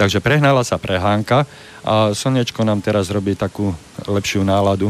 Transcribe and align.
Takže 0.00 0.24
prehnala 0.24 0.64
sa 0.64 0.80
prehánka 0.80 1.44
a 1.84 2.16
slnečko 2.16 2.64
nám 2.64 2.80
teraz 2.80 3.12
robí 3.12 3.36
takú 3.36 3.76
lepšiu 4.08 4.40
náladu. 4.40 4.88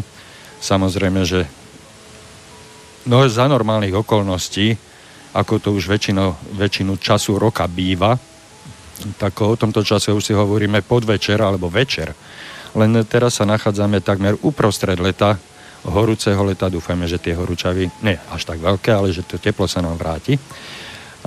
Samozrejme, 0.62 1.26
že 1.26 1.50
no, 3.10 3.26
za 3.26 3.50
normálnych 3.50 3.96
okolností, 3.98 4.78
ako 5.34 5.58
to 5.58 5.68
už 5.74 5.90
väčšinu, 5.90 6.54
väčšinu 6.54 6.94
času 6.98 7.38
roka 7.38 7.66
býva, 7.66 8.14
tak 9.16 9.40
o 9.40 9.56
tomto 9.56 9.80
čase 9.82 10.12
už 10.12 10.22
si 10.22 10.34
hovoríme 10.36 10.84
podvečer 10.84 11.40
alebo 11.40 11.72
večer. 11.72 12.12
Len 12.76 13.02
teraz 13.08 13.42
sa 13.42 13.48
nachádzame 13.48 14.04
takmer 14.04 14.38
uprostred 14.46 15.00
leta, 15.02 15.40
horúceho 15.86 16.40
leta. 16.44 16.72
Dúfajme, 16.72 17.08
že 17.08 17.22
tie 17.22 17.36
horúčavy, 17.36 17.88
nie 18.04 18.16
až 18.32 18.42
tak 18.44 18.60
veľké, 18.60 18.90
ale 18.92 19.14
že 19.14 19.24
to 19.24 19.40
teplo 19.40 19.64
sa 19.64 19.80
nám 19.80 19.96
vráti. 19.96 20.36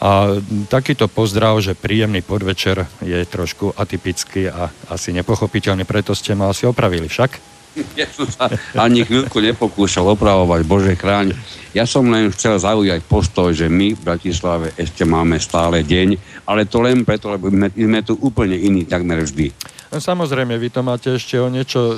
A 0.02 0.42
takýto 0.74 1.06
pozdrav, 1.06 1.62
že 1.62 1.78
príjemný 1.78 2.26
podvečer 2.26 2.82
je 3.06 3.20
trošku 3.30 3.78
atypický 3.78 4.50
a 4.50 4.74
asi 4.90 5.14
nepochopiteľný, 5.14 5.86
preto 5.86 6.18
ste 6.18 6.34
ma 6.34 6.50
asi 6.50 6.66
opravili 6.66 7.06
však. 7.06 7.54
Ja 7.98 8.06
som 8.06 8.30
sa 8.30 8.54
ani 8.78 9.02
chvíľku 9.02 9.42
nepokúšal 9.42 10.06
opravovať, 10.14 10.62
Bože 10.66 10.94
chráň. 10.94 11.34
Ja 11.74 11.90
som 11.90 12.06
len 12.06 12.30
chcel 12.30 12.62
zaujať 12.62 13.02
postoj, 13.10 13.50
že 13.50 13.66
my 13.66 13.98
v 13.98 14.02
Bratislave 14.02 14.78
ešte 14.78 15.02
máme 15.10 15.42
stále 15.42 15.82
deň, 15.82 16.22
ale 16.46 16.70
to 16.70 16.86
len 16.86 17.02
preto, 17.02 17.34
lebo 17.34 17.50
my 17.50 17.74
sme 17.74 18.06
tu 18.06 18.14
úplne 18.22 18.54
iní 18.54 18.86
takmer 18.86 19.26
vždy. 19.26 19.50
No, 19.90 19.98
samozrejme, 19.98 20.58
vy 20.58 20.70
to 20.70 20.82
máte 20.86 21.18
ešte 21.18 21.38
o 21.38 21.50
niečo 21.50 21.98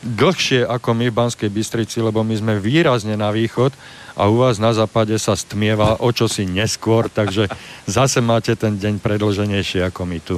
dlhšie 0.00 0.64
ako 0.64 0.96
my 0.96 1.12
v 1.12 1.16
Banskej 1.16 1.50
Bystrici, 1.52 2.00
lebo 2.00 2.24
my 2.24 2.34
sme 2.36 2.54
výrazne 2.56 3.16
na 3.16 3.28
východ 3.28 3.72
a 4.16 4.28
u 4.28 4.40
vás 4.40 4.56
na 4.56 4.72
západe 4.72 5.12
sa 5.20 5.36
stmieva 5.36 6.00
o 6.00 6.08
čosi 6.08 6.48
neskôr, 6.48 7.12
takže 7.12 7.48
zase 7.84 8.24
máte 8.24 8.56
ten 8.56 8.80
deň 8.80 9.00
predlženejší 9.00 9.84
ako 9.84 10.02
my 10.08 10.18
tu. 10.20 10.36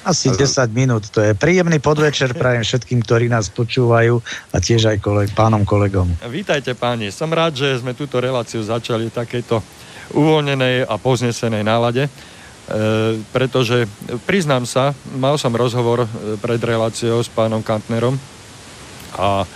Asi 0.00 0.32
10 0.32 0.72
minút, 0.72 1.12
to 1.12 1.20
je 1.20 1.36
príjemný 1.36 1.76
podvečer 1.76 2.32
prajem 2.32 2.64
všetkým, 2.64 3.04
ktorí 3.04 3.28
nás 3.28 3.52
počúvajú 3.52 4.16
a 4.48 4.56
tiež 4.56 4.96
aj 4.96 4.98
koleg, 5.04 5.28
pánom 5.36 5.60
kolegom. 5.60 6.08
Vítajte 6.24 6.72
páni, 6.72 7.12
som 7.12 7.28
rád, 7.28 7.60
že 7.60 7.84
sme 7.84 7.92
túto 7.92 8.16
reláciu 8.16 8.64
začali 8.64 9.12
v 9.12 9.16
takejto 9.20 9.60
uvoľnenej 10.16 10.88
a 10.88 10.96
poznesenej 10.96 11.60
nálade. 11.60 12.08
E, 12.08 12.10
pretože 13.28 13.84
priznám 14.24 14.64
sa, 14.64 14.96
mal 15.20 15.36
som 15.36 15.52
rozhovor 15.52 16.08
e, 16.08 16.08
pred 16.40 16.58
reláciou 16.64 17.20
s 17.20 17.28
pánom 17.28 17.60
Kantnerom, 17.60 18.16
a 19.16 19.46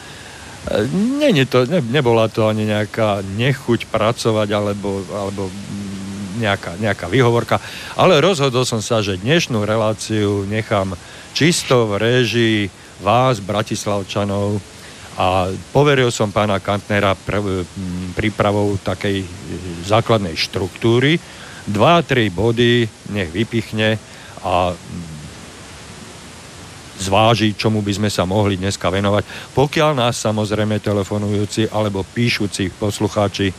e, 0.71 0.89
nie, 1.21 1.45
to, 1.47 1.67
ne, 1.69 1.83
nebola 1.83 2.31
to 2.31 2.47
ani 2.49 2.67
nejaká 2.67 3.21
nechuť 3.23 3.91
pracovať 3.91 4.49
alebo, 4.51 5.03
alebo 5.13 5.53
nejaká, 6.39 6.79
nejaká 6.83 7.07
výhovorka, 7.07 7.63
ale 7.95 8.19
rozhodol 8.19 8.67
som 8.67 8.83
sa, 8.83 9.03
že 9.03 9.21
dnešnú 9.21 9.63
reláciu 9.63 10.43
nechám 10.47 10.99
čisto 11.35 11.87
v 11.91 11.93
réžii 11.99 12.61
vás, 13.03 13.39
Bratislavčanov, 13.43 14.63
a 15.15 15.47
poveril 15.71 16.11
som 16.11 16.35
pána 16.35 16.59
Kantnera 16.59 17.15
pr- 17.15 17.63
prípravou 18.19 18.75
takej 18.83 19.23
základnej 19.87 20.35
štruktúry. 20.35 21.23
Dva, 21.71 22.03
tri 22.03 22.35
body 22.35 22.83
nech 23.15 23.31
vypichne 23.31 23.95
a 24.43 24.75
zváži, 26.99 27.59
čomu 27.59 27.83
by 27.83 27.93
sme 27.95 28.11
sa 28.11 28.23
mohli 28.25 28.59
dneska 28.59 28.91
venovať. 28.91 29.55
Pokiaľ 29.55 29.91
nás 29.99 30.19
samozrejme 30.21 30.79
telefonujúci 30.79 31.71
alebo 31.71 32.07
píšuci 32.07 32.75
poslucháči 32.79 33.51
e, 33.51 33.55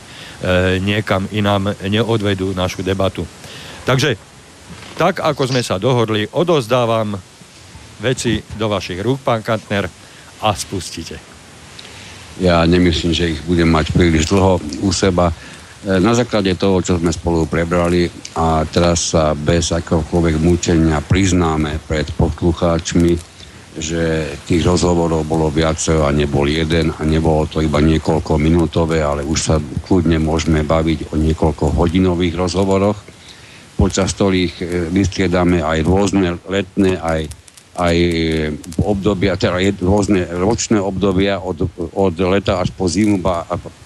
niekam 0.80 1.28
inám 1.32 1.76
neodvedú 1.86 2.56
našu 2.56 2.80
debatu. 2.80 3.26
Takže 3.84 4.16
tak, 4.96 5.20
ako 5.20 5.52
sme 5.52 5.60
sa 5.60 5.76
dohodli, 5.76 6.24
odozdávam 6.32 7.14
veci 8.00 8.40
do 8.56 8.66
vašich 8.68 9.00
rúk, 9.04 9.20
pán 9.20 9.44
Kantner, 9.44 9.88
a 10.40 10.52
spustite. 10.52 11.16
Ja 12.36 12.60
nemyslím, 12.68 13.16
že 13.16 13.32
ich 13.32 13.40
budem 13.48 13.72
mať 13.72 13.96
príliš 13.96 14.28
dlho 14.28 14.60
u 14.84 14.92
seba. 14.92 15.32
E, 15.86 16.02
na 16.02 16.18
základe 16.18 16.50
toho, 16.58 16.82
čo 16.82 16.98
sme 16.98 17.14
spolu 17.14 17.46
prebrali 17.46 18.10
a 18.34 18.66
teraz 18.66 19.14
sa 19.14 19.38
bez 19.38 19.70
akéhokoľvek 19.70 20.42
mučenia 20.42 20.98
priznáme 20.98 21.78
pred 21.86 22.10
poslucháčmi, 22.10 23.14
že 23.78 24.34
tých 24.50 24.66
rozhovorov 24.66 25.22
bolo 25.22 25.46
viacero 25.46 26.10
a 26.10 26.10
nebol 26.10 26.50
jeden 26.50 26.90
a 26.90 27.06
nebolo 27.06 27.46
to 27.46 27.62
iba 27.62 27.78
niekoľko 27.78 28.34
minútové, 28.34 28.98
ale 28.98 29.22
už 29.22 29.38
sa 29.38 29.62
kľudne 29.86 30.18
môžeme 30.18 30.66
baviť 30.66 31.14
o 31.14 31.22
niekoľko 31.22 31.78
hodinových 31.78 32.34
rozhovoroch, 32.34 32.98
počas 33.78 34.10
ktorých 34.10 34.54
e, 34.58 34.64
vystriedame 34.90 35.62
aj 35.62 35.86
rôzne 35.86 36.34
letné, 36.50 36.98
aj, 36.98 37.30
aj 37.78 37.96
obdobia, 38.82 39.38
teda 39.38 39.62
rôzne 39.78 40.26
ročné 40.34 40.82
obdobia 40.82 41.38
od, 41.38 41.70
od 41.94 42.14
leta 42.26 42.58
až 42.58 42.74
po 42.74 42.90
zimu, 42.90 43.22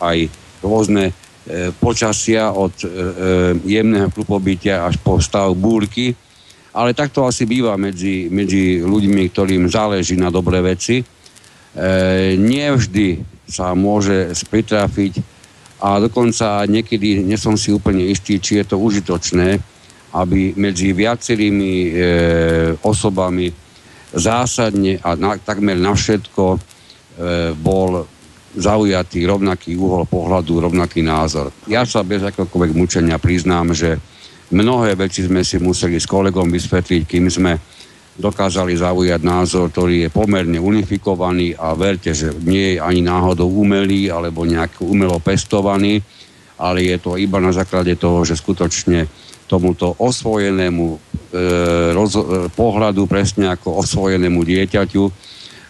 aj 0.00 0.32
rôzne 0.64 1.12
počasia 1.80 2.52
od 2.52 2.74
e, 2.82 2.86
e, 2.86 2.90
jemného 3.64 4.12
klupobytia 4.12 4.84
až 4.84 5.00
po 5.00 5.16
stav 5.22 5.52
búrky 5.56 6.12
ale 6.70 6.94
tak 6.94 7.10
to 7.10 7.26
asi 7.26 7.46
býva 7.46 7.74
medzi, 7.74 8.30
medzi 8.30 8.78
ľuďmi, 8.82 9.22
ktorým 9.30 9.66
záleží 9.66 10.14
na 10.14 10.30
dobré 10.30 10.62
veci. 10.62 11.02
E, 11.02 11.04
nevždy 12.38 13.26
sa 13.50 13.74
môže 13.74 14.30
spritrafiť 14.30 15.18
a 15.82 15.98
dokonca 15.98 16.62
niekedy 16.70 17.26
nesom 17.26 17.58
si 17.58 17.74
úplne 17.74 18.06
istý, 18.06 18.38
či 18.38 18.62
je 18.62 18.64
to 18.70 18.76
užitočné, 18.78 19.58
aby 20.14 20.54
medzi 20.54 20.94
viacerými 20.94 21.74
e, 21.74 21.90
osobami 22.86 23.50
zásadne 24.14 25.02
a 25.02 25.14
na, 25.18 25.38
takmer 25.42 25.78
na 25.78 25.94
všetko 25.94 26.44
e, 26.54 26.58
bol 27.58 28.06
zaujatý 28.56 29.22
rovnaký 29.26 29.78
uhol 29.78 30.06
pohľadu, 30.10 30.70
rovnaký 30.70 31.06
názor. 31.06 31.54
Ja 31.70 31.86
sa 31.86 32.02
bez 32.02 32.24
akéhokoľvek 32.26 32.72
mučenia 32.74 33.16
priznám, 33.22 33.70
že 33.70 33.98
mnohé 34.50 34.98
veci 34.98 35.22
sme 35.22 35.46
si 35.46 35.62
museli 35.62 36.02
s 36.02 36.10
kolegom 36.10 36.50
vysvetliť, 36.50 37.02
kým 37.06 37.30
sme 37.30 37.52
dokázali 38.18 38.74
zaujať 38.76 39.20
názor, 39.22 39.70
ktorý 39.70 40.06
je 40.06 40.10
pomerne 40.10 40.58
unifikovaný 40.58 41.54
a 41.56 41.72
verte, 41.78 42.10
že 42.12 42.34
nie 42.42 42.76
je 42.76 42.82
ani 42.82 43.00
náhodou 43.00 43.48
umelý 43.48 44.10
alebo 44.10 44.44
nejak 44.44 44.82
umelo 44.82 45.22
pestovaný, 45.22 46.02
ale 46.60 46.84
je 46.84 46.96
to 47.00 47.16
iba 47.16 47.40
na 47.40 47.54
základe 47.54 47.96
toho, 47.96 48.26
že 48.26 48.36
skutočne 48.36 49.08
tomuto 49.48 49.96
osvojenému 49.98 50.86
e, 50.94 50.98
roz, 51.96 52.14
e, 52.14 52.22
pohľadu, 52.52 53.08
presne 53.08 53.50
ako 53.50 53.82
osvojenému 53.82 54.44
dieťaťu, 54.46 55.04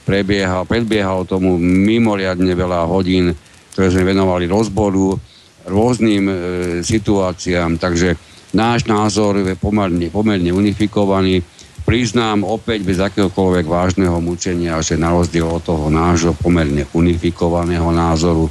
prebieha, 0.05 0.67
predbiehalo 0.67 1.29
tomu 1.29 1.57
mimoriadne 1.61 2.53
veľa 2.53 2.89
hodín, 2.89 3.33
ktoré 3.75 3.89
sme 3.93 4.11
venovali 4.11 4.51
rozboru, 4.51 5.17
rôznym 5.69 6.25
e, 6.27 6.35
situáciám, 6.83 7.77
takže 7.77 8.17
náš 8.57 8.89
názor 8.89 9.41
je 9.41 9.55
pomerne, 9.55 10.11
pomerne 10.11 10.51
unifikovaný. 10.51 11.45
Priznám 11.85 12.45
opäť 12.45 12.87
bez 12.87 12.99
akéhokoľvek 13.01 13.67
vážneho 13.67 14.21
mučenia, 14.21 14.79
že 14.85 15.01
na 15.01 15.11
rozdiel 15.11 15.49
od 15.49 15.65
toho 15.65 15.89
nášho 15.89 16.37
pomerne 16.37 16.87
unifikovaného 16.93 17.89
názoru, 17.91 18.47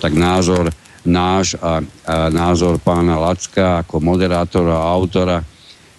tak 0.00 0.16
názor 0.16 0.72
náš 1.02 1.58
a, 1.58 1.82
a 2.06 2.30
názor 2.30 2.78
pána 2.78 3.18
Lacka 3.18 3.82
ako 3.82 3.98
moderátora 3.98 4.78
a 4.78 4.90
autora 4.94 5.42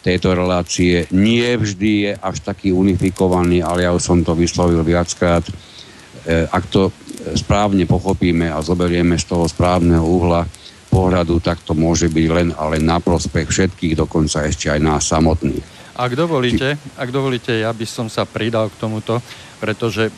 tejto 0.03 0.35
relácie 0.35 1.07
nie 1.15 1.47
vždy 1.55 1.91
je 2.05 2.11
až 2.19 2.43
taký 2.43 2.75
unifikovaný, 2.75 3.63
ale 3.63 3.87
ja 3.87 3.95
už 3.95 4.03
som 4.03 4.19
to 4.19 4.35
vyslovil 4.35 4.83
viackrát. 4.83 5.47
E, 5.47 6.43
ak 6.43 6.67
to 6.67 6.91
správne 7.39 7.87
pochopíme 7.87 8.51
a 8.51 8.59
zoberieme 8.59 9.15
z 9.15 9.25
toho 9.31 9.47
správneho 9.47 10.03
uhla 10.03 10.43
pohľadu, 10.91 11.39
tak 11.39 11.63
to 11.63 11.71
môže 11.71 12.11
byť 12.11 12.27
len 12.29 12.49
ale 12.53 12.83
na 12.83 12.99
prospech 12.99 13.47
všetkých, 13.47 13.95
dokonca 13.95 14.43
ešte 14.43 14.67
aj 14.69 14.79
nás 14.83 15.07
samotných. 15.07 15.95
Ak 15.95 16.11
dovolíte, 16.13 16.75
ak 16.99 17.09
dovolíte, 17.09 17.55
ja 17.55 17.71
by 17.71 17.85
som 17.87 18.11
sa 18.11 18.27
pridal 18.27 18.67
k 18.69 18.77
tomuto, 18.83 19.23
pretože 19.63 20.11
e, 20.11 20.13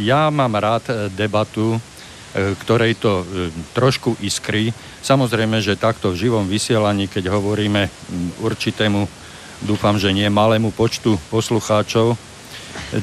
ja 0.00 0.32
mám 0.32 0.56
rád 0.56 1.12
debatu 1.12 1.76
ktorej 2.34 2.98
to 2.98 3.22
e, 3.22 3.24
trošku 3.78 4.18
iskry. 4.18 4.74
Samozrejme, 5.06 5.62
že 5.62 5.78
takto 5.78 6.10
v 6.10 6.26
živom 6.26 6.50
vysielaní, 6.50 7.06
keď 7.06 7.30
hovoríme 7.30 7.86
určitému, 8.42 9.06
dúfam, 9.62 9.94
že 9.94 10.10
nie 10.10 10.26
malému 10.26 10.74
počtu 10.74 11.14
poslucháčov, 11.30 12.14
e, 12.14 12.16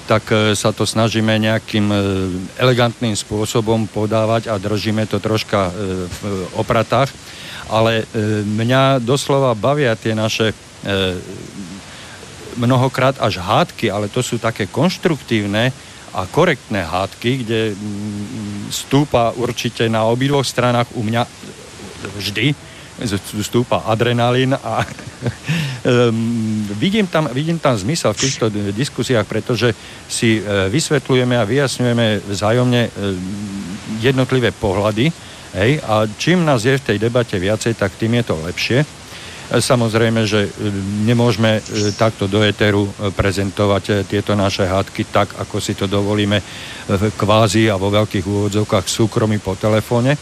tak 0.03 0.27
sa 0.55 0.75
to 0.75 0.83
snažíme 0.83 1.31
nejakým 1.39 1.87
elegantným 2.59 3.15
spôsobom 3.15 3.87
podávať 3.87 4.51
a 4.51 4.59
držíme 4.59 5.07
to 5.07 5.23
troška 5.23 5.71
v 6.11 6.21
opratách. 6.59 7.07
Ale 7.71 8.03
mňa 8.43 8.99
doslova 8.99 9.55
bavia 9.55 9.95
tie 9.95 10.11
naše 10.11 10.51
mnohokrát 12.59 13.15
až 13.23 13.39
hádky, 13.39 13.87
ale 13.87 14.11
to 14.11 14.19
sú 14.19 14.35
také 14.35 14.67
konštruktívne, 14.67 15.71
a 16.13 16.27
korektné 16.27 16.83
hádky, 16.83 17.29
kde 17.43 17.59
mm, 17.71 18.67
stúpa 18.71 19.31
určite 19.35 19.87
na 19.87 20.03
obidvoch 20.07 20.43
stranách 20.43 20.91
u 20.95 21.03
mňa 21.03 21.23
vždy 22.17 22.55
stúpa 23.41 23.81
adrenalín 23.89 24.53
a 24.53 24.83
um, 24.85 26.67
vidím, 26.77 27.07
tam, 27.07 27.29
vidím 27.33 27.57
tam 27.57 27.73
zmysel 27.77 28.13
v 28.13 28.21
týchto 28.21 28.45
diskusiách, 28.75 29.25
pretože 29.25 29.73
si 30.05 30.37
uh, 30.37 30.69
vysvetľujeme 30.69 31.33
a 31.33 31.47
vyjasňujeme 31.47 32.21
vzájomne 32.29 32.81
jednotlivé 34.01 34.53
pohľady 34.53 35.09
hej, 35.53 35.71
a 35.81 36.05
čím 36.17 36.45
nás 36.45 36.63
je 36.63 36.77
v 36.77 36.85
tej 36.93 36.97
debate 36.99 37.35
viacej, 37.39 37.73
tak 37.73 37.95
tým 37.97 38.21
je 38.21 38.23
to 38.23 38.35
lepšie. 38.45 39.00
Samozrejme, 39.51 40.23
že 40.23 40.47
e, 40.47 40.49
nemôžeme 41.03 41.59
e, 41.59 41.61
takto 41.91 42.31
do 42.31 42.39
éteru 42.39 42.87
e, 42.87 43.11
prezentovať 43.11 44.07
tieto 44.07 44.31
naše 44.31 44.63
hádky 44.63 45.11
tak, 45.11 45.35
ako 45.35 45.59
si 45.59 45.75
to 45.75 45.91
dovolíme 45.91 46.39
v 46.87 47.03
kvázi 47.19 47.67
a 47.67 47.75
vo 47.75 47.91
veľkých 47.91 48.23
úvodzovkách 48.23 48.87
súkromí 48.87 49.43
po 49.43 49.59
telefóne, 49.59 50.15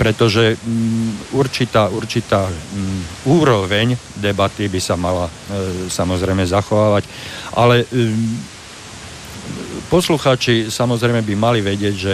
pretože 0.00 0.56
mm, 0.56 1.36
určitá, 1.36 1.92
určitá 1.92 2.48
mm, 2.48 3.28
úroveň 3.28 3.92
debaty 4.16 4.72
by 4.72 4.80
sa 4.80 4.96
mala 4.96 5.28
samozrejme 5.88 6.44
zachovávať, 6.48 7.04
ale 7.56 7.84
poslucháči 9.88 10.72
samozrejme 10.72 11.20
by 11.24 11.34
mali 11.36 11.60
vedieť, 11.60 11.94
že 11.96 12.12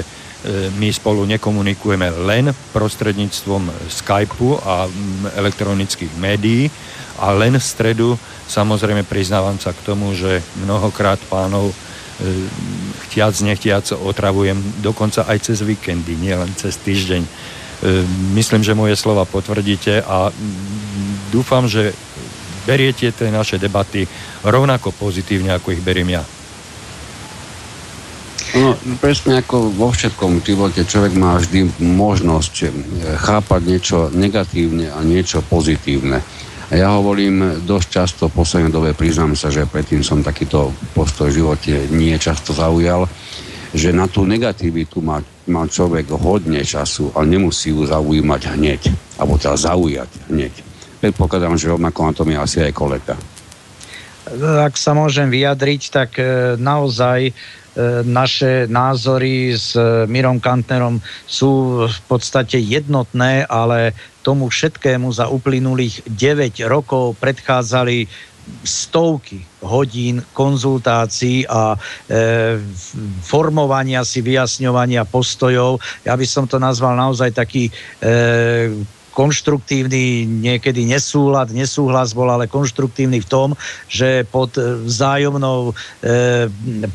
my 0.79 0.89
spolu 0.93 1.27
nekomunikujeme 1.27 2.13
len 2.23 2.55
prostredníctvom 2.71 3.67
Skypeu 3.91 4.61
a 4.63 4.87
elektronických 5.35 6.13
médií 6.23 6.71
a 7.19 7.33
len 7.33 7.57
v 7.57 7.65
stredu 7.65 8.09
samozrejme 8.47 9.03
priznávam 9.09 9.57
sa 9.59 9.73
k 9.73 9.83
tomu, 9.83 10.13
že 10.15 10.45
mnohokrát 10.63 11.19
pánov 11.27 11.73
e, 11.73 11.75
chtiac, 13.09 13.35
nechtiac 13.43 13.85
otravujem 13.97 14.57
dokonca 14.85 15.25
aj 15.27 15.51
cez 15.51 15.65
víkendy, 15.65 16.15
nie 16.15 16.37
len 16.37 16.53
cez 16.55 16.77
týždeň. 16.79 17.23
E, 17.25 17.31
myslím, 18.37 18.63
že 18.63 18.79
moje 18.79 18.95
slova 18.95 19.25
potvrdíte 19.25 20.05
a 20.05 20.31
dúfam, 21.33 21.67
že 21.67 21.97
beriete 22.69 23.11
tie 23.11 23.29
naše 23.33 23.57
debaty 23.57 24.05
rovnako 24.45 24.93
pozitívne, 24.95 25.57
ako 25.57 25.75
ich 25.75 25.83
beriem 25.83 26.21
ja. 26.21 26.23
No, 28.57 28.73
presne 29.05 29.45
ako 29.45 29.69
vo 29.69 29.93
všetkom 29.93 30.41
živote 30.41 30.89
človek 30.89 31.13
má 31.13 31.37
vždy 31.37 31.77
možnosť 31.77 32.55
eh, 32.65 32.69
chápať 33.21 33.61
niečo 33.61 33.97
negatívne 34.17 34.89
a 34.89 35.05
niečo 35.05 35.45
pozitívne. 35.45 36.25
A 36.67 36.73
ja 36.75 36.89
hovorím 36.97 37.63
dosť 37.63 37.89
často, 37.93 38.23
v 38.27 38.43
poslednej 38.43 38.73
dobe 38.73 38.91
priznám 38.97 39.39
sa, 39.39 39.53
že 39.53 39.69
predtým 39.69 40.03
som 40.03 40.25
takýto 40.25 40.75
postoj 40.97 41.31
v 41.31 41.39
živote 41.39 41.75
nie 41.95 42.17
často 42.19 42.57
zaujal, 42.57 43.07
že 43.77 43.95
na 43.95 44.09
tú 44.09 44.27
negativitu 44.27 45.05
má, 45.05 45.21
má 45.47 45.69
človek 45.69 46.11
hodne 46.17 46.65
času, 46.65 47.13
ale 47.15 47.39
nemusí 47.39 47.71
ju 47.71 47.87
zaujímať 47.87 48.57
hneď, 48.57 48.83
alebo 49.21 49.39
teda 49.39 49.55
zaujať 49.55 50.11
hneď. 50.33 50.55
Predpokladám, 51.05 51.55
že 51.55 51.71
rovnako 51.71 52.01
na 52.03 52.13
tom 52.17 52.29
je 52.33 52.39
asi 52.41 52.59
aj 52.65 52.73
kolega. 52.73 53.15
Ak 54.65 54.75
sa 54.75 54.91
môžem 54.91 55.31
vyjadriť, 55.31 55.83
tak 55.93 56.11
eh, 56.19 56.57
naozaj 56.57 57.37
naše 58.09 58.65
názory 58.73 59.53
s 59.53 59.77
e, 59.77 60.09
Mirom 60.09 60.41
Kantnerom 60.41 60.97
sú 61.29 61.85
v 61.85 62.01
podstate 62.09 62.57
jednotné, 62.57 63.45
ale 63.45 63.93
tomu 64.25 64.49
všetkému 64.49 65.13
za 65.13 65.29
uplynulých 65.29 66.09
9 66.09 66.57
rokov 66.67 67.21
predchádzali 67.21 68.09
stovky 68.63 69.43
hodín 69.67 70.23
konzultácií 70.31 71.45
a 71.51 71.75
e, 71.75 71.79
formovania 73.27 74.07
si, 74.07 74.23
vyjasňovania 74.23 75.03
postojov. 75.03 75.83
Ja 76.07 76.15
by 76.15 76.27
som 76.27 76.47
to 76.47 76.63
nazval 76.63 76.95
naozaj 76.95 77.35
taký 77.35 77.67
e, 77.67 77.73
konštruktívny 79.17 80.29
niekedy 80.29 80.85
nesúlad, 80.85 81.49
nesúhlas 81.49 82.13
bol 82.13 82.29
ale 82.29 82.45
konštruktívny 82.45 83.25
v 83.25 83.31
tom, 83.33 83.49
že 83.89 84.29
pod 84.29 84.53
e, 84.61 84.85
vzájomnou 84.85 85.73
e, 85.73 85.75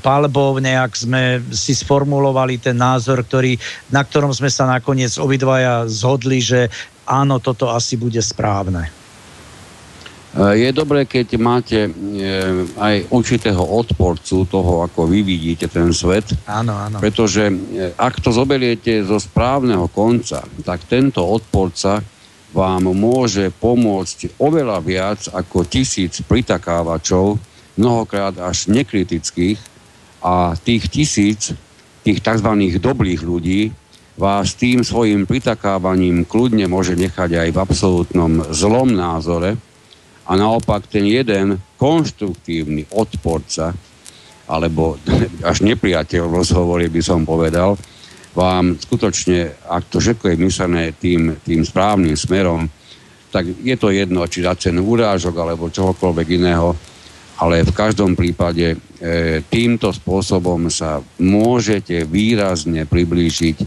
palbou 0.06 0.62
nejak 0.62 0.94
sme 0.94 1.42
si 1.50 1.74
sformulovali 1.74 2.62
ten 2.62 2.78
názor, 2.78 3.26
ktorý, 3.26 3.58
na 3.90 4.06
ktorom 4.06 4.30
sme 4.30 4.54
sa 4.54 4.70
nakoniec 4.70 5.18
obidvaja 5.18 5.90
zhodli, 5.90 6.38
že 6.46 6.70
áno, 7.10 7.42
toto 7.42 7.74
asi 7.74 7.98
bude 7.98 8.22
správne. 8.22 8.94
E, 10.38 10.62
je 10.62 10.70
dobré, 10.78 11.10
keď 11.10 11.28
máte 11.42 11.90
e, 11.90 11.92
aj 12.78 13.10
určitého 13.10 13.66
odporcu 13.66 14.46
toho, 14.46 14.86
ako 14.86 15.10
vy 15.10 15.26
vidíte 15.26 15.66
ten 15.74 15.90
svet. 15.90 16.38
Áno, 16.46 16.78
áno. 16.78 17.02
Pretože 17.02 17.50
ak 17.98 18.22
to 18.22 18.30
zoberiete 18.30 19.02
zo 19.02 19.18
správneho 19.18 19.90
konca, 19.90 20.46
tak 20.62 20.86
tento 20.86 21.26
odporca 21.26 22.11
vám 22.52 22.92
môže 22.92 23.48
pomôcť 23.64 24.36
oveľa 24.40 24.78
viac 24.84 25.22
ako 25.32 25.64
tisíc 25.64 26.20
pritakávačov, 26.28 27.40
mnohokrát 27.80 28.36
až 28.40 28.68
nekritických 28.68 29.60
a 30.20 30.54
tých 30.60 30.84
tisíc, 30.92 31.56
tých 32.04 32.20
tzv. 32.20 32.50
dobrých 32.78 33.22
ľudí 33.24 33.72
vás 34.20 34.54
tým 34.60 34.84
svojim 34.84 35.24
pritakávaním 35.24 36.28
kľudne 36.28 36.68
môže 36.68 36.94
nechať 37.00 37.48
aj 37.48 37.50
v 37.56 37.62
absolútnom 37.64 38.32
zlom 38.52 38.92
názore 38.92 39.56
a 40.28 40.32
naopak 40.36 40.86
ten 40.86 41.08
jeden 41.08 41.58
konštruktívny 41.80 42.86
odporca 42.92 43.74
alebo 44.52 45.00
až 45.48 45.64
nepriateľ 45.64 46.28
v 46.28 46.38
rozhovore 46.44 46.84
by 46.84 47.02
som 47.02 47.24
povedal, 47.24 47.80
vám 48.32 48.80
skutočne, 48.80 49.52
ak 49.68 49.92
to 49.92 50.00
všetko 50.00 50.32
je 50.32 50.38
myslené 50.40 50.84
tým, 50.96 51.36
tým 51.44 51.62
správnym 51.68 52.16
smerom, 52.16 52.68
tak 53.32 53.48
je 53.64 53.76
to 53.80 53.92
jedno, 53.92 54.28
či 54.28 54.44
za 54.44 54.56
cenu 54.60 54.84
urážok 54.84 55.36
alebo 55.36 55.72
čohokoľvek 55.72 56.28
iného, 56.36 56.76
ale 57.42 57.64
v 57.66 57.74
každom 57.74 58.14
prípade 58.14 58.76
e, 58.76 58.78
týmto 59.48 59.90
spôsobom 59.90 60.68
sa 60.68 61.00
môžete 61.18 62.06
výrazne 62.06 62.86
priblížiť 62.86 63.58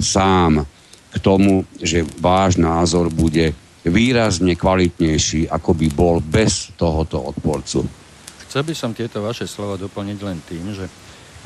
sám 0.00 0.64
k 1.12 1.16
tomu, 1.20 1.62
že 1.78 2.02
váš 2.18 2.56
názor 2.56 3.12
bude 3.12 3.52
výrazne 3.84 4.56
kvalitnejší, 4.56 5.48
ako 5.48 5.70
by 5.72 5.86
bol 5.92 6.16
bez 6.20 6.74
tohoto 6.76 7.20
odporcu. 7.32 7.86
Chcel 8.50 8.66
by 8.66 8.74
som 8.74 8.90
tieto 8.90 9.22
vaše 9.22 9.46
slova 9.46 9.78
doplniť 9.78 10.18
len 10.26 10.38
tým, 10.42 10.74
že 10.74 10.90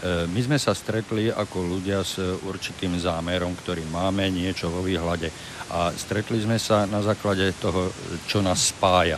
my 0.05 0.41
sme 0.45 0.61
sa 0.61 0.77
stretli 0.77 1.33
ako 1.33 1.65
ľudia 1.65 2.05
s 2.05 2.21
určitým 2.21 3.01
zámerom, 3.01 3.57
ktorý 3.57 3.89
máme 3.89 4.29
niečo 4.29 4.69
vo 4.69 4.85
výhľade 4.85 5.33
a 5.73 5.91
stretli 5.97 6.45
sme 6.45 6.61
sa 6.61 6.85
na 6.85 7.01
základe 7.01 7.57
toho, 7.57 7.89
čo 8.29 8.45
nás 8.45 8.71
spája. 8.71 9.17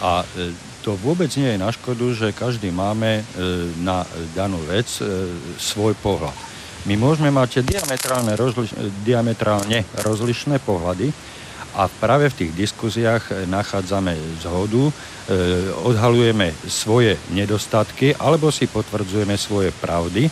A 0.00 0.24
e, 0.24 0.52
to 0.80 0.96
vôbec 0.96 1.28
nie 1.36 1.56
je 1.56 1.60
na 1.60 1.68
škodu, 1.72 2.06
že 2.12 2.36
každý 2.36 2.72
máme 2.72 3.20
e, 3.20 3.22
na 3.80 4.04
danú 4.32 4.60
vec 4.64 4.88
e, 5.00 5.28
svoj 5.60 5.96
pohľad. 6.00 6.32
My 6.88 6.96
môžeme 6.96 7.28
mať 7.28 7.60
diametrálne, 7.60 8.32
rozliš- 8.36 8.76
diametrálne 9.04 9.84
rozlišné 10.00 10.64
pohľady 10.64 11.12
a 11.74 11.86
práve 11.86 12.30
v 12.30 12.38
tých 12.44 12.52
diskuziách 12.56 13.46
nachádzame 13.46 14.16
zhodu, 14.42 14.90
e, 14.90 14.92
odhalujeme 15.86 16.50
svoje 16.66 17.14
nedostatky 17.30 18.14
alebo 18.18 18.50
si 18.50 18.66
potvrdzujeme 18.66 19.36
svoje 19.38 19.70
pravdy. 19.70 20.26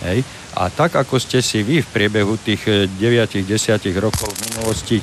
Hej. 0.00 0.24
A 0.56 0.72
tak, 0.72 0.96
ako 0.96 1.20
ste 1.20 1.44
si 1.44 1.62
vy 1.62 1.84
v 1.84 1.92
priebehu 1.92 2.34
tých 2.40 2.90
9-10 2.98 3.46
rokov 4.00 4.32
v 4.32 4.40
minulosti 4.50 4.98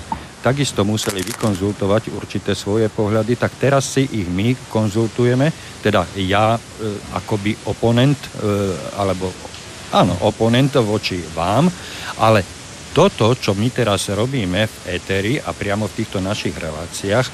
takisto 0.47 0.87
museli 0.87 1.19
vykonzultovať 1.27 2.13
určité 2.15 2.55
svoje 2.55 2.87
pohľady, 2.87 3.35
tak 3.35 3.59
teraz 3.59 3.97
si 3.97 4.07
ich 4.07 4.27
my 4.31 4.55
konzultujeme, 4.71 5.51
teda 5.83 6.07
ja 6.23 6.55
e, 6.55 6.59
akoby 7.19 7.67
oponent, 7.67 8.15
e, 8.15 8.29
alebo 8.95 9.27
áno, 9.91 10.15
oponent 10.23 10.79
voči 10.79 11.19
vám, 11.35 11.67
ale 12.21 12.56
toto, 12.97 13.37
čo 13.37 13.53
my 13.53 13.69
teraz 13.69 14.09
robíme 14.09 14.65
v 14.65 14.75
éteri 14.97 15.37
a 15.37 15.53
priamo 15.53 15.85
v 15.85 16.01
týchto 16.01 16.17
našich 16.17 16.57
reláciách, 16.57 17.27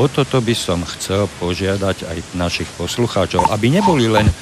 o 0.00 0.08
toto 0.08 0.40
by 0.40 0.56
som 0.56 0.80
chcel 0.96 1.28
požiadať 1.36 2.08
aj 2.08 2.18
našich 2.32 2.70
poslucháčov, 2.80 3.52
aby 3.52 3.68
neboli 3.68 4.08
len 4.08 4.24
e, 4.24 4.34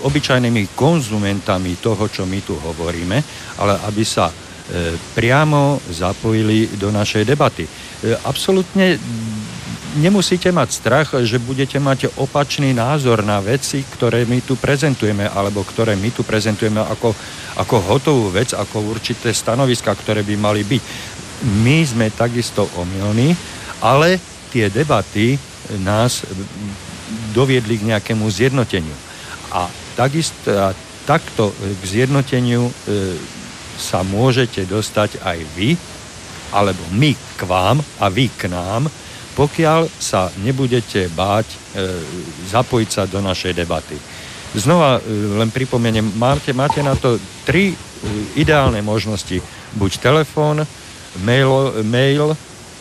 obyčajnými 0.00 0.72
konzumentami 0.72 1.76
toho, 1.76 2.08
čo 2.08 2.24
my 2.24 2.40
tu 2.40 2.56
hovoríme, 2.56 3.20
ale 3.60 3.76
aby 3.84 4.00
sa 4.00 4.32
E, 4.66 4.98
priamo 5.14 5.78
zapojili 5.94 6.66
do 6.74 6.90
našej 6.90 7.22
debaty. 7.22 7.62
E, 7.62 7.70
absolutne 8.26 8.98
nemusíte 9.96 10.52
mať 10.52 10.68
strach, 10.70 11.08
že 11.24 11.40
budete 11.40 11.80
mať 11.80 12.12
opačný 12.20 12.76
názor 12.76 13.24
na 13.24 13.40
veci, 13.40 13.82
ktoré 13.82 14.28
my 14.28 14.44
tu 14.44 14.54
prezentujeme, 14.54 15.26
alebo 15.26 15.64
ktoré 15.64 15.96
my 15.96 16.12
tu 16.12 16.22
prezentujeme 16.22 16.78
ako, 16.84 17.16
ako 17.56 17.76
hotovú 17.80 18.28
vec, 18.30 18.52
ako 18.52 18.92
určité 18.92 19.32
stanoviska, 19.32 19.96
ktoré 19.96 20.20
by 20.22 20.36
mali 20.36 20.62
byť. 20.62 20.82
My 21.64 21.84
sme 21.84 22.12
takisto 22.12 22.68
omylní, 22.76 23.32
ale 23.80 24.20
tie 24.52 24.68
debaty 24.68 25.36
nás 25.82 26.24
doviedli 27.32 27.80
k 27.80 27.88
nejakému 27.96 28.24
zjednoteniu. 28.28 28.94
A 29.52 29.68
takisto, 29.96 30.52
a 30.52 30.72
takto 31.04 31.52
k 31.52 31.82
zjednoteniu 31.84 32.68
e, 32.68 32.72
sa 33.76 34.00
môžete 34.00 34.64
dostať 34.64 35.20
aj 35.20 35.38
vy, 35.54 35.76
alebo 36.50 36.80
my 36.94 37.12
k 37.14 37.40
vám 37.44 37.78
a 38.00 38.06
vy 38.08 38.26
k 38.32 38.48
nám, 38.48 38.88
pokiaľ 39.36 39.86
sa 40.00 40.32
nebudete 40.40 41.12
báť 41.12 41.46
e, 41.46 41.56
zapojiť 42.48 42.88
sa 42.88 43.02
do 43.04 43.20
našej 43.20 43.52
debaty. 43.52 43.94
Znova 44.56 44.98
e, 44.98 45.00
len 45.36 45.52
pripomeniem, 45.52 46.16
máte, 46.16 46.56
máte 46.56 46.80
na 46.80 46.96
to 46.96 47.20
tri 47.44 47.72
e, 47.72 47.76
ideálne 48.40 48.80
možnosti. 48.80 49.38
Buď 49.76 50.00
telefón, 50.00 50.64
mail, 51.20 51.84
mail 51.84 52.32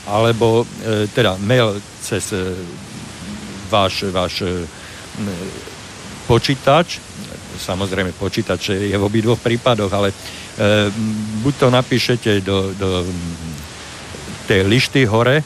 alebo 0.08 0.64
e, 0.64 1.12
teda 1.12 1.36
mail 1.44 1.76
cez 2.00 2.32
e, 2.32 2.56
váš, 3.68 4.08
váš 4.10 4.48
e, 4.48 4.64
počítač. 6.26 7.04
Samozrejme, 7.56 8.16
počítač 8.16 8.76
je 8.76 8.96
v 8.96 9.04
obidvoch 9.04 9.40
prípadoch, 9.40 9.92
ale 9.92 10.12
E, 10.56 10.88
buď 11.44 11.54
to 11.60 11.68
napíšete 11.68 12.32
do, 12.40 12.72
do 12.80 13.04
tej 14.48 14.64
lišty 14.64 15.04
hore, 15.04 15.44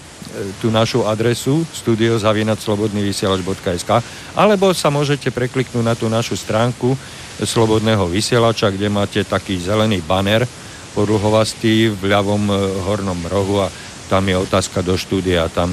tú 0.62 0.70
našu 0.70 1.02
adresu 1.06 1.66
studiozavinaclobodnyvysielač.sk 1.74 3.90
alebo 4.38 4.74
sa 4.74 4.90
môžete 4.94 5.32
prekliknúť 5.34 5.84
na 5.84 5.96
tú 5.98 6.10
našu 6.10 6.38
stránku 6.38 6.98
Slobodného 7.40 8.04
vysielača, 8.12 8.68
kde 8.68 8.92
máte 8.92 9.24
taký 9.24 9.64
zelený 9.64 10.04
banner 10.04 10.44
podlhovastý 10.92 11.88
v 11.88 12.12
ľavom 12.12 12.52
e, 12.52 12.54
hornom 12.84 13.16
rohu 13.32 13.64
a 13.64 13.72
tam 14.12 14.28
je 14.28 14.36
otázka 14.36 14.84
do 14.84 15.00
štúdia. 15.00 15.48
Tam 15.48 15.72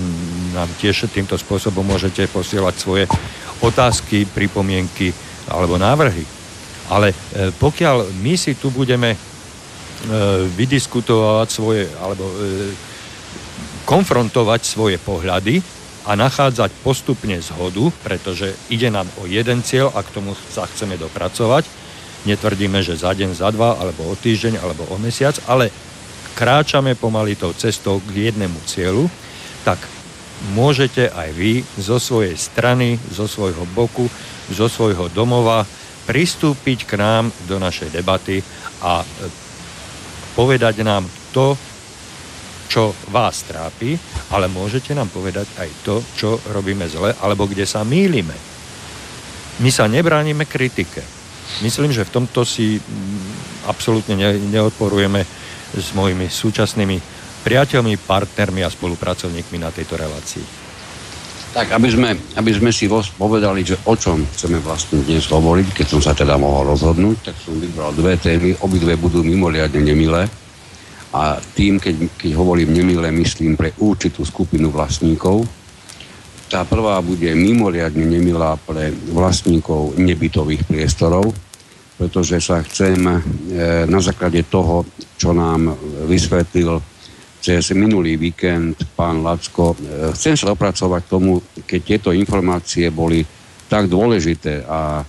nám 0.54 0.70
tiež 0.78 1.10
týmto 1.10 1.34
spôsobom 1.34 1.82
môžete 1.82 2.30
posielať 2.30 2.74
svoje 2.78 3.04
otázky, 3.64 4.30
pripomienky 4.30 5.10
alebo 5.50 5.74
návrhy. 5.74 6.22
Ale 6.86 7.10
e, 7.10 7.50
pokiaľ 7.50 8.14
my 8.14 8.38
si 8.38 8.54
tu 8.54 8.70
budeme 8.70 9.10
e, 9.10 9.18
vydiskutovať 10.46 11.48
svoje, 11.50 11.90
alebo 11.98 12.30
konfrontovať 13.86 14.60
svoje 14.66 14.98
pohľady 14.98 15.62
a 16.06 16.18
nachádzať 16.18 16.70
postupne 16.82 17.38
zhodu, 17.38 17.90
pretože 18.02 18.54
ide 18.70 18.90
nám 18.90 19.06
o 19.22 19.26
jeden 19.26 19.62
cieľ 19.62 19.94
a 19.94 20.02
k 20.02 20.12
tomu 20.14 20.34
sa 20.50 20.66
chceme 20.66 20.98
dopracovať. 20.98 21.66
Netvrdíme, 22.26 22.82
že 22.82 22.98
za 22.98 23.14
deň, 23.14 23.38
za 23.38 23.54
dva, 23.54 23.78
alebo 23.78 24.10
o 24.10 24.14
týždeň, 24.18 24.58
alebo 24.58 24.86
o 24.90 24.98
mesiac, 24.98 25.38
ale 25.46 25.70
kráčame 26.34 26.98
pomaly 26.98 27.38
tou 27.38 27.54
cestou 27.54 28.02
k 28.02 28.30
jednému 28.30 28.58
cieľu, 28.66 29.06
tak 29.62 29.78
môžete 30.52 31.08
aj 31.10 31.32
vy 31.32 31.62
zo 31.78 31.96
svojej 31.96 32.34
strany, 32.34 32.98
zo 33.08 33.30
svojho 33.30 33.64
boku, 33.72 34.10
zo 34.50 34.66
svojho 34.68 35.08
domova 35.10 35.64
pristúpiť 36.06 36.86
k 36.86 36.92
nám 37.00 37.34
do 37.50 37.58
našej 37.58 37.90
debaty 37.90 38.38
a 38.78 39.02
e, 39.02 39.06
povedať 40.38 40.86
nám 40.86 41.02
to, 41.34 41.58
čo 42.66 42.92
vás 43.10 43.46
trápi, 43.46 43.96
ale 44.34 44.50
môžete 44.50 44.92
nám 44.92 45.08
povedať 45.08 45.46
aj 45.58 45.68
to, 45.86 46.02
čo 46.14 46.38
robíme 46.50 46.86
zle, 46.90 47.14
alebo 47.22 47.46
kde 47.46 47.64
sa 47.64 47.86
mýlime. 47.86 48.34
My 49.62 49.70
sa 49.72 49.88
nebránime 49.88 50.44
kritike. 50.44 51.00
Myslím, 51.64 51.94
že 51.94 52.04
v 52.04 52.14
tomto 52.20 52.44
si 52.44 52.76
mm, 52.76 53.70
absolútne 53.70 54.18
neodporujeme 54.52 55.24
s 55.72 55.88
mojimi 55.96 56.28
súčasnými 56.28 57.00
priateľmi, 57.46 57.94
partnermi 57.96 58.60
a 58.66 58.68
spolupracovníkmi 58.68 59.56
na 59.62 59.70
tejto 59.70 59.94
relácii. 59.94 60.66
Tak, 61.56 61.72
aby 61.72 61.88
sme, 61.88 62.12
aby 62.36 62.52
sme 62.52 62.68
si 62.68 62.84
povedali, 63.16 63.64
že 63.64 63.80
o 63.88 63.96
čom 63.96 64.28
chceme 64.36 64.60
vlastne 64.60 65.00
dnes 65.00 65.24
hovoriť, 65.24 65.72
keď 65.72 65.86
som 65.88 66.00
sa 66.04 66.12
teda 66.12 66.36
mohol 66.36 66.76
rozhodnúť, 66.76 67.32
tak 67.32 67.36
som 67.40 67.56
vybral 67.56 67.96
dve 67.96 68.20
témy, 68.20 68.52
obidve 68.60 68.92
budú 69.00 69.24
mimoriadne 69.24 69.80
nemilé. 69.80 70.28
A 71.14 71.38
tým, 71.54 71.78
keď, 71.78 72.18
keď 72.18 72.30
hovorím 72.34 72.74
nemilé, 72.74 73.08
myslím 73.14 73.54
pre 73.54 73.70
určitú 73.78 74.26
skupinu 74.26 74.74
vlastníkov. 74.74 75.46
Tá 76.46 76.62
prvá 76.62 77.02
bude 77.02 77.26
mimoriadne 77.34 78.06
nemilá 78.06 78.54
pre 78.58 78.94
vlastníkov 79.10 79.98
nebytových 79.98 80.66
priestorov, 80.66 81.34
pretože 81.98 82.38
sa 82.38 82.62
chcem 82.62 82.98
e, 83.02 83.18
na 83.86 83.98
základe 83.98 84.46
toho, 84.46 84.86
čo 85.18 85.34
nám 85.34 85.74
vysvetlil 86.06 86.78
cez 87.42 87.70
minulý 87.74 88.18
víkend 88.18 88.78
pán 88.94 89.22
Lacko. 89.22 89.74
E, 89.74 90.12
chcem 90.14 90.38
sa 90.38 90.52
dopracovať 90.54 91.02
tomu, 91.06 91.42
keď 91.66 91.80
tieto 91.82 92.10
informácie 92.14 92.90
boli 92.94 93.26
tak 93.66 93.90
dôležité 93.90 94.62
a 94.66 95.02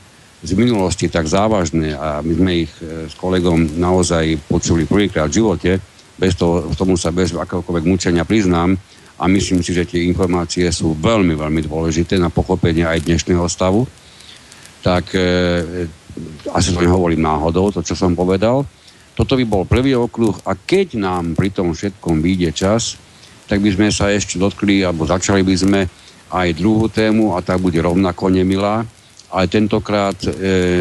z 0.43 0.51
minulosti 0.53 1.09
tak 1.09 1.25
závažné 1.25 1.97
a 1.97 2.21
my 2.21 2.33
sme 2.33 2.51
ich 2.67 2.73
e, 2.77 3.09
s 3.09 3.17
kolegom 3.17 3.81
naozaj 3.81 4.37
počuli 4.45 4.85
prvýkrát 4.85 5.33
v 5.33 5.41
živote, 5.41 5.71
bez 6.17 6.37
toho, 6.37 6.69
tomu 6.77 6.93
sa 6.93 7.09
bez 7.09 7.33
akéhokoľvek 7.33 7.85
mučenia 7.85 8.21
priznám 8.21 8.77
a 9.17 9.25
myslím 9.25 9.65
si, 9.65 9.73
že 9.73 9.89
tie 9.89 10.05
informácie 10.05 10.69
sú 10.69 10.93
veľmi, 10.93 11.33
veľmi 11.33 11.61
dôležité 11.65 12.21
na 12.21 12.29
pochopenie 12.29 12.85
aj 12.85 13.09
dnešného 13.09 13.45
stavu. 13.49 13.89
Tak 14.85 15.09
e, 15.17 15.89
asi 16.53 16.69
to 16.73 16.85
nehovorím 16.85 17.25
náhodou, 17.25 17.73
to, 17.73 17.81
čo 17.81 17.97
som 17.97 18.13
povedal. 18.13 18.61
Toto 19.17 19.33
by 19.33 19.45
bol 19.49 19.65
prvý 19.65 19.97
okruh 19.97 20.37
a 20.45 20.53
keď 20.53 21.01
nám 21.01 21.33
pri 21.33 21.49
tom 21.49 21.73
všetkom 21.73 22.21
vyjde 22.21 22.53
čas, 22.53 23.01
tak 23.49 23.65
by 23.65 23.73
sme 23.73 23.87
sa 23.89 24.13
ešte 24.13 24.37
dotkli, 24.37 24.85
alebo 24.85 25.09
začali 25.09 25.41
by 25.41 25.55
sme 25.57 25.81
aj 26.29 26.47
druhú 26.53 26.85
tému 26.91 27.33
a 27.33 27.41
tá 27.41 27.57
bude 27.57 27.81
rovnako 27.81 28.29
nemilá, 28.29 28.85
ale 29.27 29.51
tentokrát 29.51 30.15
e, 30.23 30.31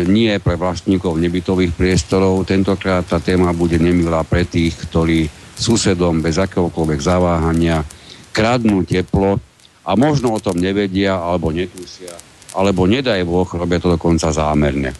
nie 0.07 0.31
pre 0.39 0.55
vlastníkov 0.55 1.19
nebytových 1.19 1.75
priestorov, 1.75 2.47
tentokrát 2.47 3.03
tá 3.03 3.19
téma 3.19 3.51
bude 3.51 3.79
nemilá 3.79 4.23
pre 4.23 4.47
tých, 4.47 4.77
ktorí 4.87 5.27
susedom 5.57 6.23
bez 6.23 6.39
akéhokoľvek 6.39 7.01
zaváhania 7.01 7.83
kradnú 8.31 8.87
teplo 8.87 9.41
a 9.83 9.91
možno 9.99 10.37
o 10.37 10.43
tom 10.43 10.61
nevedia 10.61 11.19
alebo 11.19 11.51
netusia 11.51 12.15
alebo 12.57 12.89
nedaj 12.89 13.21
Boh, 13.29 13.45
robia 13.45 13.77
to 13.77 13.93
dokonca 13.93 14.33
zámerne. 14.33 14.97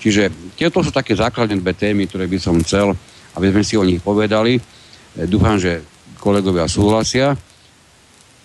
Čiže 0.00 0.56
tieto 0.56 0.80
sú 0.80 0.88
také 0.88 1.12
základné 1.12 1.60
dve 1.60 1.76
témy, 1.76 2.08
ktoré 2.08 2.24
by 2.24 2.38
som 2.40 2.56
chcel, 2.64 2.96
aby 3.36 3.52
sme 3.52 3.62
si 3.62 3.76
o 3.76 3.84
nich 3.84 4.00
povedali. 4.00 4.56
E, 4.56 4.60
dúfam, 5.28 5.60
že 5.60 5.84
kolegovia 6.16 6.64
súhlasia. 6.64 7.36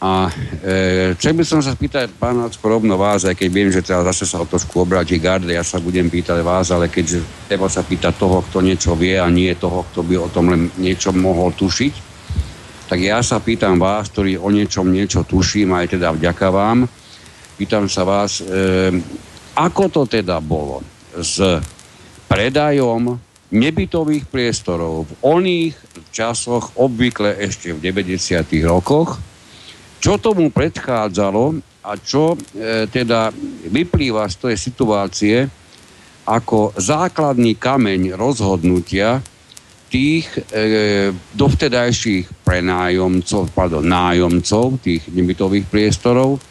A 0.01 0.33
e, 0.65 1.13
chcel 1.13 1.37
by 1.37 1.45
som 1.45 1.61
sa 1.61 1.77
spýtať 1.77 2.17
pána 2.17 2.49
rovno 2.49 2.97
vás, 2.97 3.21
aj 3.21 3.37
keď 3.37 3.49
viem, 3.53 3.69
že 3.69 3.85
teraz 3.85 4.01
zase 4.09 4.25
sa 4.25 4.41
o 4.41 4.49
trošku 4.49 4.81
obráti 4.81 5.21
garde, 5.21 5.53
ja 5.53 5.61
sa 5.61 5.77
budem 5.77 6.09
pýtať 6.09 6.41
vás, 6.41 6.73
ale 6.73 6.89
keďže 6.89 7.21
treba 7.45 7.69
sa 7.69 7.85
pýtať 7.85 8.17
toho, 8.17 8.41
kto 8.49 8.65
niečo 8.65 8.97
vie 8.97 9.21
a 9.21 9.29
nie 9.29 9.53
toho, 9.53 9.85
kto 9.93 10.01
by 10.01 10.17
o 10.17 10.27
tom 10.33 10.49
len 10.49 10.73
niečo 10.81 11.13
mohol 11.13 11.53
tušiť, 11.53 11.93
tak 12.89 12.97
ja 12.97 13.21
sa 13.21 13.37
pýtam 13.45 13.77
vás, 13.77 14.09
ktorý 14.09 14.41
o 14.41 14.49
niečom 14.49 14.89
niečo 14.89 15.21
tuším, 15.21 15.77
aj 15.77 15.93
teda 15.93 16.17
vďaka 16.17 16.49
vám, 16.49 16.89
pýtam 17.61 17.85
sa 17.85 18.01
vás, 18.01 18.41
e, 18.41 18.89
ako 19.53 19.83
to 19.93 20.01
teda 20.09 20.41
bolo 20.41 20.81
s 21.13 21.37
predajom 22.25 23.21
nebytových 23.53 24.25
priestorov 24.25 25.05
v 25.05 25.11
oných 25.21 25.75
časoch, 26.09 26.73
obvykle 26.73 27.37
ešte 27.37 27.69
v 27.69 27.85
90. 27.85 28.65
rokoch, 28.65 29.21
čo 30.01 30.17
tomu 30.17 30.49
predchádzalo 30.49 31.61
a 31.85 31.91
čo 32.01 32.33
e, 32.33 32.37
teda 32.89 33.29
vyplýva 33.69 34.25
z 34.25 34.35
tej 34.49 34.55
situácie 34.57 35.37
ako 36.25 36.73
základný 36.73 37.57
kameň 37.57 38.17
rozhodnutia 38.17 39.21
tých 39.93 40.25
e, 40.49 41.13
dovtedajších 41.13 42.41
prenájomcov, 42.41 43.53
pardon, 43.53 43.85
nájomcov 43.85 44.81
tých 44.81 45.05
nebytových 45.13 45.69
priestorov, 45.69 46.41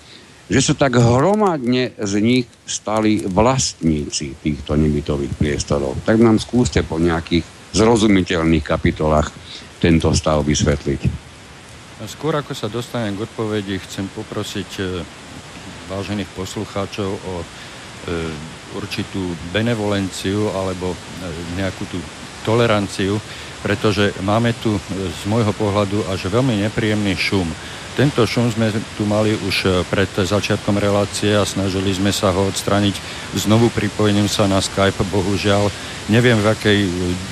že 0.50 0.61
sa 0.62 0.75
tak 0.75 0.99
hromadne 0.99 1.95
z 1.95 2.12
nich 2.23 2.47
stali 2.66 3.23
vlastníci 3.23 4.38
týchto 4.42 4.75
nebytových 4.78 5.35
priestorov. 5.38 5.99
Tak 6.02 6.19
nám 6.19 6.42
skúste 6.42 6.83
po 6.83 6.99
nejakých 6.99 7.47
zrozumiteľných 7.71 8.66
kapitolách 8.66 9.30
tento 9.78 10.11
stav 10.11 10.42
vysvetliť. 10.42 11.29
Skôr 12.09 12.33
ako 12.33 12.57
sa 12.57 12.73
dostanem 12.73 13.12
k 13.12 13.28
odpovedi, 13.28 13.76
chcem 13.76 14.09
poprosiť 14.09 14.71
e, 14.80 15.04
vážených 15.92 16.33
poslucháčov 16.33 17.12
o 17.12 17.35
e, 17.40 17.47
určitú 18.73 19.37
benevolenciu 19.52 20.49
alebo 20.49 20.97
e, 20.97 20.99
nejakú 21.61 21.85
tú 21.92 22.00
toleranciu, 22.40 23.21
pretože 23.61 24.16
máme 24.25 24.57
tu 24.64 24.80
z 24.97 25.23
môjho 25.28 25.52
pohľadu 25.52 26.09
až 26.09 26.33
veľmi 26.33 26.64
nepríjemný 26.64 27.12
šum. 27.21 27.52
Tento 28.00 28.25
šum 28.25 28.49
sme 28.49 28.73
tu 28.97 29.04
mali 29.04 29.37
už 29.37 29.85
pred 29.92 30.09
začiatkom 30.09 30.80
relácie 30.80 31.37
a 31.37 31.45
snažili 31.45 31.92
sme 31.92 32.09
sa 32.16 32.33
ho 32.33 32.49
odstraniť 32.49 32.97
znovu 33.37 33.69
pripojením 33.69 34.25
sa 34.25 34.49
na 34.49 34.64
Skype. 34.64 35.04
Bohužiaľ, 35.13 35.69
neviem 36.08 36.41
v 36.41 36.49
akej 36.49 36.78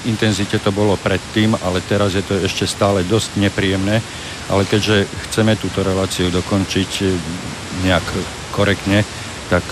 intenzite 0.05 0.61
to 0.61 0.69
bolo 0.69 1.01
predtým, 1.01 1.57
ale 1.65 1.81
teraz 1.89 2.13
je 2.13 2.21
to 2.21 2.37
ešte 2.45 2.69
stále 2.69 3.01
dosť 3.01 3.41
nepríjemné 3.41 4.05
ale 4.49 4.65
keďže 4.65 5.05
chceme 5.29 5.57
túto 5.61 5.85
reláciu 5.85 6.33
dokončiť 6.33 6.91
eh, 7.05 7.09
nejak 7.85 8.07
korektne, 8.53 9.05
tak 9.49 9.65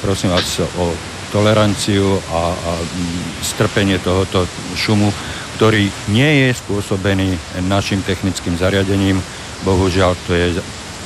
prosím 0.00 0.32
vás 0.32 0.58
o 0.80 0.90
toleranciu 1.30 2.16
a, 2.32 2.42
a 2.50 2.72
mm, 2.80 3.44
strpenie 3.44 4.00
tohoto 4.00 4.48
šumu, 4.74 5.12
ktorý 5.58 5.86
nie 6.10 6.48
je 6.48 6.48
spôsobený 6.56 7.36
našim 7.68 8.00
technickým 8.02 8.56
zariadením. 8.56 9.20
Bohužiaľ, 9.62 10.18
to 10.26 10.34
je 10.34 10.58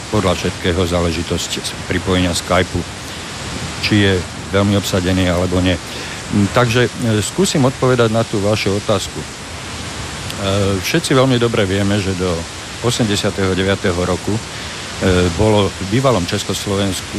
podľa 0.09 0.39
všetkého 0.39 0.81
záležitosť 0.87 1.85
pripojenia 1.91 2.33
Skypeu, 2.33 2.81
či 3.85 3.95
je 4.07 4.15
veľmi 4.55 4.79
obsadený 4.79 5.29
alebo 5.29 5.61
nie. 5.61 5.77
Mm, 5.77 6.49
takže 6.57 6.89
eh, 6.89 7.21
skúsim 7.21 7.65
odpovedať 7.65 8.09
na 8.11 8.23
tú 8.25 8.41
vašu 8.41 8.77
otázku. 8.77 9.21
Všetci 10.85 11.17
veľmi 11.17 11.41
dobre 11.41 11.65
vieme, 11.65 11.97
že 11.97 12.13
do 12.13 12.29
89. 12.85 13.41
roku 14.05 14.37
e, 14.37 14.41
bolo 15.41 15.73
v 15.73 15.85
bývalom 15.89 16.29
Československu 16.29 17.19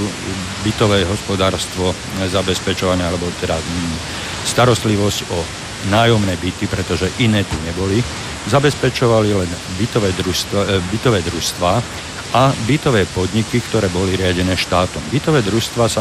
bytové 0.62 1.02
hospodárstvo 1.10 1.97
zabezpečované, 2.30 3.10
alebo 3.10 3.26
teda 3.41 3.58
starostlivosť 4.45 5.19
o 5.34 5.39
nájomné 5.89 6.38
byty, 6.38 6.69
pretože 6.69 7.10
iné 7.17 7.41
tu 7.41 7.58
neboli, 7.65 8.06
zabezpečovali 8.47 9.29
len 9.36 9.49
bytové 9.77 10.12
družstva, 10.15 10.60
e, 10.63 10.67
bytové 10.91 11.19
družstva 11.21 11.71
a 12.36 12.51
bytové 12.67 13.07
podniky, 13.12 13.63
ktoré 13.63 13.88
boli 13.91 14.15
riadené 14.15 14.55
štátom. 14.55 15.03
Bytové 15.12 15.43
družstva 15.43 15.86
e, 15.88 15.93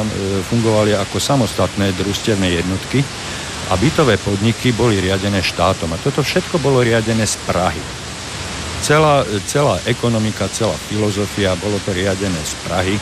fungovali 0.47 0.95
ako 0.95 1.19
samostatné 1.19 1.93
družstevné 1.95 2.63
jednotky 2.63 3.03
a 3.71 3.75
bytové 3.75 4.17
podniky 4.17 4.71
boli 4.73 5.03
riadené 5.03 5.43
štátom. 5.43 5.91
A 5.95 6.03
toto 6.03 6.23
všetko 6.23 6.63
bolo 6.63 6.83
riadené 6.83 7.27
z 7.27 7.35
Prahy 7.47 8.07
celá, 8.87 9.27
celá 9.47 9.81
ekonomika, 9.87 10.49
celá 10.49 10.79
filozofia, 10.87 11.59
bolo 11.59 11.79
to 11.83 11.91
riadené 11.91 12.39
z 12.45 12.55
Prahy 12.67 12.97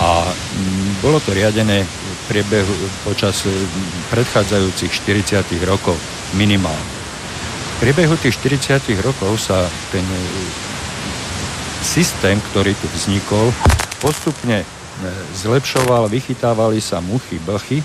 a 0.00 0.24
mm, 0.24 1.04
bolo 1.04 1.20
to 1.20 1.36
riadené 1.36 1.84
v 1.84 2.20
priebehu 2.32 2.74
počas 3.04 3.44
mm, 3.44 4.10
predchádzajúcich 4.10 4.90
40 4.90 5.44
rokov 5.68 5.94
minimálne. 6.34 7.03
Priebehu 7.84 8.16
tých 8.16 8.40
40 8.40 8.80
rokov 9.04 9.44
sa 9.44 9.60
ten 9.92 10.00
e, 10.08 10.24
systém, 11.84 12.40
ktorý 12.40 12.72
tu 12.72 12.88
vznikol, 12.96 13.52
postupne 14.00 14.64
e, 14.64 14.66
zlepšoval, 15.36 16.08
vychytávali 16.08 16.80
sa 16.80 17.04
muchy, 17.04 17.36
blchy, 17.44 17.84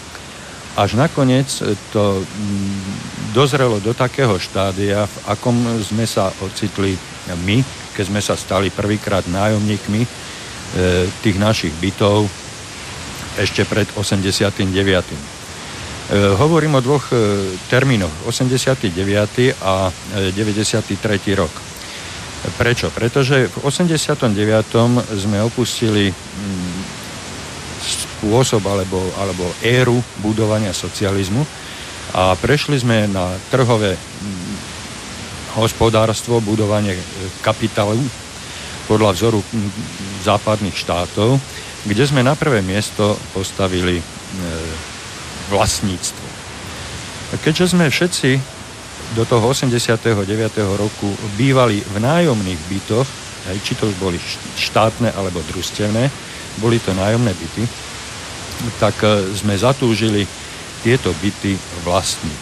až 0.80 0.96
nakoniec 0.96 1.52
to 1.92 2.24
dozrelo 3.36 3.84
do 3.84 3.92
takého 3.92 4.40
štádia, 4.40 5.04
v 5.04 5.16
akom 5.36 5.68
sme 5.84 6.08
sa 6.08 6.32
ocitli 6.48 6.96
my, 7.44 7.60
keď 7.92 8.04
sme 8.08 8.24
sa 8.24 8.40
stali 8.40 8.72
prvýkrát 8.72 9.28
nájomníkmi 9.28 10.08
e, 10.08 10.10
tých 11.20 11.36
našich 11.36 11.76
bytov 11.76 12.24
ešte 13.36 13.68
pred 13.68 13.92
89. 14.00 14.64
E, 16.10 16.34
hovorím 16.42 16.74
o 16.74 16.82
dvoch 16.82 17.14
e, 17.14 17.18
termínoch, 17.70 18.26
89. 18.26 18.90
a 19.62 19.94
93. 20.34 20.90
rok. 21.38 21.54
Prečo? 22.58 22.90
Pretože 22.90 23.46
v 23.46 23.56
89. 23.62 24.34
sme 25.22 25.38
opustili 25.46 26.10
mm, 26.10 26.80
spôsob 27.86 28.66
alebo, 28.66 28.98
alebo 29.22 29.54
éru 29.62 30.02
budovania 30.26 30.74
socializmu 30.74 31.46
a 32.18 32.34
prešli 32.42 32.82
sme 32.82 33.06
na 33.06 33.30
trhové 33.54 33.94
mm, 33.94 34.56
hospodárstvo, 35.62 36.42
budovanie 36.42 36.98
e, 36.98 37.04
kapitálu 37.46 38.02
podľa 38.90 39.14
vzoru 39.14 39.46
mm, 39.46 39.72
západných 40.26 40.74
štátov, 40.74 41.38
kde 41.86 42.04
sme 42.10 42.26
na 42.26 42.34
prvé 42.34 42.66
miesto 42.66 43.14
postavili 43.30 44.02
vlastníctvo. 45.50 46.28
Keďže 47.42 47.78
sme 47.78 47.90
všetci 47.90 48.42
do 49.18 49.26
toho 49.26 49.54
89. 49.54 49.98
roku 50.78 51.10
bývali 51.38 51.82
v 51.82 51.96
nájomných 51.98 52.62
bytoch, 52.70 53.08
či 53.66 53.74
to 53.74 53.90
už 53.90 53.96
boli 53.98 54.18
štátne 54.58 55.10
alebo 55.14 55.42
družstevné, 55.50 56.10
boli 56.62 56.78
to 56.78 56.94
nájomné 56.94 57.34
byty, 57.34 57.64
tak 58.78 59.00
e, 59.02 59.32
sme 59.34 59.56
zatúžili 59.56 60.28
tieto 60.84 61.16
byty 61.18 61.56
vlastniť. 61.88 62.42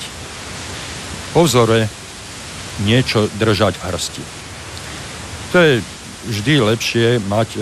Po 1.31 1.45
vzore 1.45 1.85
niečo 2.81 3.29
držať 3.37 3.77
v 3.77 3.85
hrsti. 3.85 4.23
To 5.53 5.57
je 5.61 5.73
vždy 6.27 6.53
lepšie 6.73 7.07
mať 7.29 7.49
e, 7.55 7.61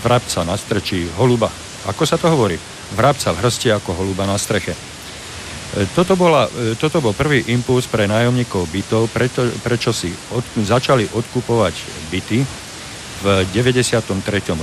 vrabca 0.00 0.42
na 0.48 0.56
strečí, 0.56 1.06
holuba. 1.20 1.52
Ako 1.86 2.08
sa 2.08 2.16
to 2.16 2.32
hovorí? 2.32 2.56
Vrabca 2.96 3.36
v 3.36 3.44
hrsti 3.44 3.68
ako 3.76 3.92
holuba 3.92 4.24
na 4.24 4.40
streche. 4.40 4.72
E, 4.72 5.84
toto, 5.92 6.16
bola, 6.16 6.48
e, 6.48 6.72
toto 6.80 7.04
bol 7.04 7.12
prvý 7.12 7.44
impuls 7.52 7.84
pre 7.84 8.08
nájomníkov 8.08 8.64
bytov, 8.72 9.12
preto, 9.12 9.44
prečo 9.60 9.92
si 9.92 10.08
od, 10.32 10.40
začali 10.64 11.04
odkupovať 11.12 11.74
byty 12.08 12.40
v 13.18 13.24
93. 13.52 14.00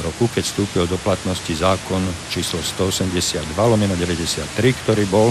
roku, 0.02 0.26
keď 0.32 0.42
vstúpil 0.42 0.90
do 0.90 0.98
platnosti 0.98 1.54
zákon 1.54 2.02
číslo 2.34 2.58
182 2.64 3.54
lomeno 3.54 3.94
93, 3.94 4.50
ktorý 4.82 5.06
bol 5.06 5.30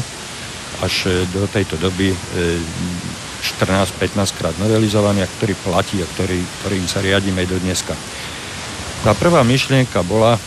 až 0.78 1.10
e, 1.10 1.26
do 1.34 1.50
tejto 1.50 1.74
doby 1.74 2.14
14-15 2.14 3.42
e, 3.42 4.34
krát 4.38 4.54
novelizovaný 4.62 5.26
a 5.26 5.32
ktorý 5.42 5.58
platí 5.58 5.98
a 5.98 6.06
ktorý, 6.06 6.38
ktorým 6.62 6.86
sa 6.86 7.02
riadíme 7.02 7.42
do 7.50 7.58
dneska. 7.58 7.98
Tá 9.02 9.10
prvá 9.12 9.42
myšlienka 9.42 10.06
bola 10.06 10.38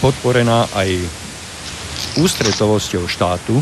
podporená 0.00 0.64
aj 0.72 1.25
ústretovosťou 2.16 3.04
štátu 3.06 3.60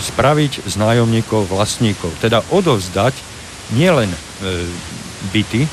spraviť 0.00 0.68
z 0.68 0.74
nájomníkov 0.76 1.48
vlastníkov, 1.48 2.12
teda 2.20 2.44
odovzdať 2.52 3.16
nielen 3.72 4.12
byty, 5.32 5.64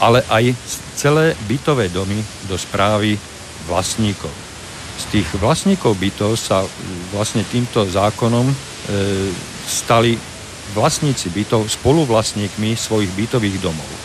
ale 0.00 0.24
aj 0.32 0.56
celé 0.96 1.36
bytové 1.44 1.92
domy 1.92 2.18
do 2.48 2.56
správy 2.56 3.20
vlastníkov. 3.68 4.32
Z 4.94 5.04
tých 5.10 5.28
vlastníkov 5.36 5.98
bytov 5.98 6.38
sa 6.38 6.62
vlastne 7.10 7.42
týmto 7.42 7.82
zákonom 7.82 8.46
e, 8.46 8.54
stali 9.66 10.14
vlastníci 10.72 11.34
bytov 11.34 11.66
spoluvlastníkmi 11.66 12.78
svojich 12.78 13.10
bytových 13.10 13.58
domov. 13.58 13.90
E, 13.90 13.98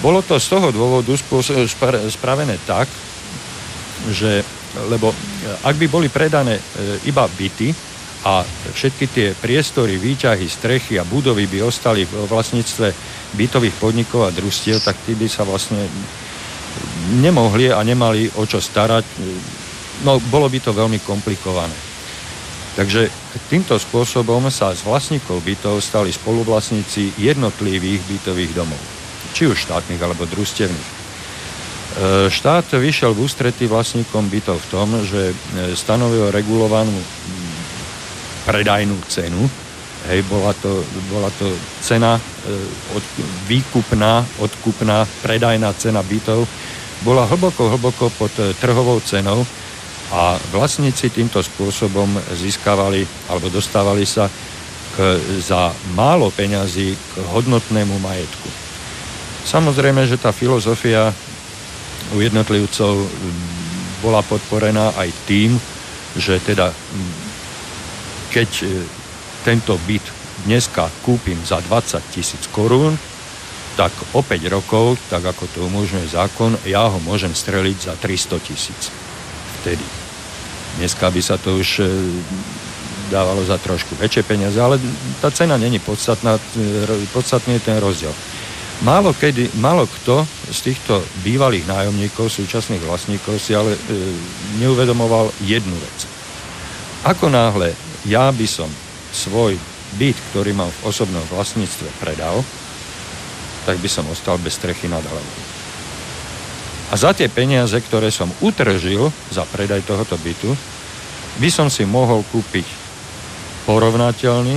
bolo 0.00 0.24
to 0.24 0.40
z 0.40 0.46
toho 0.48 0.72
dôvodu 0.72 1.12
spravené 2.08 2.56
tak, 2.64 2.88
že 4.08 4.40
lebo 4.76 5.10
ak 5.66 5.74
by 5.74 5.86
boli 5.90 6.06
predané 6.06 6.58
e, 6.58 6.62
iba 7.10 7.26
byty 7.26 7.74
a 8.22 8.44
všetky 8.44 9.04
tie 9.10 9.28
priestory, 9.34 9.96
výťahy, 9.96 10.46
strechy 10.46 11.00
a 11.00 11.08
budovy 11.08 11.48
by 11.48 11.64
ostali 11.64 12.04
v 12.04 12.28
vlastníctve 12.28 12.92
bytových 13.34 13.76
podnikov 13.80 14.28
a 14.28 14.34
družstiev, 14.34 14.78
tak 14.84 14.94
tí 15.08 15.16
by 15.16 15.26
sa 15.26 15.42
vlastne 15.42 15.80
nemohli 17.18 17.72
a 17.72 17.80
nemali 17.82 18.30
o 18.38 18.44
čo 18.46 18.60
starať. 18.60 19.04
No, 20.06 20.20
bolo 20.30 20.46
by 20.46 20.58
to 20.60 20.76
veľmi 20.76 21.00
komplikované. 21.02 21.74
Takže 22.78 23.10
týmto 23.50 23.74
spôsobom 23.76 24.46
sa 24.48 24.70
z 24.76 24.86
vlastníkov 24.86 25.42
bytov 25.42 25.82
stali 25.82 26.14
spoluvlastníci 26.14 27.18
jednotlivých 27.18 28.00
bytových 28.06 28.52
domov. 28.54 28.78
Či 29.34 29.50
už 29.50 29.66
štátnych 29.66 30.00
alebo 30.00 30.28
družstevných. 30.28 30.99
E, 31.90 32.30
štát 32.30 32.70
vyšiel 32.70 33.10
v 33.14 33.26
ústretí 33.26 33.66
vlastníkom 33.66 34.30
bytov 34.30 34.62
v 34.62 34.70
tom, 34.70 34.88
že 35.02 35.30
e, 35.30 35.34
stanovil 35.74 36.30
regulovanú 36.30 36.94
predajnú 38.46 38.94
cenu. 39.10 39.50
Hej, 40.08 40.24
bola 40.30 40.56
to, 40.56 40.80
bola 41.12 41.28
to 41.36 41.50
cena 41.82 42.16
e, 42.16 42.22
od, 42.94 43.04
výkupná, 43.50 44.22
odkupná, 44.38 45.04
predajná 45.20 45.74
cena 45.74 46.00
bytov 46.00 46.46
bola 47.00 47.24
hlboko, 47.24 47.72
hlboko 47.76 48.12
pod 48.12 48.32
trhovou 48.60 49.00
cenou 49.00 49.40
a 50.12 50.36
vlastníci 50.52 51.08
týmto 51.08 51.40
spôsobom 51.40 52.12
získavali 52.36 53.06
alebo 53.30 53.48
dostávali 53.48 54.04
sa 54.04 54.28
k, 54.96 55.16
za 55.40 55.72
málo 55.96 56.28
peňazí 56.28 56.92
k 56.92 57.12
hodnotnému 57.32 57.96
majetku. 58.02 58.48
Samozrejme, 59.48 60.04
že 60.04 60.20
tá 60.20 60.28
filozofia 60.34 61.14
u 62.14 62.20
jednotlivcov 62.20 62.94
bola 64.00 64.24
podporená 64.24 64.96
aj 64.96 65.08
tým, 65.28 65.60
že 66.16 66.40
teda 66.42 66.72
keď 68.30 68.50
e, 68.62 68.66
tento 69.42 69.76
byt 69.84 70.02
dneska 70.46 70.88
kúpim 71.04 71.36
za 71.44 71.60
20 71.60 72.00
tisíc 72.14 72.46
korún, 72.50 72.96
tak 73.76 73.92
o 74.12 74.20
5 74.22 74.40
rokov, 74.50 74.98
tak 75.12 75.24
ako 75.24 75.44
to 75.50 75.58
umožňuje 75.66 76.06
zákon, 76.10 76.56
ja 76.66 76.86
ho 76.88 76.98
môžem 77.02 77.30
streliť 77.34 77.76
za 77.90 77.94
300 77.98 78.46
tisíc. 78.46 78.90
Vtedy. 79.60 79.84
Dneska 80.78 81.10
by 81.10 81.20
sa 81.20 81.36
to 81.36 81.58
už 81.58 81.82
e, 81.82 81.86
dávalo 83.10 83.42
za 83.42 83.58
trošku 83.58 83.98
väčšie 83.98 84.22
peniaze, 84.22 84.56
ale 84.56 84.78
tá 85.18 85.28
cena 85.34 85.58
není 85.58 85.82
podstatná, 85.82 86.38
e, 86.56 87.06
podstatný 87.10 87.58
je 87.58 87.66
ten 87.66 87.76
rozdiel. 87.82 88.14
Málo, 88.80 89.12
kedy, 89.12 89.60
málo 89.60 89.84
kto 89.84 90.24
z 90.48 90.72
týchto 90.72 91.04
bývalých 91.20 91.68
nájomníkov, 91.68 92.32
súčasných 92.32 92.80
vlastníkov 92.80 93.36
si 93.36 93.52
ale 93.52 93.76
e, 93.76 93.80
neuvedomoval 94.56 95.28
jednu 95.44 95.76
vec. 95.76 96.08
Ako 97.04 97.28
náhle 97.28 97.76
ja 98.08 98.32
by 98.32 98.46
som 98.48 98.72
svoj 99.12 99.60
byt, 100.00 100.16
ktorý 100.32 100.56
mám 100.56 100.72
v 100.80 100.84
osobnom 100.88 101.20
vlastníctve, 101.28 101.92
predal, 102.00 102.40
tak 103.68 103.76
by 103.84 103.88
som 103.92 104.08
ostal 104.08 104.40
bez 104.40 104.56
strechy 104.56 104.88
nad 104.88 105.04
hlavou. 105.04 105.40
A 106.88 106.96
za 106.96 107.12
tie 107.12 107.28
peniaze, 107.28 107.76
ktoré 107.76 108.08
som 108.08 108.32
utržil 108.40 109.12
za 109.28 109.44
predaj 109.44 109.84
tohoto 109.84 110.16
bytu, 110.16 110.56
by 111.36 111.52
som 111.52 111.68
si 111.68 111.84
mohol 111.84 112.24
kúpiť 112.32 112.64
porovnateľný 113.68 114.56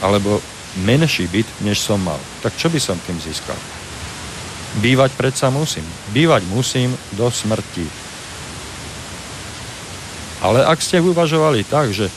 alebo 0.00 0.40
menší 0.76 1.26
byt, 1.26 1.46
než 1.66 1.80
som 1.82 1.98
mal. 1.98 2.18
Tak 2.42 2.54
čo 2.54 2.70
by 2.70 2.78
som 2.78 2.98
tým 3.02 3.18
získal? 3.18 3.56
Bývať 4.78 5.10
predsa 5.18 5.50
musím. 5.50 5.86
Bývať 6.14 6.46
musím 6.46 6.94
do 7.18 7.26
smrti. 7.30 7.86
Ale 10.40 10.64
ak 10.64 10.78
ste 10.80 11.02
uvažovali 11.02 11.66
tak, 11.66 11.92
že 11.92 12.08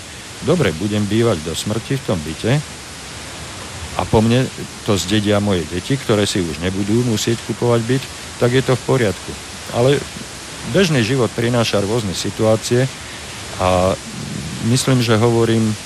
dobre, 0.45 0.71
budem 0.77 1.03
bývať 1.03 1.41
do 1.43 1.53
smrti 1.57 1.97
v 1.97 2.05
tom 2.05 2.19
byte, 2.21 2.61
a 3.93 4.01
po 4.09 4.25
mne 4.25 4.49
to 4.89 4.97
zdedia 4.97 5.37
moje 5.37 5.69
deti, 5.69 5.93
ktoré 5.93 6.25
si 6.25 6.41
už 6.41 6.57
nebudú 6.65 7.05
musieť 7.05 7.37
kupovať 7.45 7.81
byt, 7.85 8.03
tak 8.41 8.49
je 8.57 8.63
to 8.65 8.73
v 8.73 8.85
poriadku. 8.89 9.31
Ale 9.77 10.01
bežný 10.73 11.05
život 11.05 11.29
prináša 11.29 11.83
rôzne 11.85 12.17
situácie 12.17 12.89
a 13.61 13.93
myslím, 14.65 15.05
že 15.05 15.19
hovorím 15.21 15.77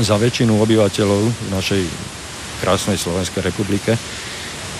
za 0.00 0.20
väčšinu 0.20 0.60
obyvateľov 0.60 1.22
v 1.28 1.48
našej 1.52 1.82
krásnej 2.60 2.98
Slovenskej 3.00 3.40
republike, 3.40 3.96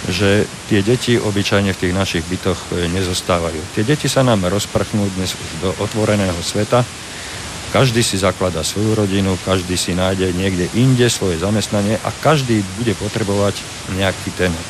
že 0.07 0.47
tie 0.71 0.81
deti 0.85 1.19
obyčajne 1.19 1.75
v 1.75 1.81
tých 1.81 1.95
našich 1.95 2.25
bytoch 2.27 2.71
nezostávajú. 2.93 3.59
Tie 3.75 3.83
deti 3.83 4.07
sa 4.07 4.23
nám 4.23 4.47
rozprchnú 4.47 5.09
dnes 5.19 5.35
už 5.35 5.49
do 5.65 5.71
otvoreného 5.83 6.39
sveta, 6.45 6.87
každý 7.69 8.01
si 8.01 8.17
zaklada 8.17 8.65
svoju 8.65 8.97
rodinu, 8.97 9.37
každý 9.45 9.77
si 9.77 9.93
nájde 9.93 10.33
niekde 10.33 10.73
inde 10.73 11.05
svoje 11.13 11.37
zamestnanie 11.37 12.01
a 12.01 12.09
každý 12.25 12.65
bude 12.81 12.97
potrebovať 12.97 13.61
nejaký 13.93 14.31
ten 14.41 14.49
e, 14.49 14.63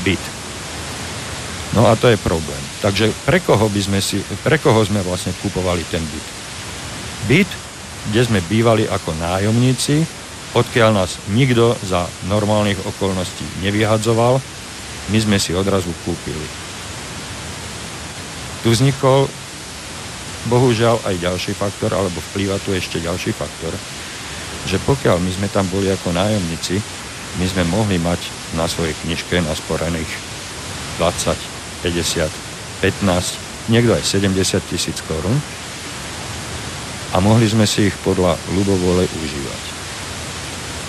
byt. 0.00 0.24
No 1.76 1.92
a 1.92 1.96
to 1.96 2.08
je 2.08 2.16
problém. 2.16 2.60
Takže 2.80 3.12
pre 3.28 3.40
koho, 3.44 3.68
by 3.68 3.80
sme 3.84 4.00
si, 4.00 4.24
pre 4.40 4.56
koho 4.56 4.80
sme 4.80 5.04
vlastne 5.04 5.36
kupovali 5.44 5.84
ten 5.92 6.00
byt? 6.00 6.26
Byt, 7.28 7.50
kde 8.10 8.20
sme 8.26 8.40
bývali 8.50 8.88
ako 8.90 9.14
nájomníci, 9.14 10.02
odkiaľ 10.58 10.90
nás 10.90 11.22
nikto 11.30 11.78
za 11.86 12.08
normálnych 12.26 12.80
okolností 12.82 13.46
nevyhadzoval, 13.62 14.42
my 15.10 15.18
sme 15.18 15.38
si 15.38 15.54
odrazu 15.54 15.90
kúpili. 16.02 16.46
Tu 18.62 18.70
vznikol 18.70 19.26
bohužiaľ 20.50 21.02
aj 21.06 21.22
ďalší 21.22 21.52
faktor, 21.54 21.94
alebo 21.94 22.18
vplýva 22.30 22.58
tu 22.62 22.74
ešte 22.74 22.98
ďalší 22.98 23.30
faktor, 23.34 23.74
že 24.66 24.78
pokiaľ 24.82 25.18
my 25.18 25.30
sme 25.30 25.48
tam 25.50 25.66
boli 25.70 25.90
ako 25.90 26.14
nájomníci, 26.14 26.78
my 27.38 27.46
sme 27.48 27.62
mohli 27.70 27.96
mať 27.98 28.18
na 28.58 28.68
svojej 28.68 28.92
knižke 29.06 29.40
nasporených 29.42 30.10
20, 30.98 31.34
50, 31.86 32.28
15, 32.82 33.70
niekto 33.72 33.94
aj 33.94 34.04
70 34.04 34.70
tisíc 34.70 34.98
korún 35.06 35.38
a 37.12 37.20
mohli 37.20 37.44
sme 37.44 37.68
si 37.68 37.92
ich 37.92 37.96
podľa 38.00 38.36
ľubovole 38.56 39.04
užívať. 39.04 39.64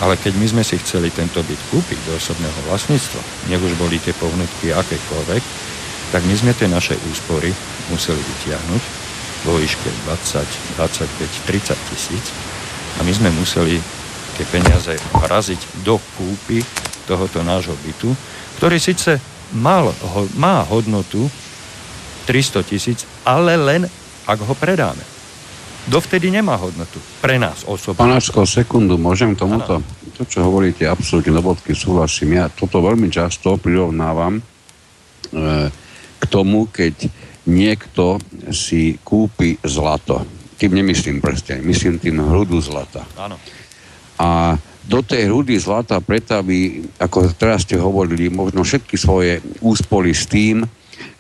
Ale 0.04 0.20
keď 0.20 0.34
my 0.36 0.48
sme 0.50 0.64
si 0.64 0.76
chceli 0.80 1.12
tento 1.12 1.40
byt 1.44 1.62
kúpiť 1.72 2.00
do 2.08 2.16
osobného 2.18 2.60
vlastníctva, 2.68 3.22
nech 3.52 3.62
už 3.62 3.76
boli 3.80 4.00
tie 4.00 4.16
pohnutky 4.16 4.72
akékoľvek, 4.72 5.44
tak 6.12 6.22
my 6.28 6.36
sme 6.36 6.52
tie 6.56 6.68
naše 6.68 6.96
úspory 7.12 7.52
museli 7.92 8.20
vytiahnuť 8.20 8.84
vo 9.44 9.60
výške 9.60 9.90
20, 10.08 10.80
25, 10.80 11.50
30 11.52 11.90
tisíc 11.92 12.26
a 12.98 13.04
my 13.04 13.12
sme 13.12 13.30
museli 13.36 13.80
tie 14.40 14.46
peniaze 14.50 14.96
vraziť 15.14 15.86
do 15.86 16.00
kúpy 16.18 16.64
tohoto 17.06 17.44
nášho 17.44 17.76
bytu, 17.84 18.16
ktorý 18.60 18.80
síce 18.80 19.20
mal, 19.54 19.92
ho, 19.92 20.22
má 20.40 20.64
hodnotu 20.64 21.28
300 22.26 22.64
tisíc, 22.64 23.04
ale 23.28 23.60
len 23.60 23.84
ak 24.24 24.40
ho 24.40 24.56
predáme. 24.56 25.13
Dovtedy 25.84 26.32
nemá 26.32 26.56
hodnotu. 26.56 27.00
Pre 27.20 27.36
nás 27.36 27.68
osobne. 27.68 28.00
Panáčko, 28.00 28.48
sekundu, 28.48 28.96
môžem 28.96 29.36
tomuto? 29.36 29.84
Ano. 29.84 30.16
To, 30.16 30.24
čo 30.24 30.46
hovoríte, 30.46 30.88
absolútne 30.88 31.36
do 31.36 31.44
bodky 31.44 31.74
súhlasím. 31.76 32.40
Ja 32.40 32.48
toto 32.48 32.80
veľmi 32.80 33.10
často 33.10 33.58
prirovnávam 33.60 34.40
e, 34.40 34.42
k 36.22 36.24
tomu, 36.30 36.70
keď 36.70 37.10
niekto 37.50 38.22
si 38.54 38.96
kúpi 39.04 39.60
zlato. 39.66 40.24
Tým 40.56 40.80
nemyslím 40.80 41.20
prsteň, 41.20 41.60
myslím 41.66 42.00
tým 42.00 42.22
hrudu 42.24 42.62
zlata. 42.64 43.04
Áno. 43.20 43.36
A 44.22 44.56
do 44.84 45.00
tej 45.04 45.28
hrudy 45.32 45.60
zlata 45.60 46.00
pretaví, 46.00 46.88
ako 47.00 47.32
teraz 47.36 47.68
ste 47.68 47.80
hovorili, 47.80 48.32
možno 48.32 48.64
všetky 48.64 48.96
svoje 48.96 49.40
úspory 49.60 50.16
s 50.16 50.28
tým, 50.28 50.64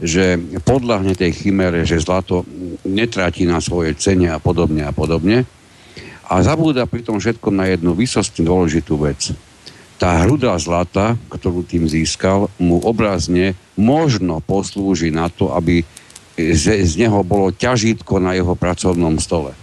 že 0.01 0.37
podľahne 0.63 1.13
tej 1.13 1.31
chimere, 1.33 1.85
že 1.87 2.01
zlato 2.01 2.45
netratí 2.85 3.47
na 3.47 3.61
svoje 3.63 3.95
cene 3.97 4.29
a 4.31 4.39
podobne 4.41 4.85
a 4.85 4.91
podobne. 4.91 5.45
A 6.29 6.39
zabúda 6.41 6.87
pri 6.89 7.03
tom 7.03 7.19
všetkom 7.19 7.53
na 7.53 7.69
jednu 7.69 7.93
vysostne 7.93 8.47
dôležitú 8.47 8.95
vec. 8.97 9.35
Tá 10.01 10.25
hruda 10.25 10.57
zlata, 10.57 11.15
ktorú 11.29 11.63
tým 11.63 11.85
získal, 11.87 12.49
mu 12.57 12.81
obrazne 12.81 13.53
možno 13.77 14.41
poslúži 14.41 15.13
na 15.13 15.29
to, 15.29 15.53
aby 15.53 15.85
že 16.33 16.81
z 16.81 17.05
neho 17.05 17.21
bolo 17.21 17.53
ťažítko 17.53 18.17
na 18.17 18.33
jeho 18.33 18.57
pracovnom 18.57 19.21
stole. 19.21 19.53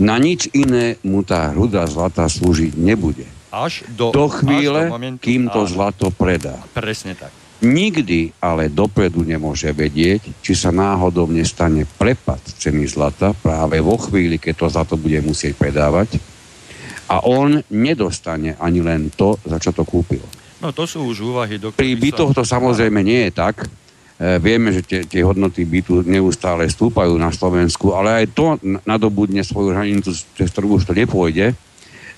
Na 0.00 0.16
nič 0.20 0.48
iné 0.52 0.96
mu 1.04 1.24
tá 1.24 1.52
hruda 1.52 1.84
zlata 1.88 2.28
slúžiť 2.28 2.76
nebude. 2.76 3.28
Až 3.52 3.88
do, 3.88 4.12
do 4.12 4.28
chvíle, 4.28 4.88
až 4.88 4.92
do 4.92 4.96
momentu, 4.96 5.20
kým 5.24 5.48
to 5.48 5.64
áno. 5.64 5.72
zlato 5.72 6.06
predá. 6.12 6.60
Presne 6.76 7.16
tak. 7.16 7.32
Nikdy 7.66 8.38
ale 8.38 8.70
dopredu 8.70 9.26
nemôže 9.26 9.74
vedieť, 9.74 10.22
či 10.38 10.54
sa 10.54 10.70
náhodou 10.70 11.26
nestane 11.26 11.82
prepad 11.82 12.38
ceny 12.38 12.86
zlata 12.86 13.34
práve 13.34 13.82
vo 13.82 13.98
chvíli, 13.98 14.38
keď 14.38 14.54
to 14.54 14.66
zlato 14.70 14.94
bude 14.94 15.18
musieť 15.26 15.58
predávať 15.58 16.22
a 17.10 17.22
on 17.26 17.62
nedostane 17.70 18.54
ani 18.58 18.82
len 18.82 19.10
to, 19.14 19.38
za 19.46 19.58
čo 19.58 19.70
to 19.74 19.82
kúpil. 19.86 20.22
No 20.62 20.70
to 20.70 20.86
sú 20.86 21.06
už 21.06 21.34
úvahy, 21.34 21.58
do 21.58 21.70
Pri 21.74 21.94
bytoch 21.94 22.34
to 22.34 22.42
samozrejme 22.42 23.02
nie 23.02 23.28
je 23.28 23.32
tak. 23.34 23.66
E, 24.16 24.40
vieme, 24.40 24.72
že 24.72 24.82
tie, 24.82 25.00
tie 25.04 25.22
hodnoty 25.22 25.62
bytu 25.62 26.02
neustále 26.02 26.66
stúpajú 26.66 27.14
na 27.20 27.30
Slovensku, 27.30 27.92
ale 27.94 28.24
aj 28.24 28.26
to 28.32 28.56
nadobudne 28.82 29.44
svoju 29.44 29.76
hranicu, 29.76 30.10
cez 30.14 30.48
ktorú 30.50 30.80
už 30.80 30.88
to 30.88 30.94
nepôjde. 30.96 31.52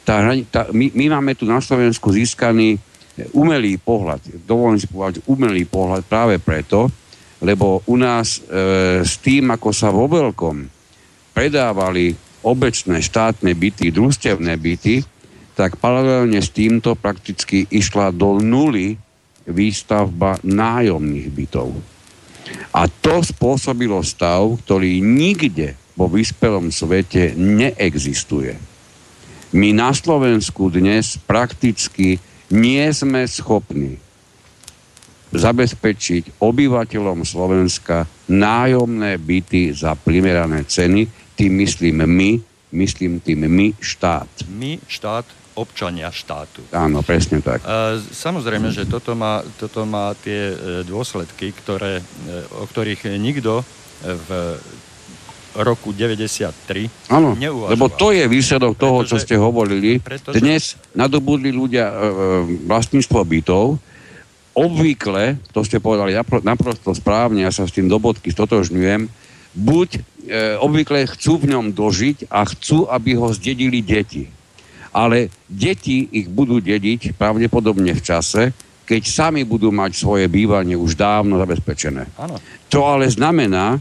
Tá, 0.07 0.25
tá, 0.49 0.73
my, 0.73 0.89
my 0.97 1.21
máme 1.21 1.37
tu 1.37 1.45
na 1.45 1.61
Slovensku 1.61 2.09
získaný 2.15 2.81
umelý 3.35 3.81
pohľad, 3.81 4.47
dovolím 4.47 4.79
si 4.79 4.87
povedať 4.87 5.25
umelý 5.27 5.67
pohľad 5.67 6.07
práve 6.07 6.39
preto, 6.39 6.87
lebo 7.43 7.83
u 7.87 7.97
nás 7.99 8.39
e, 8.39 8.41
s 9.03 9.19
tým, 9.23 9.55
ako 9.55 9.71
sa 9.71 9.95
vo 9.95 10.11
veľkom 10.11 10.67
predávali 11.35 12.15
obecné 12.43 12.99
štátne 12.99 13.55
byty, 13.55 13.95
družstevné 13.95 14.59
byty, 14.59 15.03
tak 15.59 15.79
paralelne 15.83 16.39
s 16.39 16.55
týmto 16.55 16.95
prakticky 16.95 17.67
išla 17.67 18.15
do 18.15 18.39
nuly 18.39 18.95
výstavba 19.47 20.39
nájomných 20.47 21.29
bytov. 21.35 21.75
A 22.75 22.87
to 22.87 23.21
spôsobilo 23.23 24.01
stav, 24.07 24.45
ktorý 24.63 25.03
nikde 25.03 25.75
vo 25.99 26.07
vyspelom 26.07 26.71
svete 26.71 27.35
neexistuje. 27.35 28.55
My 29.51 29.73
na 29.73 29.91
Slovensku 29.97 30.69
dnes 30.69 31.17
prakticky 31.17 32.21
nie 32.55 32.85
sme 32.93 33.29
schopní 33.29 34.01
zabezpečiť 35.29 36.41
obyvateľom 36.41 37.21
Slovenska 37.21 38.09
nájomné 38.33 39.21
byty 39.21 39.77
za 39.77 39.93
primerané 39.93 40.65
ceny, 40.65 41.05
tým 41.37 41.53
myslím 41.61 42.09
my, 42.09 42.31
myslím 42.73 43.21
tým 43.21 43.45
my 43.45 43.77
štát. 43.77 44.49
My 44.49 44.81
štát, 44.89 45.29
občania 45.59 46.09
štátu. 46.09 46.65
Áno, 46.73 47.05
presne 47.05 47.43
tak. 47.45 47.61
Samozrejme, 48.15 48.73
že 48.73 48.89
toto 48.89 49.13
má, 49.19 49.43
toto 49.59 49.83
má 49.83 50.15
tie 50.17 50.55
e, 50.55 50.57
dôsledky, 50.87 51.51
ktoré, 51.51 51.99
e, 51.99 52.03
o 52.57 52.65
ktorých 52.65 53.11
nikto 53.19 53.67
v 53.99 54.29
roku 55.57 55.97
93 55.97 57.09
Áno, 57.09 57.33
lebo 57.73 57.89
to 57.89 58.13
je 58.13 58.29
výsledok 58.29 58.77
toho, 58.77 59.03
pretože, 59.03 59.11
čo 59.11 59.17
ste 59.25 59.35
hovorili. 59.41 60.03
Pretože... 60.03 60.37
Dnes 60.39 60.77
nadobudli 60.93 61.49
ľudia 61.49 61.89
e, 61.89 61.95
e, 61.95 62.01
vlastníctvo 62.69 63.19
bytov, 63.25 63.65
obvykle, 64.59 65.39
to 65.55 65.63
ste 65.63 65.79
povedali 65.79 66.13
napro, 66.13 66.43
naprosto 66.43 66.91
správne, 66.93 67.47
ja 67.47 67.53
sa 67.55 67.65
s 67.65 67.75
tým 67.75 67.87
do 67.87 67.97
bodky 68.03 68.35
stotožňujem, 68.35 69.07
buď 69.55 69.89
e, 69.97 70.01
obvykle 70.59 71.07
chcú 71.15 71.41
v 71.41 71.55
ňom 71.55 71.71
dožiť 71.73 72.29
a 72.29 72.43
chcú, 72.45 72.91
aby 72.91 73.15
ho 73.15 73.31
zdedili 73.31 73.81
deti. 73.81 74.27
Ale 74.91 75.31
deti 75.47 76.11
ich 76.11 76.27
budú 76.27 76.59
dediť 76.59 77.15
pravdepodobne 77.15 77.95
v 77.95 78.03
čase, 78.03 78.51
keď 78.89 79.03
sami 79.05 79.45
budú 79.45 79.69
mať 79.69 80.01
svoje 80.01 80.27
bývanie 80.33 80.73
už 80.73 80.97
dávno 80.97 81.37
zabezpečené. 81.37 82.09
Ano. 82.17 82.41
To 82.73 82.89
ale 82.89 83.13
znamená, 83.13 83.77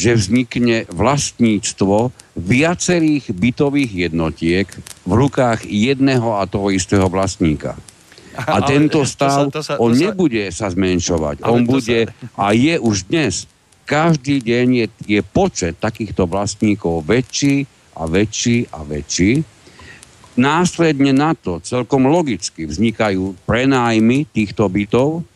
že 0.00 0.16
vznikne 0.16 0.88
vlastníctvo 0.88 2.08
viacerých 2.32 3.36
bytových 3.36 4.08
jednotiek 4.08 4.64
v 5.04 5.12
rukách 5.12 5.68
jedného 5.68 6.40
a 6.40 6.48
toho 6.48 6.72
istého 6.72 7.04
vlastníka. 7.12 7.76
A 8.32 8.64
ale 8.64 8.72
tento 8.72 9.04
stav, 9.04 9.52
to 9.52 9.60
sa, 9.60 9.60
to 9.60 9.60
sa, 9.60 9.72
to 9.76 9.84
on 9.84 9.92
sa... 9.92 10.00
nebude 10.00 10.44
sa 10.48 10.72
zmenšovať. 10.72 11.44
Ale 11.44 11.52
on 11.52 11.68
bude 11.68 12.08
sa... 12.08 12.40
a 12.40 12.56
je 12.56 12.80
už 12.80 13.12
dnes. 13.12 13.44
Každý 13.84 14.40
deň 14.40 14.66
je, 14.72 14.86
je 15.04 15.20
počet 15.20 15.76
takýchto 15.76 16.24
vlastníkov 16.24 17.04
väčší 17.04 17.68
a 17.92 18.08
väčší 18.08 18.72
a 18.72 18.80
väčší. 18.80 19.44
Následne 20.40 21.12
na 21.12 21.36
to 21.36 21.60
celkom 21.60 22.08
logicky 22.08 22.64
vznikajú 22.64 23.36
prenájmy 23.44 24.24
týchto 24.30 24.64
bytov 24.72 25.26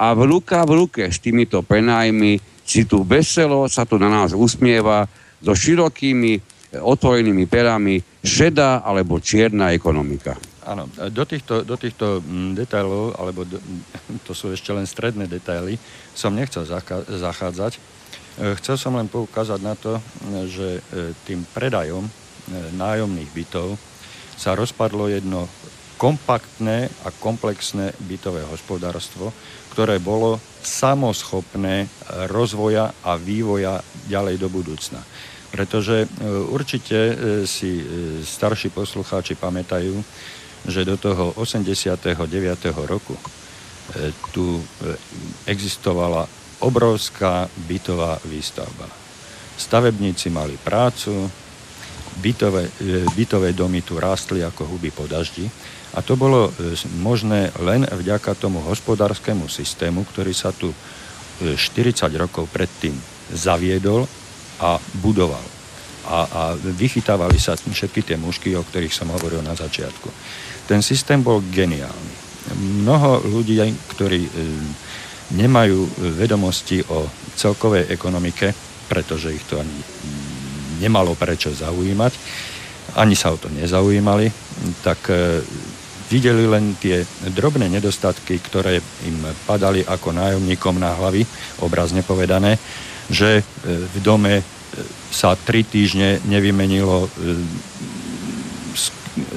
a 0.00 0.16
v 0.16 0.20
ruka 0.26 0.64
v 0.66 0.82
ruke 0.82 1.02
s 1.06 1.22
týmito 1.22 1.62
prenájmy 1.62 2.57
si 2.68 2.84
tu 2.84 3.00
veselo 3.00 3.64
sa 3.64 3.88
tu 3.88 3.96
na 3.96 4.12
nás 4.12 4.36
usmieva 4.36 5.08
so 5.40 5.56
širokými 5.56 6.32
e, 6.36 6.40
otvorenými 6.76 7.48
perami 7.48 7.96
šedá 8.20 8.84
alebo 8.84 9.16
čierna 9.16 9.72
ekonomika. 9.72 10.36
Áno, 10.68 10.84
do 11.08 11.24
týchto, 11.24 11.64
do 11.64 11.80
týchto 11.80 12.20
detailov, 12.52 13.16
alebo 13.16 13.48
do, 13.48 13.56
to 14.28 14.36
sú 14.36 14.52
ešte 14.52 14.68
len 14.76 14.84
stredné 14.84 15.24
detaily, 15.24 15.80
som 16.12 16.36
nechcel 16.36 16.68
zachádzať. 17.08 17.72
E, 17.72 17.80
chcel 18.60 18.76
som 18.76 18.92
len 19.00 19.08
poukázať 19.08 19.60
na 19.64 19.72
to, 19.72 19.96
že 20.44 20.68
e, 20.76 20.80
tým 21.24 21.48
predajom 21.56 22.04
nájomných 22.76 23.28
bytov 23.32 23.76
sa 24.40 24.56
rozpadlo 24.56 25.12
jedno 25.12 25.44
kompaktné 25.98 26.88
a 27.04 27.10
komplexné 27.10 27.92
bytové 28.06 28.46
hospodárstvo, 28.46 29.34
ktoré 29.78 30.02
bolo 30.02 30.42
samoschopné 30.58 31.86
rozvoja 32.26 32.90
a 33.06 33.14
vývoja 33.14 33.78
ďalej 34.10 34.42
do 34.42 34.50
budúcna. 34.50 34.98
Pretože 35.54 36.02
e, 36.02 36.06
určite 36.50 36.98
e, 36.98 37.14
si 37.46 37.78
e, 37.78 37.84
starší 38.26 38.74
poslucháči 38.74 39.38
pamätajú, 39.38 39.94
že 40.66 40.82
do 40.82 40.98
toho 40.98 41.30
89. 41.38 41.94
roku 42.90 43.14
tu 44.34 44.58
existovala 45.46 46.26
obrovská 46.58 47.46
bytová 47.70 48.18
výstavba. 48.26 48.90
Stavebníci 49.54 50.26
mali 50.26 50.58
prácu, 50.58 51.30
bytové, 52.18 52.68
bytové 53.14 53.52
domy 53.54 53.82
tu 53.82 53.96
rástli 53.96 54.42
ako 54.42 54.66
huby 54.66 54.90
po 54.90 55.06
daždi 55.06 55.46
a 55.96 56.04
to 56.04 56.20
bolo 56.20 56.52
e, 56.52 56.76
možné 57.00 57.48
len 57.64 57.88
vďaka 57.88 58.36
tomu 58.36 58.60
hospodárskému 58.60 59.48
systému, 59.48 60.04
ktorý 60.04 60.36
sa 60.36 60.52
tu 60.52 60.68
40 61.40 61.56
e, 61.56 62.18
rokov 62.20 62.44
predtým 62.52 62.92
zaviedol 63.32 64.04
a 64.60 64.76
budoval. 65.00 65.42
A, 66.08 66.18
a 66.24 66.42
vychytávali 66.56 67.36
sa 67.40 67.56
všetky 67.56 68.04
tie 68.04 68.16
mužky, 68.20 68.52
o 68.56 68.64
ktorých 68.64 68.92
som 68.92 69.12
hovoril 69.12 69.40
na 69.40 69.56
začiatku. 69.56 70.08
Ten 70.68 70.84
systém 70.84 71.24
bol 71.24 71.40
geniálny. 71.48 72.28
Mnoho 72.84 73.24
ľudí, 73.24 73.60
ktorí 73.96 74.20
e, 74.28 74.30
nemajú 75.40 75.88
vedomosti 76.20 76.84
o 76.88 77.08
celkovej 77.36 77.88
ekonomike, 77.92 78.52
pretože 78.88 79.32
ich 79.32 79.44
to 79.44 79.60
ani 79.60 79.76
nemalo 80.78 81.18
prečo 81.18 81.50
zaujímať, 81.52 82.12
ani 82.96 83.12
sa 83.12 83.34
o 83.34 83.36
to 83.36 83.52
nezaujímali, 83.52 84.32
tak 84.80 85.12
videli 86.08 86.48
len 86.48 86.74
tie 86.80 87.04
drobné 87.36 87.68
nedostatky, 87.68 88.40
ktoré 88.40 88.80
im 89.04 89.18
padali 89.44 89.84
ako 89.84 90.16
nájomníkom 90.16 90.80
na 90.80 90.96
hlavy, 90.96 91.22
obrazne 91.60 92.00
povedané, 92.00 92.56
že 93.12 93.40
e, 93.40 93.42
v 93.88 93.96
dome 94.00 94.40
e, 94.40 94.44
sa 95.12 95.36
tri 95.36 95.64
týždne 95.64 96.20
nevymenilo 96.24 97.04
e, 97.04 97.08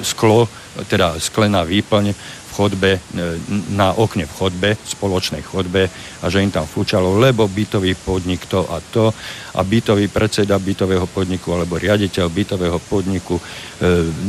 sklo, 0.04 0.48
teda 0.88 1.20
sklená 1.20 1.68
výplň 1.68 2.16
chodbe, 2.62 3.02
na 3.74 3.98
okne 3.98 4.30
v 4.30 4.34
chodbe, 4.38 4.70
spoločnej 4.78 5.42
chodbe 5.42 5.90
a 6.22 6.26
že 6.30 6.46
im 6.46 6.54
tam 6.54 6.70
fúčalo, 6.70 7.18
lebo 7.18 7.50
bytový 7.50 7.98
podnik 7.98 8.46
to 8.46 8.62
a 8.70 8.78
to 8.78 9.10
a 9.58 9.60
bytový 9.66 10.06
predseda 10.14 10.62
bytového 10.62 11.10
podniku 11.10 11.58
alebo 11.58 11.82
riaditeľ 11.82 12.30
bytového 12.30 12.78
podniku 12.86 13.42
e, 13.42 13.44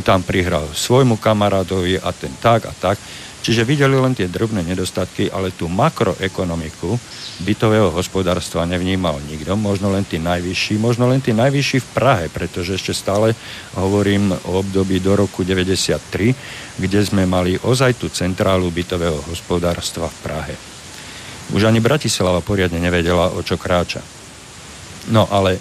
tam 0.01 0.25
prihral 0.25 0.73
svojmu 0.73 1.21
kamarátovi 1.21 2.01
a 2.01 2.09
ten 2.17 2.33
tak 2.41 2.65
a 2.65 2.73
tak. 2.73 2.97
Čiže 3.43 3.67
videli 3.67 3.99
len 3.99 4.15
tie 4.15 4.31
drobné 4.31 4.63
nedostatky, 4.63 5.27
ale 5.27 5.51
tú 5.51 5.67
makroekonomiku 5.67 6.95
bytového 7.43 7.91
hospodárstva 7.91 8.63
nevnímal 8.71 9.19
nikto, 9.27 9.59
možno 9.59 9.91
len 9.91 10.07
tí 10.07 10.23
najvyšší, 10.23 10.79
možno 10.79 11.11
len 11.11 11.19
tí 11.19 11.35
najvyšší 11.35 11.79
v 11.83 11.89
Prahe, 11.91 12.27
pretože 12.31 12.79
ešte 12.79 12.95
stále 12.95 13.35
hovorím 13.75 14.31
o 14.47 14.63
období 14.63 15.03
do 15.03 15.19
roku 15.19 15.43
93, 15.43 16.79
kde 16.79 17.01
sme 17.03 17.27
mali 17.27 17.59
ozaj 17.59 17.99
tú 17.99 18.07
centrálu 18.15 18.71
bytového 18.71 19.19
hospodárstva 19.27 20.07
v 20.07 20.19
Prahe. 20.23 20.55
Už 21.51 21.67
ani 21.67 21.83
Bratislava 21.83 22.39
poriadne 22.47 22.79
nevedela, 22.79 23.35
o 23.35 23.43
čo 23.43 23.59
kráča. 23.59 23.99
No 25.11 25.27
ale 25.27 25.59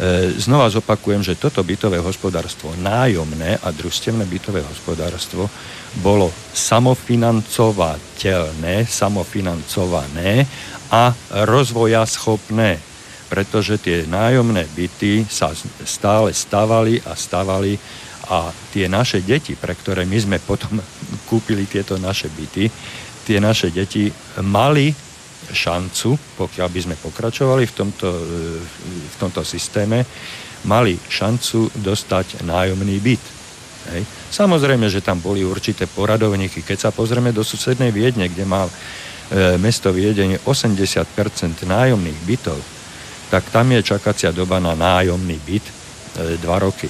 E, 0.00 0.32
znova 0.40 0.70
zopakujem, 0.72 1.20
že 1.20 1.36
toto 1.36 1.60
bytové 1.60 2.00
hospodárstvo, 2.00 2.72
nájomné 2.78 3.60
a 3.60 3.68
družstevné 3.68 4.24
bytové 4.24 4.64
hospodárstvo, 4.64 5.50
bolo 5.98 6.30
samofinancovateľné, 6.54 8.86
samofinancované 8.86 10.46
a 10.94 11.10
rozvoja 11.46 12.06
schopné, 12.06 12.78
pretože 13.26 13.78
tie 13.82 14.06
nájomné 14.06 14.70
byty 14.70 15.26
sa 15.26 15.50
stále 15.82 16.30
stavali 16.34 17.02
a 17.02 17.14
stavali 17.18 17.78
a 18.30 18.54
tie 18.70 18.86
naše 18.86 19.26
deti, 19.26 19.58
pre 19.58 19.74
ktoré 19.74 20.06
my 20.06 20.18
sme 20.18 20.38
potom 20.38 20.78
kúpili 21.30 21.66
tieto 21.66 21.98
naše 21.98 22.30
byty, 22.30 22.70
tie 23.26 23.42
naše 23.42 23.74
deti 23.74 24.06
mali 24.46 24.94
šancu, 25.50 26.14
pokiaľ 26.38 26.68
by 26.70 26.80
sme 26.86 26.94
pokračovali 27.02 27.66
v 27.66 27.74
tomto, 27.74 28.06
e, 28.06 28.62
v 28.86 29.16
tomto 29.18 29.42
systéme, 29.42 30.06
mali 30.70 30.94
šancu 30.94 31.74
dostať 31.74 32.46
nájomný 32.46 33.02
byt. 33.02 33.24
Hej. 33.90 34.06
Samozrejme, 34.30 34.86
že 34.86 35.02
tam 35.02 35.18
boli 35.18 35.42
určité 35.42 35.90
poradovníky. 35.90 36.62
Keď 36.62 36.78
sa 36.78 36.90
pozrieme 36.94 37.34
do 37.34 37.42
susednej 37.42 37.90
Viedne, 37.90 38.30
kde 38.30 38.46
má 38.46 38.66
e, 38.66 38.72
mesto 39.58 39.90
Viedeň 39.90 40.46
80% 40.46 41.66
nájomných 41.66 42.18
bytov, 42.22 42.58
tak 43.30 43.50
tam 43.50 43.74
je 43.74 43.82
čakacia 43.82 44.30
doba 44.30 44.62
na 44.62 44.78
nájomný 44.78 45.34
byt 45.42 45.66
e, 45.66 45.72
2 46.38 46.46
roky. 46.62 46.86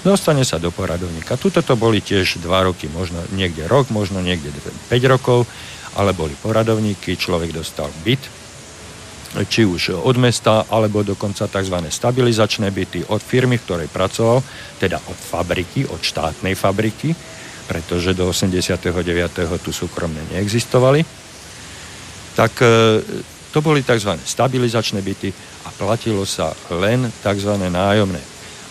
Dostane 0.00 0.48
sa 0.48 0.56
do 0.56 0.72
poradovníka. 0.72 1.36
Tuto 1.36 1.60
to 1.60 1.76
boli 1.76 2.00
tiež 2.00 2.40
2 2.40 2.48
roky, 2.48 2.88
možno 2.88 3.20
niekde 3.36 3.68
rok, 3.68 3.92
možno 3.92 4.24
niekde 4.24 4.48
5 4.88 5.12
rokov, 5.12 5.44
ale 6.00 6.16
boli 6.16 6.32
poradovníky, 6.40 7.20
človek 7.20 7.52
dostal 7.52 7.92
byt, 8.00 8.37
či 9.28 9.68
už 9.68 10.00
od 10.00 10.16
mesta, 10.16 10.64
alebo 10.72 11.04
dokonca 11.04 11.44
tzv. 11.44 11.76
stabilizačné 11.88 12.72
byty 12.72 13.04
od 13.12 13.20
firmy, 13.20 13.60
v 13.60 13.64
ktorej 13.64 13.88
pracoval, 13.92 14.40
teda 14.80 14.96
od 14.96 15.18
fabriky, 15.18 15.84
od 15.84 16.00
štátnej 16.00 16.56
fabriky, 16.56 17.12
pretože 17.68 18.16
do 18.16 18.32
89. 18.32 18.80
tu 19.60 19.70
súkromné 19.72 20.24
neexistovali. 20.32 21.04
Tak 22.32 22.52
e, 22.64 22.66
to 23.52 23.60
boli 23.60 23.84
tzv. 23.84 24.16
stabilizačné 24.16 25.04
byty 25.04 25.28
a 25.66 25.68
platilo 25.76 26.24
sa 26.24 26.56
len 26.72 27.12
tzv. 27.20 27.52
nájomné. 27.68 28.22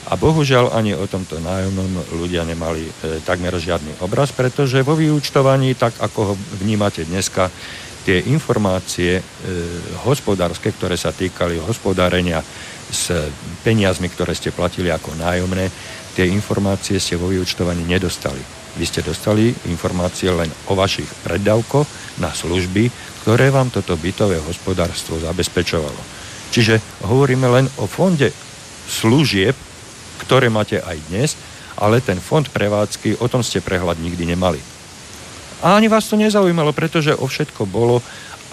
A 0.08 0.16
bohužiaľ 0.16 0.72
ani 0.72 0.96
o 0.96 1.04
tomto 1.04 1.38
nájomnom 1.38 2.18
ľudia 2.18 2.48
nemali 2.48 2.88
e, 2.88 2.92
takmer 3.22 3.54
žiadny 3.60 4.00
obraz, 4.02 4.34
pretože 4.34 4.82
vo 4.82 4.96
vyúčtovaní, 4.96 5.76
tak 5.76 6.00
ako 6.00 6.20
ho 6.32 6.34
vnímate 6.64 7.04
dneska, 7.04 7.52
tie 8.08 8.24
informácie 8.32 9.20
e, 9.20 9.24
hospodárske, 10.08 10.72
ktoré 10.72 10.96
sa 10.96 11.12
týkali 11.12 11.60
hospodárenia 11.60 12.40
s 12.88 13.12
peniazmi, 13.68 14.08
ktoré 14.08 14.32
ste 14.32 14.56
platili 14.56 14.88
ako 14.88 15.12
nájomné, 15.20 15.68
tie 16.16 16.32
informácie 16.32 17.04
ste 17.04 17.20
vo 17.20 17.28
vyúčtovaní 17.28 17.84
nedostali. 17.84 18.40
Vy 18.80 18.86
ste 18.88 19.04
dostali 19.04 19.52
informácie 19.68 20.32
len 20.32 20.48
o 20.72 20.80
vašich 20.80 21.10
preddavkoch 21.28 21.84
na 22.24 22.32
služby, 22.32 22.88
ktoré 23.28 23.52
vám 23.52 23.76
toto 23.76 24.00
bytové 24.00 24.40
hospodárstvo 24.40 25.20
zabezpečovalo. 25.20 26.00
Čiže 26.56 26.80
hovoríme 27.04 27.52
len 27.52 27.68
o 27.84 27.92
fonde 27.92 28.32
služieb, 28.88 29.52
ktoré 30.24 30.48
máte 30.48 30.80
aj 30.80 30.98
dnes, 31.12 31.36
ale 31.76 32.00
ten 32.00 32.24
fond 32.24 32.48
prevádzky, 32.48 33.20
o 33.20 33.28
tom 33.28 33.44
ste 33.44 33.60
prehľad 33.60 34.00
nikdy 34.00 34.32
nemali. 34.32 34.77
A 35.62 35.78
ani 35.78 35.90
vás 35.90 36.06
to 36.06 36.16
nezaujímalo, 36.20 36.74
pretože 36.74 37.16
o 37.18 37.26
všetko 37.26 37.66
bolo 37.66 38.02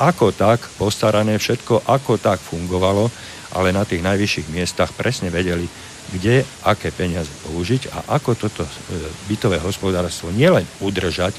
ako 0.00 0.34
tak 0.34 0.64
postarané, 0.80 1.38
všetko 1.38 1.86
ako 1.86 2.18
tak 2.18 2.40
fungovalo, 2.40 3.10
ale 3.54 3.70
na 3.70 3.86
tých 3.86 4.02
najvyšších 4.02 4.50
miestach 4.50 4.90
presne 4.96 5.30
vedeli, 5.30 5.68
kde 6.10 6.42
aké 6.66 6.90
peniaze 6.90 7.30
použiť 7.46 7.92
a 7.94 8.18
ako 8.18 8.34
toto 8.34 8.66
e, 8.66 8.72
bytové 9.30 9.62
hospodárstvo 9.62 10.34
nielen 10.34 10.66
udržať, 10.82 11.32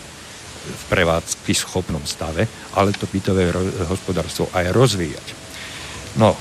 v 0.65 0.84
prevádzky 0.89 1.54
schopnom 1.54 2.01
stave, 2.10 2.49
ale 2.73 2.89
to 2.89 3.06
bytové 3.06 3.54
hospodárstvo 3.86 4.49
aj 4.49 4.73
rozvíjať. 4.73 5.28
No 6.17 6.34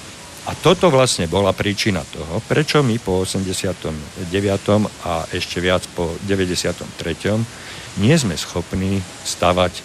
a 0.44 0.50
toto 0.56 0.92
vlastne 0.92 1.28
bola 1.28 1.56
príčina 1.56 2.04
toho, 2.04 2.40
prečo 2.44 2.84
my 2.84 2.96
po 3.00 3.24
89. 3.24 3.88
a 5.08 5.12
ešte 5.32 5.56
viac 5.60 5.84
po 5.92 6.16
93. 6.24 7.63
nie 8.00 8.14
sme 8.18 8.34
schopní 8.34 9.02
stavať, 9.24 9.82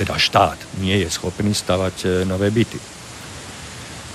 teda 0.00 0.16
štát 0.16 0.58
nie 0.80 1.04
je 1.04 1.08
schopný 1.12 1.52
stavať 1.52 1.96
e, 2.02 2.06
nové 2.24 2.50
byty. 2.50 2.80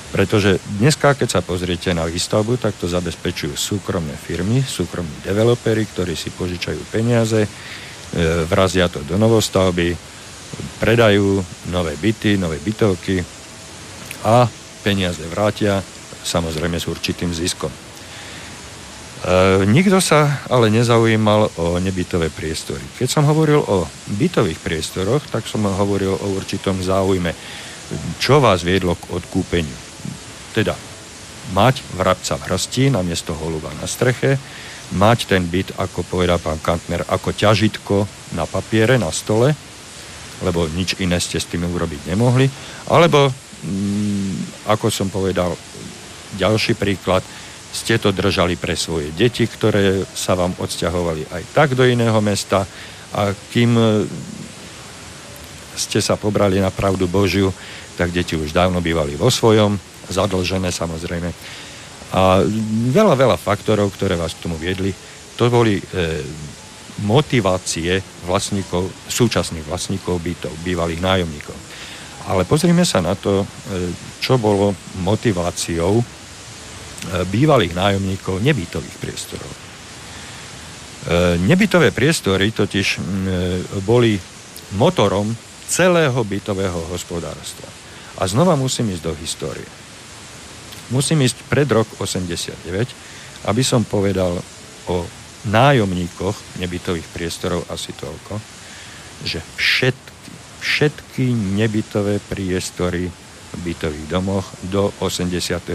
Pretože 0.10 0.58
dneska, 0.82 1.14
keď 1.14 1.30
sa 1.38 1.42
pozriete 1.46 1.94
na 1.94 2.10
výstavbu, 2.10 2.58
tak 2.58 2.74
to 2.82 2.90
zabezpečujú 2.90 3.54
súkromné 3.54 4.18
firmy, 4.18 4.66
súkromní 4.66 5.22
developeri, 5.22 5.86
ktorí 5.86 6.18
si 6.18 6.34
požičajú 6.34 6.82
peniaze, 6.90 7.46
E, 8.10 8.46
vrazia 8.50 8.90
to 8.90 9.06
do 9.06 9.22
novostavby, 9.22 9.94
predajú 10.82 11.46
nové 11.70 11.94
byty, 11.94 12.42
nové 12.42 12.58
bytovky 12.58 13.22
a 14.26 14.50
peniaze 14.82 15.22
vrátia, 15.30 15.78
samozrejme 16.26 16.82
s 16.82 16.90
určitým 16.90 17.30
ziskom. 17.30 17.70
E, 19.20 19.68
nikto 19.68 20.00
sa 20.00 20.40
ale 20.48 20.72
nezaujímal 20.72 21.60
o 21.60 21.76
nebytové 21.84 22.32
priestory. 22.32 22.84
Keď 22.96 23.08
som 23.12 23.28
hovoril 23.28 23.60
o 23.60 23.84
bytových 24.16 24.64
priestoroch, 24.64 25.28
tak 25.28 25.44
som 25.44 25.68
hovoril 25.68 26.16
o 26.16 26.28
určitom 26.40 26.80
záujme, 26.80 27.36
čo 28.22 28.40
vás 28.40 28.64
viedlo 28.64 28.96
k 28.96 29.12
odkúpeniu. 29.12 29.76
Teda 30.56 30.80
mať 31.52 31.84
vrabca 32.00 32.40
v 32.40 32.48
hrsti 32.48 32.96
na 32.96 33.04
miesto 33.04 33.36
holuba 33.36 33.74
na 33.82 33.92
streche, 33.92 34.40
mať 34.96 35.36
ten 35.36 35.44
byt, 35.46 35.76
ako 35.76 36.08
povedal 36.08 36.40
pán 36.40 36.62
Kantner, 36.64 37.04
ako 37.06 37.36
ťažitko 37.36 37.96
na 38.40 38.48
papiere, 38.48 38.96
na 38.96 39.12
stole, 39.12 39.54
lebo 40.40 40.66
nič 40.72 40.96
iné 41.04 41.20
ste 41.20 41.38
s 41.38 41.50
tým 41.50 41.68
urobiť 41.68 42.08
nemohli, 42.08 42.48
alebo, 42.88 43.28
mm, 43.68 44.66
ako 44.72 44.88
som 44.88 45.12
povedal, 45.12 45.54
ďalší 46.40 46.80
príklad, 46.80 47.26
ste 47.70 48.02
to 48.02 48.10
držali 48.10 48.58
pre 48.58 48.74
svoje 48.74 49.14
deti, 49.14 49.46
ktoré 49.46 50.02
sa 50.14 50.34
vám 50.34 50.58
odsťahovali 50.58 51.30
aj 51.30 51.44
tak 51.54 51.70
do 51.78 51.86
iného 51.86 52.18
mesta 52.22 52.66
a 53.14 53.34
kým 53.54 53.72
e, 53.78 53.86
ste 55.78 56.02
sa 56.02 56.18
pobrali 56.18 56.58
na 56.58 56.74
pravdu 56.74 57.06
Božiu, 57.06 57.54
tak 57.94 58.10
deti 58.10 58.34
už 58.34 58.52
dávno 58.52 58.82
bývali 58.82 59.14
vo 59.14 59.30
svojom, 59.30 59.78
zadlžené 60.10 60.74
samozrejme 60.74 61.30
a 62.10 62.42
veľa, 62.90 63.14
veľa 63.14 63.38
faktorov, 63.38 63.94
ktoré 63.94 64.18
vás 64.18 64.34
k 64.34 64.50
tomu 64.50 64.58
viedli, 64.58 64.90
to 65.38 65.46
boli 65.46 65.78
e, 65.78 65.84
motivácie 67.06 68.02
vlastníkov, 68.26 68.90
súčasných 69.06 69.66
vlastníkov 69.70 70.18
bytov, 70.18 70.54
bývalých 70.66 71.00
nájomníkov. 71.06 71.58
Ale 72.30 72.50
pozrime 72.50 72.82
sa 72.82 73.00
na 73.06 73.14
to, 73.14 73.46
e, 73.46 73.94
čo 74.18 74.42
bolo 74.42 74.74
motiváciou 75.06 76.02
bývalých 77.32 77.74
nájomníkov 77.74 78.44
nebytových 78.44 78.98
priestorov. 79.00 79.48
E, 79.48 79.58
nebytové 81.48 81.96
priestory 81.96 82.52
totiž 82.52 83.00
boli 83.88 84.20
motorom 84.76 85.32
celého 85.70 86.18
bytového 86.26 86.90
hospodárstva. 86.90 87.70
A 88.20 88.28
znova 88.28 88.58
musím 88.60 88.92
ísť 88.92 89.04
do 89.06 89.14
histórie. 89.16 89.70
Musím 90.90 91.22
ísť 91.22 91.46
pred 91.46 91.70
rok 91.70 91.86
89, 92.02 92.66
aby 93.46 93.64
som 93.64 93.86
povedal 93.86 94.42
o 94.90 95.06
nájomníkoch 95.48 96.60
nebytových 96.60 97.08
priestorov 97.16 97.64
asi 97.72 97.96
toľko, 97.96 98.42
že 99.24 99.40
všetky, 99.56 100.32
všetky 100.60 101.26
nebytové 101.32 102.20
priestory 102.28 103.08
bytových 103.58 104.08
domoch 104.08 104.46
do 104.70 104.94
89. 105.00 105.66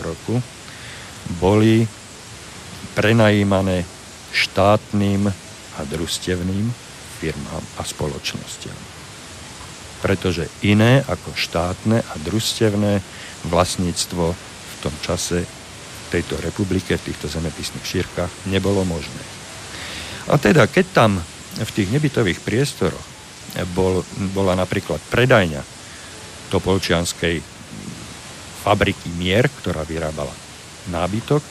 roku 0.00 0.40
boli 1.40 1.84
prenajímané 2.94 3.84
štátnym 4.32 5.28
a 5.74 5.80
družstevným 5.84 6.70
firmám 7.20 7.64
a 7.78 7.82
spoločnostiam. 7.82 8.76
Pretože 10.04 10.52
iné 10.62 11.00
ako 11.00 11.32
štátne 11.32 12.04
a 12.04 12.14
družstevné 12.20 13.00
vlastníctvo 13.48 14.24
v 14.36 14.74
tom 14.84 14.94
čase 15.00 15.48
tejto 16.12 16.38
republike, 16.44 16.94
v 16.94 17.06
týchto 17.10 17.26
zemepisných 17.26 17.86
šírkach 17.88 18.30
nebolo 18.46 18.84
možné. 18.84 19.22
A 20.28 20.36
teda, 20.36 20.68
keď 20.68 20.86
tam 20.92 21.10
v 21.56 21.70
tých 21.74 21.88
nebytových 21.90 22.40
priestoroch 22.44 23.06
bol, 23.74 24.04
bola 24.34 24.54
napríklad 24.54 25.00
predajňa 25.10 25.73
Topolčianskej 26.54 27.42
fabriky 28.62 29.10
Mier, 29.18 29.50
ktorá 29.50 29.82
vyrábala 29.82 30.30
nábytok. 30.86 31.42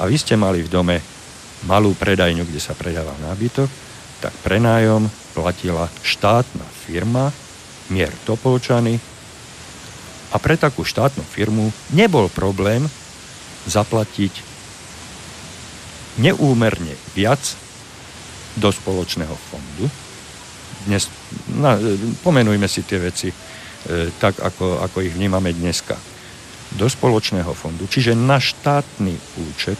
A 0.00 0.08
vy 0.08 0.16
ste 0.16 0.40
mali 0.40 0.64
v 0.64 0.72
dome 0.72 0.96
malú 1.68 1.92
predajňu, 1.92 2.48
kde 2.48 2.62
sa 2.62 2.72
predával 2.72 3.12
nábytok, 3.28 3.68
tak 4.24 4.32
prenájom 4.40 5.04
platila 5.36 5.92
štátna 6.00 6.64
firma 6.88 7.28
Mier 7.92 8.14
Topolčany. 8.24 8.96
A 10.32 10.36
pre 10.40 10.56
takú 10.56 10.80
štátnu 10.80 11.24
firmu 11.28 11.68
nebol 11.92 12.32
problém 12.32 12.88
zaplatiť 13.68 14.32
neúmerne 16.18 16.96
viac 17.12 17.40
do 18.56 18.72
spoločného 18.72 19.36
fondu. 19.52 19.86
Dnes, 20.88 21.06
na, 21.52 21.78
pomenujme 22.24 22.66
si 22.66 22.82
tie 22.82 22.98
veci 22.98 23.28
tak, 24.18 24.40
ako, 24.42 24.82
ako 24.82 24.98
ich 25.06 25.14
vnímame 25.14 25.54
dneska. 25.54 25.94
Do 26.74 26.84
spoločného 26.84 27.52
fondu, 27.56 27.88
čiže 27.88 28.12
na 28.12 28.36
štátny 28.36 29.14
účet, 29.48 29.78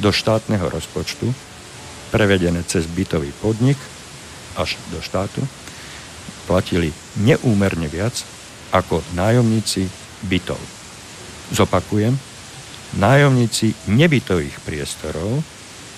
do 0.00 0.08
štátneho 0.08 0.70
rozpočtu, 0.70 1.28
prevedené 2.10 2.64
cez 2.64 2.88
bytový 2.88 3.30
podnik 3.42 3.76
až 4.56 4.80
do 4.90 4.98
štátu, 5.04 5.44
platili 6.48 6.90
neúmerne 7.20 7.86
viac 7.86 8.16
ako 8.74 9.02
nájomníci 9.14 9.86
bytov. 10.26 10.58
Zopakujem, 11.50 12.14
nájomníci 12.98 13.74
nebytových 13.90 14.58
priestorov 14.66 15.42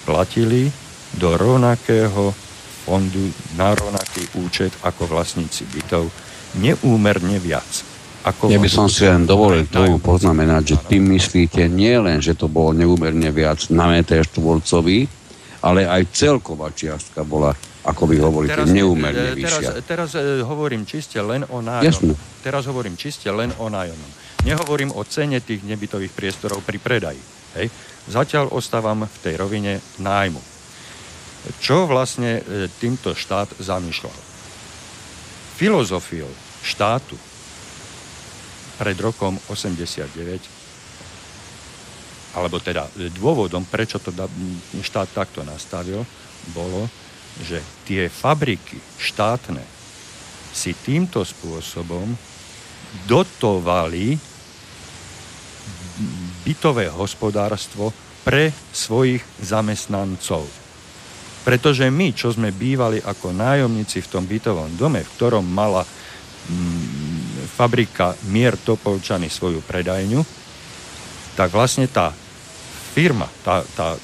platili 0.05 0.69
do 1.17 1.37
rovnakého 1.37 2.33
fondu 2.85 3.33
na 3.55 3.73
rovnaký 3.77 4.27
účet 4.43 4.73
ako 4.83 5.07
vlastníci 5.07 5.65
bytov 5.71 6.11
neúmerne 6.59 7.39
viac. 7.41 7.93
Ako 8.23 8.55
ja 8.55 8.63
by 8.63 8.71
som 8.71 8.87
si 8.87 9.03
len 9.03 9.27
dovolil 9.27 9.67
tomu 9.67 9.99
poznamenať, 9.99 10.63
že 10.63 10.77
tým 10.95 11.11
myslíte 11.19 11.67
nie 11.67 11.99
len, 11.99 12.23
že 12.23 12.39
to 12.39 12.47
bolo 12.47 12.71
neúmerne 12.71 13.35
viac 13.35 13.67
na 13.75 13.91
meter 13.91 14.23
štvorcový, 14.23 15.11
ale 15.59 15.91
aj 15.91 16.07
celková 16.15 16.71
čiastka 16.71 17.27
bola, 17.27 17.51
ako 17.83 18.03
vy 18.07 18.17
hovoríte, 18.23 18.63
teraz, 18.63 18.71
neúmerne 18.71 19.35
teraz, 19.35 19.59
vyššia. 19.59 19.71
Teraz 19.83 20.11
uh, 20.15 20.39
hovorím 20.47 20.87
čiste 20.87 21.19
len 21.19 21.43
o 21.51 21.59
nájomnom. 21.59 22.15
Teraz 22.47 22.63
hovorím 22.71 22.95
čiste 22.95 23.27
len 23.27 23.51
o 23.59 23.67
nájomnom. 23.67 24.11
Nehovorím 24.47 24.95
o 24.95 25.03
cene 25.03 25.43
tých 25.43 25.67
nebytových 25.67 26.15
priestorov 26.15 26.63
pri 26.63 26.79
predaji. 26.79 27.23
Hej. 27.59 27.75
Zatiaľ 28.07 28.55
ostávam 28.55 29.07
v 29.07 29.17
tej 29.23 29.35
rovine 29.39 29.79
nájmu. 29.99 30.43
Čo 31.59 31.91
vlastne 31.91 32.39
e, 32.39 32.71
týmto 32.79 33.19
štát 33.19 33.51
zamýšľal? 33.59 34.15
Filozofiou 35.59 36.31
štátu 36.63 37.19
pred 38.79 38.99
rokom 38.99 39.39
89, 39.51 40.41
alebo 42.33 42.57
teda 42.59 42.89
dôvodom, 43.13 43.65
prečo 43.69 44.01
to 44.01 44.11
štát 44.81 45.13
takto 45.13 45.45
nastavil, 45.45 46.07
bolo, 46.57 46.89
že 47.45 47.61
tie 47.85 48.09
fabriky 48.09 48.81
štátne 48.99 49.63
si 50.53 50.75
týmto 50.75 51.25
spôsobom 51.25 52.17
dotovali 53.09 54.19
bytové 56.45 56.89
hospodárstvo 56.93 57.93
pre 58.23 58.53
svojich 58.73 59.25
zamestnancov. 59.41 60.45
Pretože 61.43 61.91
my, 61.91 62.15
čo 62.15 62.31
sme 62.31 62.55
bývali 62.55 63.03
ako 63.03 63.35
nájomníci 63.35 63.99
v 64.05 64.11
tom 64.11 64.25
bytovom 64.29 64.79
dome, 64.79 65.03
v 65.03 65.13
ktorom 65.19 65.43
mala 65.43 65.83
fabrika 67.55 68.17
Mier 68.31 68.59
Topolčany 68.59 69.31
svoju 69.31 69.63
predajňu, 69.63 70.21
tak 71.39 71.49
vlastne 71.55 71.89
tá 71.89 72.13
firma, 72.93 73.29
tá, 73.41 73.65
tá, 73.77 73.97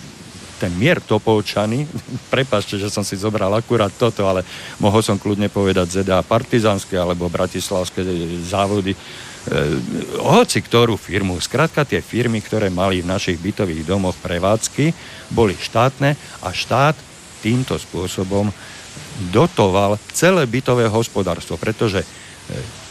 ten 0.62 0.72
Mier 0.76 1.02
Topolčany, 1.02 1.84
prepašte, 2.34 2.78
že 2.78 2.88
som 2.88 3.02
si 3.02 3.18
zobral 3.18 3.50
akurát 3.52 3.90
toto, 3.94 4.24
ale 4.26 4.46
mohol 4.78 5.02
som 5.02 5.18
kľudne 5.18 5.50
povedať 5.50 6.02
ZDA 6.02 6.22
Partizanské 6.24 6.96
alebo 6.96 7.32
Bratislavské 7.32 8.02
závody, 8.46 8.96
E, 9.48 9.80
hoci 10.20 10.60
ktorú 10.60 11.00
firmu. 11.00 11.40
Skrátka 11.40 11.80
tie 11.88 12.04
firmy, 12.04 12.44
ktoré 12.44 12.68
mali 12.68 13.00
v 13.00 13.08
našich 13.08 13.40
bytových 13.40 13.88
domoch 13.88 14.12
prevádzky, 14.20 14.92
boli 15.32 15.56
štátne 15.56 16.12
a 16.44 16.48
štát 16.52 16.92
týmto 17.40 17.80
spôsobom 17.80 18.52
dotoval 19.32 19.96
celé 20.12 20.44
bytové 20.44 20.84
hospodárstvo, 20.90 21.56
pretože 21.56 22.04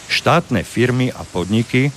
štátne 0.08 0.64
firmy 0.64 1.12
a 1.12 1.24
podniky 1.28 1.92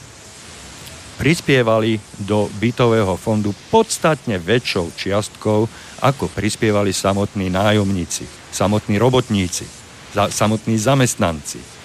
prispievali 1.21 2.01
do 2.25 2.49
bytového 2.57 3.13
fondu 3.21 3.53
podstatne 3.69 4.41
väčšou 4.41 4.97
čiastkou, 4.97 5.69
ako 6.01 6.25
prispievali 6.33 6.97
samotní 6.97 7.53
nájomníci, 7.53 8.25
samotní 8.49 8.97
robotníci, 8.97 9.69
samotní 10.17 10.81
zamestnanci 10.81 11.81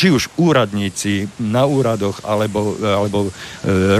či 0.00 0.08
už 0.08 0.32
úradníci 0.40 1.28
na 1.44 1.68
úradoch, 1.68 2.24
alebo, 2.24 2.72
alebo 2.80 3.28
e, 3.28 3.30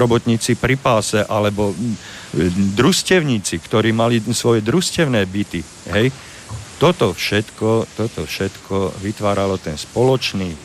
robotníci 0.01 0.57
pri 0.57 0.81
páse, 0.81 1.20
alebo 1.20 1.76
e, 1.76 1.76
družstevníci, 2.72 3.61
ktorí 3.61 3.93
mali 3.93 4.16
svoje 4.33 4.64
družstevné 4.64 5.20
byty. 5.28 5.61
Hej? 5.93 6.09
Toto 6.81 7.12
všetko, 7.12 7.93
toto 7.93 8.24
všetko 8.24 9.05
vytváralo 9.05 9.61
ten 9.61 9.76
spoločný 9.76 10.49
e, 10.49 10.59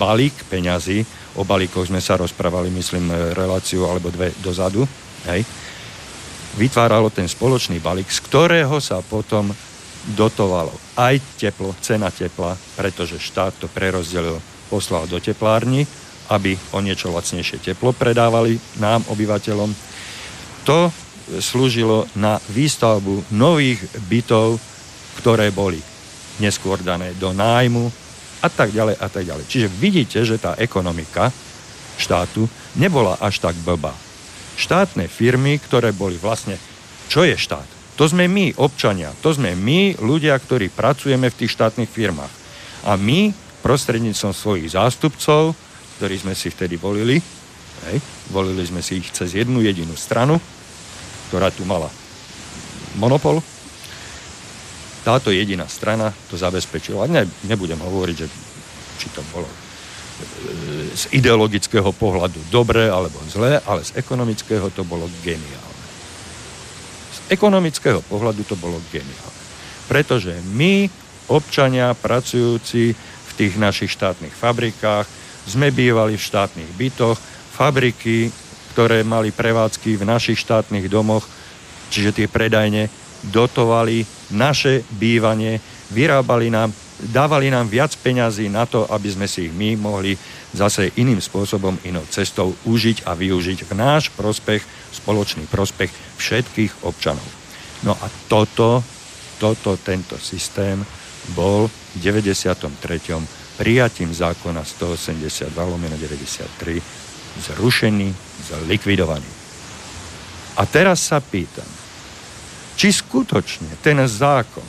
balík 0.00 0.32
peňazí. 0.48 1.04
O 1.36 1.44
balíkoch 1.44 1.92
sme 1.92 2.00
sa 2.00 2.16
rozprávali, 2.16 2.72
myslím, 2.72 3.12
e, 3.12 3.36
reláciu 3.36 3.84
alebo 3.84 4.08
dve 4.08 4.32
dozadu. 4.40 4.88
Hej? 5.28 5.44
Vytváralo 6.56 7.12
ten 7.12 7.28
spoločný 7.28 7.84
balík, 7.84 8.08
z 8.08 8.24
ktorého 8.24 8.80
sa 8.80 9.04
potom 9.04 9.52
dotovalo 10.16 10.72
aj 10.96 11.20
teplo, 11.36 11.76
cena 11.84 12.08
tepla, 12.08 12.56
pretože 12.72 13.20
štát 13.20 13.60
to 13.60 13.68
prerozdelil, 13.68 14.40
poslal 14.72 15.04
do 15.04 15.20
teplárny, 15.20 15.84
aby 16.32 16.56
o 16.72 16.80
niečo 16.80 17.12
lacnejšie 17.12 17.60
teplo 17.60 17.92
predávali 17.92 18.56
nám, 18.80 19.04
obyvateľom. 19.12 19.68
To 20.64 20.88
slúžilo 21.44 22.08
na 22.16 22.40
výstavbu 22.48 23.36
nových 23.36 23.84
bytov, 24.08 24.75
ktoré 25.20 25.50
boli 25.50 25.80
neskôr 26.38 26.80
dané 26.80 27.16
do 27.16 27.32
nájmu 27.32 27.88
a 28.44 28.48
tak 28.52 28.72
ďalej 28.72 28.96
a 29.00 29.06
tak 29.08 29.24
ďalej. 29.24 29.44
Čiže 29.48 29.68
vidíte, 29.80 30.18
že 30.22 30.36
tá 30.36 30.54
ekonomika 30.60 31.32
štátu 31.96 32.44
nebola 32.76 33.16
až 33.18 33.40
tak 33.40 33.56
blbá. 33.64 33.92
Štátne 34.56 35.08
firmy, 35.08 35.56
ktoré 35.60 35.92
boli 35.92 36.16
vlastne... 36.20 36.60
Čo 37.08 37.24
je 37.24 37.36
štát? 37.38 37.64
To 37.96 38.04
sme 38.04 38.28
my, 38.28 38.60
občania. 38.60 39.12
To 39.24 39.32
sme 39.32 39.56
my, 39.56 39.96
ľudia, 40.04 40.36
ktorí 40.36 40.68
pracujeme 40.68 41.32
v 41.32 41.38
tých 41.44 41.54
štátnych 41.56 41.88
firmách. 41.88 42.32
A 42.84 43.00
my, 43.00 43.32
prostredníctvom 43.64 44.32
svojich 44.36 44.76
zástupcov, 44.76 45.56
ktorí 45.96 46.20
sme 46.20 46.36
si 46.36 46.52
vtedy 46.52 46.76
volili, 46.76 47.16
hej, 47.88 47.96
volili 48.28 48.62
sme 48.68 48.84
si 48.84 49.00
ich 49.00 49.08
cez 49.16 49.32
jednu 49.32 49.64
jedinú 49.64 49.96
stranu, 49.96 50.36
ktorá 51.32 51.48
tu 51.48 51.64
mala 51.64 51.88
monopol, 53.00 53.40
táto 55.06 55.30
jediná 55.30 55.70
strana 55.70 56.10
to 56.26 56.34
zabezpečila. 56.34 57.06
Ne, 57.06 57.30
nebudem 57.46 57.78
hovoriť, 57.78 58.16
že 58.18 58.26
či 58.98 59.06
to 59.14 59.22
bolo 59.30 59.46
e, 59.46 59.56
z 60.98 61.14
ideologického 61.14 61.94
pohľadu 61.94 62.50
dobré 62.50 62.90
alebo 62.90 63.22
zlé, 63.30 63.62
ale 63.62 63.86
z 63.86 63.94
ekonomického 63.94 64.74
to 64.74 64.82
bolo 64.82 65.06
geniálne 65.22 65.76
ekonomického 67.28 68.02
pohľadu 68.06 68.46
to 68.46 68.54
bolo 68.58 68.78
geniálne. 68.90 69.42
Pretože 69.86 70.34
my, 70.54 70.86
občania 71.30 71.94
pracujúci 71.94 72.94
v 72.94 73.32
tých 73.34 73.54
našich 73.58 73.90
štátnych 73.94 74.34
fabrikách, 74.34 75.06
sme 75.46 75.70
bývali 75.70 76.18
v 76.18 76.26
štátnych 76.26 76.70
bytoch, 76.74 77.18
fabriky, 77.54 78.30
ktoré 78.74 79.06
mali 79.06 79.30
prevádzky 79.30 79.96
v 79.96 80.04
našich 80.04 80.42
štátnych 80.42 80.90
domoch, 80.90 81.22
čiže 81.90 82.22
tie 82.22 82.26
predajne 82.26 82.90
dotovali 83.30 84.06
naše 84.34 84.82
bývanie, 84.94 85.58
vyrábali 85.90 86.50
nám, 86.50 86.70
dávali 87.00 87.50
nám 87.50 87.68
viac 87.70 87.94
peňazí 87.98 88.48
na 88.48 88.66
to, 88.66 88.86
aby 88.90 89.08
sme 89.10 89.26
si 89.26 89.50
ich 89.50 89.54
my 89.54 89.76
mohli 89.76 90.18
zase 90.56 90.94
iným 90.96 91.20
spôsobom, 91.20 91.76
inou 91.84 92.06
cestou 92.08 92.56
užiť 92.64 93.04
a 93.04 93.12
využiť 93.12 93.68
v 93.68 93.72
náš 93.76 94.08
prospech, 94.14 94.64
spoločný 94.94 95.44
prospech 95.50 95.92
všetkých 96.16 96.86
občanov. 96.88 97.26
No 97.84 97.92
a 97.92 98.06
toto, 98.30 98.80
toto, 99.36 99.76
tento 99.76 100.16
systém 100.16 100.80
bol 101.36 101.68
v 101.68 101.96
93. 102.00 102.72
prijatím 103.60 104.10
zákona 104.14 104.64
182 104.64 105.52
lomeno 105.52 105.96
93 105.98 107.06
zrušený, 107.36 108.08
zlikvidovaný. 108.48 109.28
A 110.56 110.64
teraz 110.64 111.04
sa 111.04 111.20
pýtam, 111.20 111.68
či 112.76 112.92
skutočne 112.92 113.80
ten 113.80 113.96
zákon, 114.04 114.64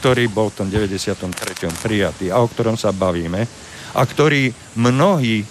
ktorý 0.00 0.26
bol 0.32 0.48
v 0.50 0.56
tom 0.64 0.68
93. 0.72 1.68
prijatý 1.84 2.32
a 2.32 2.40
o 2.40 2.48
ktorom 2.48 2.80
sa 2.80 2.90
bavíme, 2.90 3.44
a 3.92 4.02
ktorý 4.02 4.48
mnohí, 4.80 5.44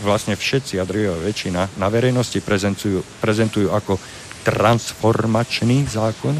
vlastne 0.00 0.36
všetci 0.36 0.80
a 0.80 0.88
druhá 0.88 1.16
väčšina 1.16 1.76
na 1.76 1.88
verejnosti 1.88 2.40
prezentujú, 2.40 3.04
prezentujú 3.20 3.68
ako 3.72 4.00
transformačný 4.44 5.84
zákon, 5.88 6.36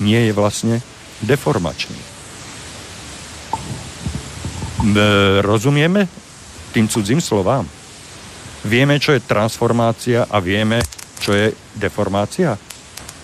nie 0.00 0.20
je 0.28 0.32
vlastne 0.32 0.76
deformačný. 1.24 2.00
Rozumieme 5.44 6.08
tým 6.72 6.88
cudzím 6.88 7.20
slovám? 7.20 7.68
Vieme, 8.64 8.98
čo 8.98 9.12
je 9.12 9.22
transformácia 9.22 10.26
a 10.26 10.40
vieme, 10.40 10.80
čo 11.20 11.36
je 11.36 11.52
deformácia? 11.76 12.56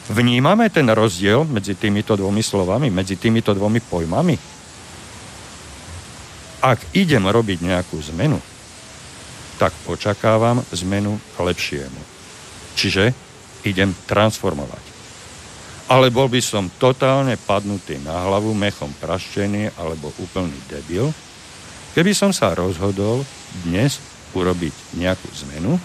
Vnímame 0.08 0.72
ten 0.72 0.88
rozdiel 0.88 1.44
medzi 1.44 1.76
týmito 1.76 2.16
dvomi 2.16 2.40
slovami, 2.40 2.88
medzi 2.88 3.20
týmito 3.20 3.52
dvomi 3.52 3.76
pojmami? 3.84 4.36
Ak 6.64 6.80
idem 6.96 7.28
robiť 7.28 7.60
nejakú 7.60 8.00
zmenu, 8.12 8.40
tak 9.60 9.76
očakávam 9.84 10.64
zmenu 10.72 11.20
k 11.20 11.36
lepšiemu. 11.44 12.00
Čiže 12.72 13.12
idem 13.68 13.92
transformovať. 14.08 14.80
Ale 15.92 16.08
bol 16.08 16.32
by 16.32 16.40
som 16.40 16.72
totálne 16.80 17.36
padnutý 17.36 18.00
na 18.00 18.16
hlavu, 18.24 18.56
mechom 18.56 18.88
praštený 19.00 19.76
alebo 19.76 20.08
úplný 20.16 20.56
debil, 20.72 21.12
keby 21.92 22.16
som 22.16 22.32
sa 22.32 22.56
rozhodol 22.56 23.28
dnes 23.64 24.00
urobiť 24.32 24.72
nejakú 24.96 25.28
zmenu, 25.44 25.76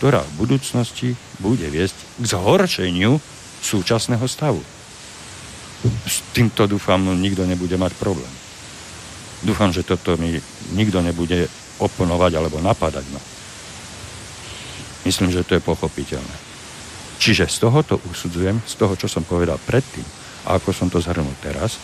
ktorá 0.00 0.24
v 0.24 0.32
budúcnosti 0.40 1.12
bude 1.44 1.68
viesť 1.68 1.96
k 2.20 2.24
zhoršeniu 2.24 3.20
súčasného 3.60 4.24
stavu. 4.26 4.60
S 6.04 6.20
týmto 6.36 6.68
dúfam, 6.68 7.00
nikto 7.16 7.44
nebude 7.48 7.76
mať 7.76 7.96
problém. 7.96 8.32
Dúfam, 9.40 9.72
že 9.72 9.80
toto 9.80 10.20
mi 10.20 10.36
nikto 10.76 11.00
nebude 11.00 11.48
oponovať 11.80 12.32
alebo 12.36 12.60
napadať 12.60 13.06
ma. 13.08 13.22
Myslím, 15.08 15.32
že 15.32 15.46
to 15.48 15.56
je 15.56 15.64
pochopiteľné. 15.64 16.36
Čiže 17.20 17.48
z 17.48 17.56
tohoto 17.64 18.00
usudzujem, 18.12 18.60
z 18.64 18.74
toho, 18.76 18.96
čo 18.96 19.08
som 19.08 19.24
povedal 19.24 19.56
predtým 19.64 20.04
a 20.48 20.56
ako 20.60 20.72
som 20.72 20.88
to 20.92 21.00
zhrnul 21.00 21.32
teraz, 21.40 21.80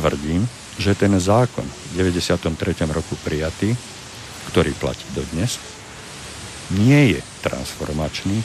tvrdím, 0.00 0.48
že 0.80 0.96
ten 0.96 1.12
zákon 1.20 1.64
v 1.64 2.16
93. 2.16 2.88
roku 2.88 3.16
prijatý, 3.20 3.76
ktorý 4.48 4.72
platí 4.80 5.04
dodnes, 5.12 5.60
nie 6.72 7.16
je 7.16 7.20
transformačný, 7.44 8.40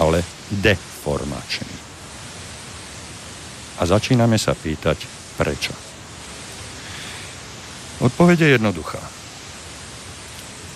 ale 0.00 0.24
deformačný. 1.08 1.76
A 3.80 3.82
začíname 3.88 4.36
sa 4.36 4.52
pýtať, 4.52 5.08
prečo. 5.40 5.72
Odpovede 8.04 8.44
je 8.44 8.60
jednoduchá. 8.60 9.00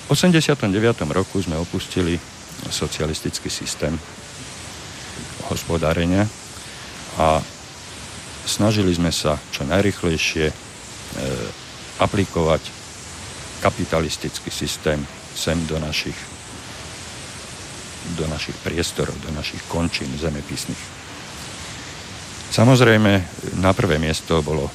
V 0.08 0.16
89. 0.16 0.72
roku 1.12 1.36
sme 1.44 1.60
opustili 1.60 2.16
socialistický 2.72 3.52
systém 3.52 3.92
hospodárenia 5.52 6.24
a 7.20 7.44
snažili 8.48 8.96
sme 8.96 9.12
sa 9.12 9.36
čo 9.52 9.68
najrychlejšie 9.68 10.46
e, 10.48 10.54
aplikovať 12.00 12.62
kapitalistický 13.60 14.48
systém 14.48 15.04
sem 15.36 15.58
do 15.68 15.76
našich, 15.76 16.16
do 18.18 18.26
našich 18.26 18.56
priestorov, 18.60 19.14
do 19.22 19.30
našich 19.32 19.62
končín 19.70 20.10
zemepisných. 20.18 20.82
Samozrejme, 22.52 23.12
na 23.64 23.72
prvé 23.72 23.96
miesto 23.96 24.44
bolo 24.44 24.68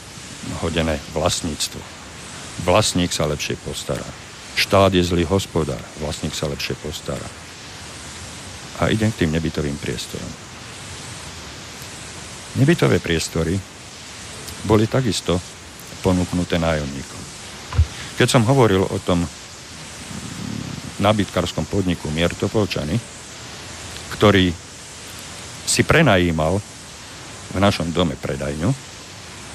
hodené 0.65 0.97
vlastníctvo. 1.13 1.82
Vlastník 2.65 3.13
sa 3.13 3.30
lepšie 3.30 3.59
postará. 3.61 4.05
Štát 4.57 4.89
je 4.89 5.05
zlý 5.05 5.30
hospodár, 5.30 5.78
vlastník 6.01 6.34
sa 6.34 6.49
lepšie 6.49 6.73
postará. 6.82 7.30
A 8.82 8.89
idem 8.89 9.13
k 9.13 9.25
tým 9.25 9.32
nebytovým 9.34 9.78
priestorom. 9.78 10.30
Nebytové 12.57 12.97
priestory 12.97 13.53
boli 14.65 14.89
takisto 14.89 15.38
ponúknuté 16.01 16.57
nájomníkom. 16.57 17.21
Keď 18.17 18.28
som 18.28 18.47
hovoril 18.49 18.82
o 18.82 18.97
tom 18.97 19.21
nabytkarskom 20.97 21.69
podniku 21.69 22.09
Mier 22.09 22.34
Topolčany, 22.34 22.97
ktorý 24.18 24.49
si 25.68 25.82
prenajímal 25.86 26.57
v 27.53 27.57
našom 27.61 27.93
dome 27.93 28.18
predajňu, 28.18 28.88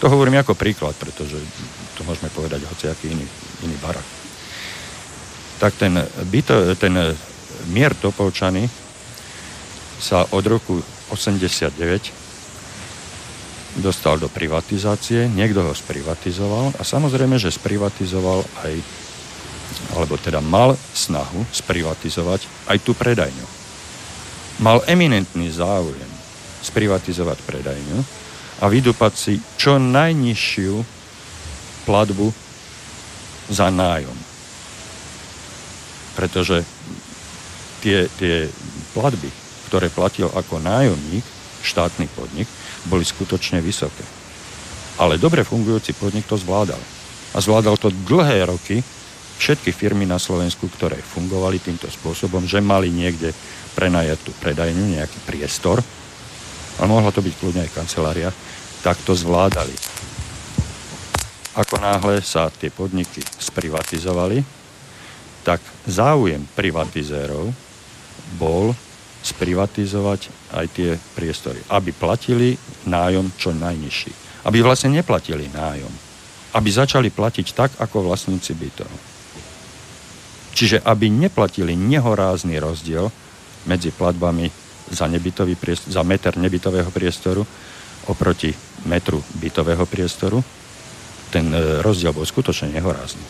to 0.03 0.11
hovorím 0.11 0.43
ako 0.43 0.59
príklad, 0.59 0.99
pretože 0.99 1.39
to 1.95 2.03
môžeme 2.03 2.27
povedať 2.35 2.67
aký 2.67 3.15
iný, 3.15 3.23
iný 3.63 3.79
barak. 3.79 4.03
Tak 5.63 5.79
ten, 5.79 5.95
byto, 6.27 6.75
ten 6.75 7.15
Mier 7.71 7.95
Topolčany 7.95 8.67
sa 10.03 10.27
od 10.35 10.43
roku 10.43 10.83
89 11.15 13.79
dostal 13.79 14.19
do 14.19 14.27
privatizácie, 14.27 15.31
niekto 15.31 15.63
ho 15.63 15.71
sprivatizoval 15.71 16.75
a 16.77 16.83
samozrejme, 16.83 17.39
že 17.39 17.55
sprivatizoval 17.55 18.43
aj, 18.67 18.75
alebo 19.95 20.19
teda 20.19 20.43
mal 20.43 20.75
snahu 20.75 21.47
sprivatizovať 21.55 22.43
aj 22.69 22.77
tú 22.83 22.93
predajňu. 22.99 23.62
Mal 24.63 24.79
eminentný 24.87 25.51
záujem 25.51 26.07
sprivatizovať 26.63 27.43
predajňu 27.43 27.99
a 28.63 28.71
vydupať 28.71 29.13
si 29.19 29.35
čo 29.59 29.83
najnižšiu 29.83 30.75
platbu 31.83 32.31
za 33.51 33.67
nájom. 33.75 34.15
Pretože 36.15 36.63
tie, 37.83 38.07
tie 38.15 38.47
platby, 38.95 39.27
ktoré 39.67 39.91
platil 39.91 40.31
ako 40.31 40.63
nájomník, 40.63 41.27
štátny 41.67 42.07
podnik, 42.15 42.47
boli 42.87 43.03
skutočne 43.03 43.59
vysoké. 43.59 44.07
Ale 45.03 45.19
dobre 45.19 45.43
fungujúci 45.43 45.99
podnik 45.99 46.31
to 46.31 46.39
zvládal. 46.39 46.79
A 47.35 47.39
zvládal 47.43 47.75
to 47.83 47.91
dlhé 47.91 48.47
roky 48.47 48.79
všetky 49.43 49.75
firmy 49.75 50.07
na 50.07 50.23
Slovensku, 50.23 50.71
ktoré 50.71 51.03
fungovali 51.03 51.59
týmto 51.59 51.91
spôsobom, 51.91 52.47
že 52.47 52.63
mali 52.63 52.95
niekde 52.95 53.35
prenajatú 53.75 54.33
predajňu, 54.41 54.97
nejaký 54.99 55.19
priestor, 55.25 55.81
ale 56.79 56.87
mohla 56.89 57.13
to 57.13 57.21
byť 57.25 57.35
kľudne 57.37 57.63
aj 57.65 57.75
kancelária, 57.77 58.31
tak 58.81 58.99
to 59.05 59.13
zvládali. 59.13 59.75
Ako 61.53 61.77
náhle 61.77 62.25
sa 62.25 62.49
tie 62.49 62.73
podniky 62.73 63.21
sprivatizovali, 63.21 64.41
tak 65.45 65.61
záujem 65.85 66.41
privatizérov 66.57 67.53
bol 68.41 68.73
sprivatizovať 69.23 70.33
aj 70.57 70.67
tie 70.75 70.91
priestory, 71.15 71.61
aby 71.71 71.95
platili 71.95 72.59
nájom 72.89 73.31
čo 73.39 73.55
najnižší. 73.55 74.13
Aby 74.49 74.67
vlastne 74.67 74.91
neplatili 74.91 75.47
nájom. 75.55 75.93
Aby 76.59 76.69
začali 76.75 77.15
platiť 77.15 77.47
tak, 77.55 77.71
ako 77.79 78.11
vlastníci 78.11 78.59
bytov. 78.59 78.91
Čiže 80.53 80.83
aby 80.83 81.09
neplatili 81.09 81.79
nehorázny 81.79 82.59
rozdiel 82.59 83.09
medzi 83.67 83.91
platbami 83.91 84.51
za, 84.91 85.07
nebytový 85.07 85.55
priestor, 85.55 85.89
za 85.93 86.03
meter 86.03 86.37
nebytového 86.37 86.91
priestoru 86.91 87.47
oproti 88.11 88.51
metru 88.87 89.23
bytového 89.39 89.87
priestoru, 89.87 90.43
ten 91.31 91.55
e, 91.55 91.81
rozdiel 91.87 92.11
bol 92.11 92.27
skutočne 92.27 92.75
nehorázny. 92.75 93.23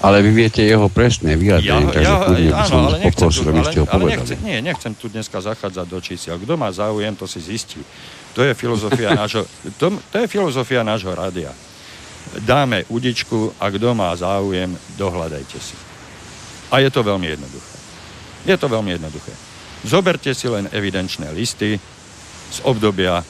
Ale 0.00 0.24
vy 0.24 0.32
viete 0.32 0.64
jeho 0.64 0.88
presné 0.88 1.36
vyjadrenie, 1.36 1.84
ja, 1.84 1.92
takže 1.92 2.08
ja, 2.08 2.24
kľudne 2.24 2.52
by 2.56 2.64
som 2.64 2.80
ale 2.88 2.96
poprosil, 3.04 3.44
aby 3.52 3.62
ste 3.68 3.78
ho 3.84 3.86
povedali. 3.86 4.16
nechcem, 4.16 4.38
nie, 4.40 4.58
nechcem 4.64 4.92
tu 4.96 5.12
dneska 5.12 5.38
zachádzať 5.44 5.86
do 5.88 6.00
čísiel. 6.00 6.40
Kto 6.40 6.56
má 6.56 6.72
záujem, 6.72 7.12
to 7.12 7.28
si 7.28 7.44
zistí. 7.44 7.84
To 8.32 8.40
je 8.40 8.56
filozofia 8.56 9.12
nášho, 9.20 9.44
to, 9.76 9.92
to 10.08 10.16
je 10.24 10.26
filozofia 10.26 10.80
nášho 10.80 11.12
rádia. 11.12 11.52
Dáme 12.40 12.88
udičku 12.88 13.52
a 13.60 13.68
kto 13.68 13.92
má 13.92 14.16
záujem, 14.16 14.72
dohľadajte 14.96 15.58
si. 15.60 15.76
A 16.72 16.80
je 16.80 16.88
to 16.88 17.04
veľmi 17.04 17.28
jednoduché. 17.28 17.73
Je 18.44 18.56
to 18.56 18.68
veľmi 18.68 18.96
jednoduché. 18.96 19.32
Zoberte 19.84 20.32
si 20.36 20.48
len 20.48 20.68
evidenčné 20.72 21.32
listy 21.32 21.76
z 22.52 22.58
obdobia 22.64 23.20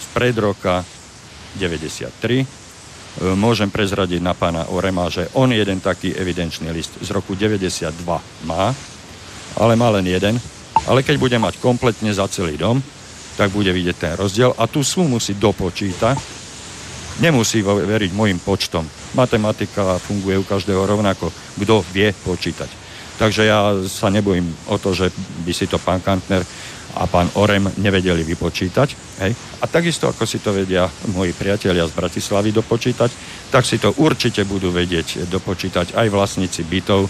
z 0.00 0.04
pred 0.16 0.36
roka 0.36 0.84
93, 1.56 2.62
E, 3.20 3.36
môžem 3.36 3.68
prezradiť 3.68 4.24
na 4.24 4.32
pána 4.32 4.72
Orema, 4.72 5.12
že 5.12 5.28
on 5.36 5.52
jeden 5.52 5.84
taký 5.84 6.16
evidenčný 6.16 6.72
list 6.72 6.96
z 7.04 7.12
roku 7.12 7.36
92 7.36 7.92
má, 8.48 8.72
ale 9.60 9.76
má 9.76 9.92
len 9.92 10.08
jeden. 10.08 10.40
Ale 10.88 11.04
keď 11.04 11.20
bude 11.20 11.36
mať 11.36 11.60
kompletne 11.60 12.08
za 12.16 12.24
celý 12.32 12.56
dom, 12.56 12.80
tak 13.36 13.52
bude 13.52 13.68
vidieť 13.68 13.96
ten 13.96 14.12
rozdiel 14.16 14.56
a 14.56 14.64
tú 14.64 14.80
sumu 14.80 15.20
si 15.20 15.36
dopočíta. 15.36 16.16
Nemusí 17.20 17.60
veriť 17.60 18.16
môjim 18.16 18.40
počtom. 18.40 18.88
Matematika 19.12 20.00
funguje 20.00 20.40
u 20.40 20.48
každého 20.48 20.80
rovnako, 20.88 21.28
kto 21.60 21.84
vie 21.92 22.16
počítať. 22.16 22.81
Takže 23.18 23.42
ja 23.44 23.76
sa 23.88 24.08
nebojím 24.08 24.48
o 24.72 24.76
to, 24.80 24.96
že 24.96 25.12
by 25.44 25.52
si 25.52 25.68
to 25.68 25.76
pán 25.76 26.00
Kantner 26.00 26.42
a 26.92 27.08
pán 27.08 27.28
Orem 27.40 27.72
nevedeli 27.80 28.20
vypočítať. 28.24 28.88
Hej? 29.24 29.32
A 29.60 29.64
takisto, 29.64 30.08
ako 30.08 30.28
si 30.28 30.44
to 30.44 30.52
vedia 30.52 30.84
moji 31.12 31.32
priatelia 31.32 31.88
z 31.88 31.96
Bratislavy 31.96 32.52
dopočítať, 32.52 33.10
tak 33.48 33.64
si 33.64 33.80
to 33.80 33.96
určite 33.96 34.44
budú 34.44 34.68
vedieť 34.68 35.24
dopočítať 35.28 35.96
aj 35.96 36.06
vlastníci 36.12 36.64
bytov, 36.68 37.08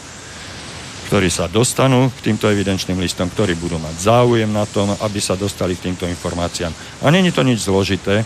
ktorí 1.10 1.28
sa 1.28 1.50
dostanú 1.50 2.08
k 2.08 2.30
týmto 2.30 2.48
evidenčným 2.48 2.96
listom, 3.02 3.28
ktorí 3.28 3.58
budú 3.58 3.76
mať 3.76 3.94
záujem 4.00 4.48
na 4.48 4.64
tom, 4.64 4.94
aby 5.02 5.20
sa 5.20 5.36
dostali 5.36 5.76
k 5.76 5.90
týmto 5.90 6.06
informáciám. 6.06 6.72
A 7.02 7.10
není 7.10 7.34
to 7.34 7.42
nič 7.42 7.66
zložité, 7.66 8.24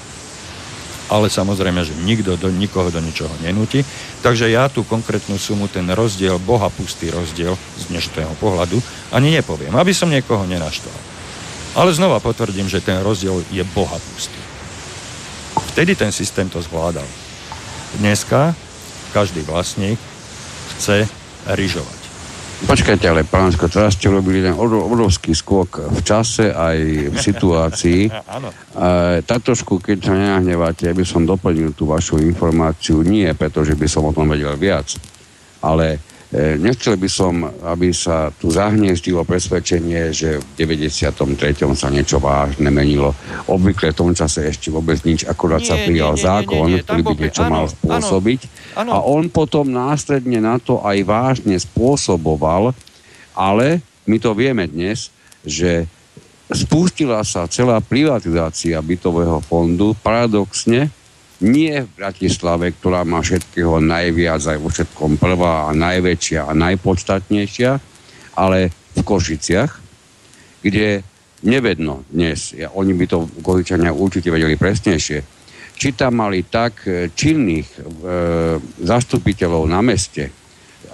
ale 1.06 1.30
samozrejme, 1.30 1.86
že 1.86 1.94
nikto 2.02 2.34
do 2.34 2.50
nikoho 2.50 2.90
do 2.90 2.98
ničoho 2.98 3.30
nenúti. 3.42 3.86
Takže 4.22 4.50
ja 4.50 4.66
tú 4.66 4.82
konkrétnu 4.82 5.38
sumu, 5.38 5.70
ten 5.70 5.86
rozdiel, 5.90 6.42
boha 6.42 6.66
pustý 6.70 7.14
rozdiel 7.14 7.54
z 7.78 7.82
dnešného 7.94 8.34
pohľadu, 8.42 8.82
ani 9.14 9.30
nepoviem, 9.38 9.74
aby 9.74 9.94
som 9.94 10.10
niekoho 10.10 10.42
nenaštval. 10.46 10.98
Ale 11.76 11.92
znova 11.92 12.18
potvrdím, 12.18 12.66
že 12.66 12.82
ten 12.82 12.98
rozdiel 13.04 13.44
je 13.52 13.62
boha 13.76 13.98
pustý. 14.00 14.40
Vtedy 15.76 15.94
ten 15.94 16.10
systém 16.10 16.48
to 16.48 16.58
zvládal. 16.64 17.06
Dneska 18.00 18.56
každý 19.12 19.40
vlastník 19.44 20.00
chce 20.76 21.08
ryžovať. 21.46 22.05
Počkajte, 22.56 23.04
ale 23.04 23.28
pánsko, 23.28 23.68
teraz 23.68 24.00
ste 24.00 24.08
robili 24.08 24.40
ten 24.40 24.56
obrovský 24.56 25.36
skok 25.36 25.92
v 25.92 26.00
čase 26.00 26.48
aj 26.48 26.78
v 27.12 27.16
situácii. 27.20 28.00
Áno. 28.40 28.48
Tatošku, 29.20 29.84
keď 29.84 29.98
sa 30.00 30.16
nenahneváte, 30.16 30.88
ja 30.88 30.96
by 30.96 31.04
som 31.04 31.28
doplnil 31.28 31.76
tú 31.76 31.84
vašu 31.84 32.16
informáciu, 32.16 33.04
nie 33.04 33.28
preto, 33.36 33.60
že 33.60 33.76
by 33.76 33.84
som 33.84 34.08
o 34.08 34.16
tom 34.16 34.32
vedel 34.32 34.56
viac, 34.56 34.88
ale 35.60 36.00
E, 36.15 36.15
nechcel 36.34 36.98
by 36.98 37.06
som, 37.06 37.46
aby 37.62 37.94
sa 37.94 38.34
tu 38.34 38.50
zahniezdilo 38.50 39.22
presvedčenie, 39.22 40.10
že 40.10 40.42
v 40.42 40.66
93. 40.66 41.06
sa 41.78 41.86
niečo 41.86 42.18
vážne 42.18 42.66
menilo. 42.66 43.14
Obvykle 43.46 43.94
v 43.94 43.98
tom 43.98 44.10
čase 44.10 44.42
ešte 44.50 44.74
vôbec 44.74 44.98
nič, 45.06 45.22
akorát 45.22 45.62
nie, 45.62 45.70
sa 45.70 45.76
prijal 45.78 46.14
nie, 46.14 46.18
nie, 46.18 46.26
zákon, 46.26 46.66
nie, 46.66 46.66
nie, 46.66 46.76
nie. 46.78 46.82
ktorý 46.82 47.02
by 47.06 47.14
niečo 47.14 47.42
áno, 47.46 47.52
mal 47.54 47.66
spôsobiť. 47.70 48.40
Áno, 48.74 48.80
áno. 48.82 48.90
A 48.90 48.96
on 49.06 49.24
potom 49.30 49.70
následne 49.70 50.42
na 50.42 50.58
to 50.58 50.82
aj 50.82 50.98
vážne 51.06 51.54
spôsoboval, 51.54 52.74
ale 53.30 53.78
my 54.02 54.16
to 54.18 54.34
vieme 54.34 54.66
dnes, 54.66 55.14
že 55.46 55.86
spustila 56.50 57.22
sa 57.22 57.46
celá 57.46 57.78
privatizácia 57.78 58.78
bytového 58.82 59.38
fondu 59.46 59.94
paradoxne 60.02 60.90
nie 61.44 61.84
v 61.84 61.90
Bratislave, 61.92 62.72
ktorá 62.72 63.04
má 63.04 63.20
všetkého 63.20 63.82
najviac 63.82 64.40
aj 64.40 64.58
vo 64.60 64.72
všetkom 64.72 65.20
prvá 65.20 65.68
a 65.68 65.76
najväčšia 65.76 66.48
a 66.48 66.52
najpodstatnejšia, 66.56 67.70
ale 68.40 68.72
v 68.96 69.00
Košiciach, 69.04 69.72
kde 70.64 71.04
nevedno 71.44 72.08
dnes, 72.08 72.56
ja, 72.56 72.72
oni 72.72 72.96
by 72.96 73.04
to 73.04 73.28
Košičania 73.44 73.92
určite 73.92 74.32
vedeli 74.32 74.56
presnejšie, 74.56 75.18
či 75.76 75.88
tam 75.92 76.24
mali 76.24 76.48
tak 76.48 76.88
e, 76.88 77.12
činných 77.12 77.68
e, 77.76 77.80
zastupiteľov 78.80 79.68
na 79.68 79.84
meste 79.84 80.32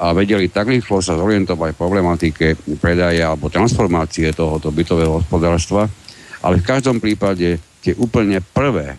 a 0.03 0.11
vedeli 0.11 0.51
tak 0.51 0.67
rýchlo 0.75 0.99
sa 0.99 1.15
zorientovať 1.15 1.71
v 1.71 1.79
problematike 1.79 2.47
predaja 2.83 3.31
alebo 3.31 3.47
transformácie 3.47 4.35
tohoto 4.35 4.75
bytového 4.75 5.23
hospodárstva, 5.23 5.87
ale 6.43 6.59
v 6.59 6.67
každom 6.67 6.99
prípade 6.99 7.63
tie 7.79 7.95
úplne 7.95 8.43
prvé 8.43 8.99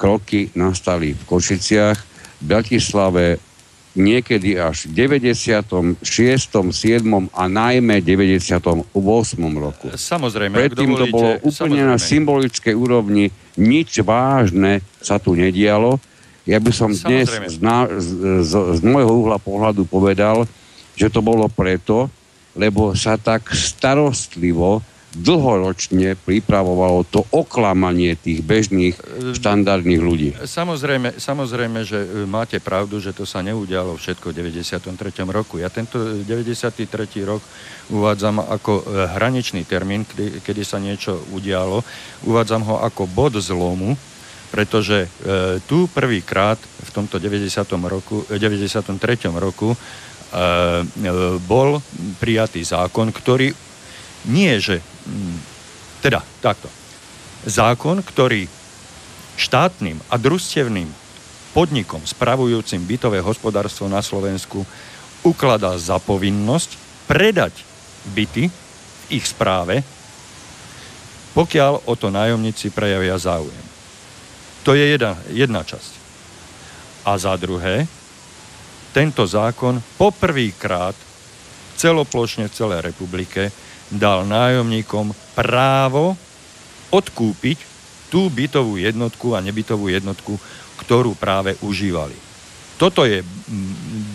kroky 0.00 0.48
nastali 0.56 1.12
v 1.12 1.22
Košiciach, 1.28 1.98
v 2.40 2.44
Bratislave 2.48 3.36
niekedy 3.92 4.56
až 4.56 4.88
v 4.88 5.04
96., 5.20 6.00
7. 6.00 7.04
a 7.34 7.42
najmä 7.50 8.00
98. 8.00 8.86
roku. 9.58 9.86
Samozrejme. 9.92 10.54
Predtým 10.56 10.90
to 10.96 11.06
bolo 11.10 11.30
úplne 11.44 11.84
samozrejme. 11.84 11.90
na 11.92 11.96
symbolickej 11.98 12.74
úrovni, 12.74 13.34
nič 13.58 14.00
vážne 14.00 14.80
sa 15.02 15.18
tu 15.18 15.34
nedialo. 15.34 15.98
Ja 16.46 16.62
by 16.62 16.72
som 16.72 16.94
dnes 16.94 17.28
z, 17.28 17.60
na, 17.60 17.84
z, 17.90 18.08
z, 18.46 18.52
z 18.78 18.80
môjho 18.80 19.12
uhla 19.26 19.36
pohľadu 19.36 19.84
povedal, 19.84 20.48
že 20.94 21.12
to 21.12 21.20
bolo 21.20 21.50
preto, 21.50 22.08
lebo 22.54 22.94
sa 22.94 23.18
tak 23.18 23.50
starostlivo 23.52 24.82
dlhoročne 25.10 26.14
pripravovalo 26.14 27.02
to 27.10 27.26
oklamanie 27.34 28.14
tých 28.14 28.46
bežných 28.46 28.94
štandardných 29.34 30.02
ľudí. 30.02 30.28
Samozrejme, 30.38 31.18
samozrejme, 31.18 31.82
že 31.82 31.98
e, 31.98 32.08
máte 32.30 32.62
pravdu, 32.62 33.02
že 33.02 33.10
to 33.10 33.26
sa 33.26 33.42
neudialo 33.42 33.98
všetko 33.98 34.30
v 34.30 34.54
93. 34.54 34.86
roku. 35.26 35.58
Ja 35.58 35.66
tento 35.66 35.98
93. 35.98 36.86
rok 37.26 37.42
uvádzam 37.90 38.38
ako 38.38 38.72
e, 38.78 38.82
hraničný 39.18 39.66
termín, 39.66 40.06
kedy, 40.06 40.46
kedy 40.46 40.62
sa 40.62 40.78
niečo 40.78 41.18
udialo. 41.34 41.82
Uvádzam 42.30 42.62
ho 42.70 42.76
ako 42.78 43.10
bod 43.10 43.34
zlomu, 43.42 43.98
pretože 44.50 45.06
e, 45.06 45.08
tu 45.66 45.90
prvýkrát 45.90 46.58
v 46.58 46.90
tomto 46.94 47.18
90. 47.18 47.50
Roku, 47.86 48.26
93. 48.30 48.94
roku 49.34 49.74
e, 49.74 49.76
e, 49.76 49.82
bol 51.42 51.82
prijatý 52.22 52.62
zákon, 52.62 53.10
ktorý 53.10 53.69
nie, 54.28 54.56
že 54.60 54.84
Mm. 55.10 55.40
Teda, 56.00 56.20
takto. 56.40 56.68
Zákon, 57.44 58.04
ktorý 58.04 58.48
štátnym 59.40 59.96
a 60.12 60.20
družstevným 60.20 60.88
podnikom 61.56 62.04
spravujúcim 62.04 62.84
bytové 62.84 63.24
hospodárstvo 63.24 63.88
na 63.88 64.04
Slovensku 64.04 64.64
ukladá 65.24 65.76
za 65.80 65.96
povinnosť 65.98 66.76
predať 67.08 67.64
byty 68.12 68.48
v 68.48 69.02
ich 69.10 69.24
správe, 69.26 69.82
pokiaľ 71.32 71.88
o 71.88 71.94
to 71.96 72.12
nájomníci 72.12 72.70
prejavia 72.70 73.16
záujem. 73.16 73.64
To 74.68 74.76
je 74.76 74.84
jedna, 74.84 75.16
jedna 75.32 75.64
časť. 75.64 75.92
A 77.08 77.16
za 77.16 77.32
druhé, 77.40 77.88
tento 78.92 79.24
zákon 79.24 79.80
poprvýkrát 79.96 80.94
celoplošne 81.80 82.52
v 82.52 82.56
celej 82.56 82.80
republike 82.84 83.48
dal 83.90 84.22
nájomníkom 84.22 85.10
právo 85.34 86.14
odkúpiť 86.94 87.58
tú 88.10 88.30
bytovú 88.30 88.78
jednotku 88.78 89.34
a 89.34 89.42
nebytovú 89.42 89.90
jednotku, 89.90 90.38
ktorú 90.82 91.14
práve 91.14 91.54
užívali. 91.62 92.14
Toto 92.78 93.04
je 93.04 93.22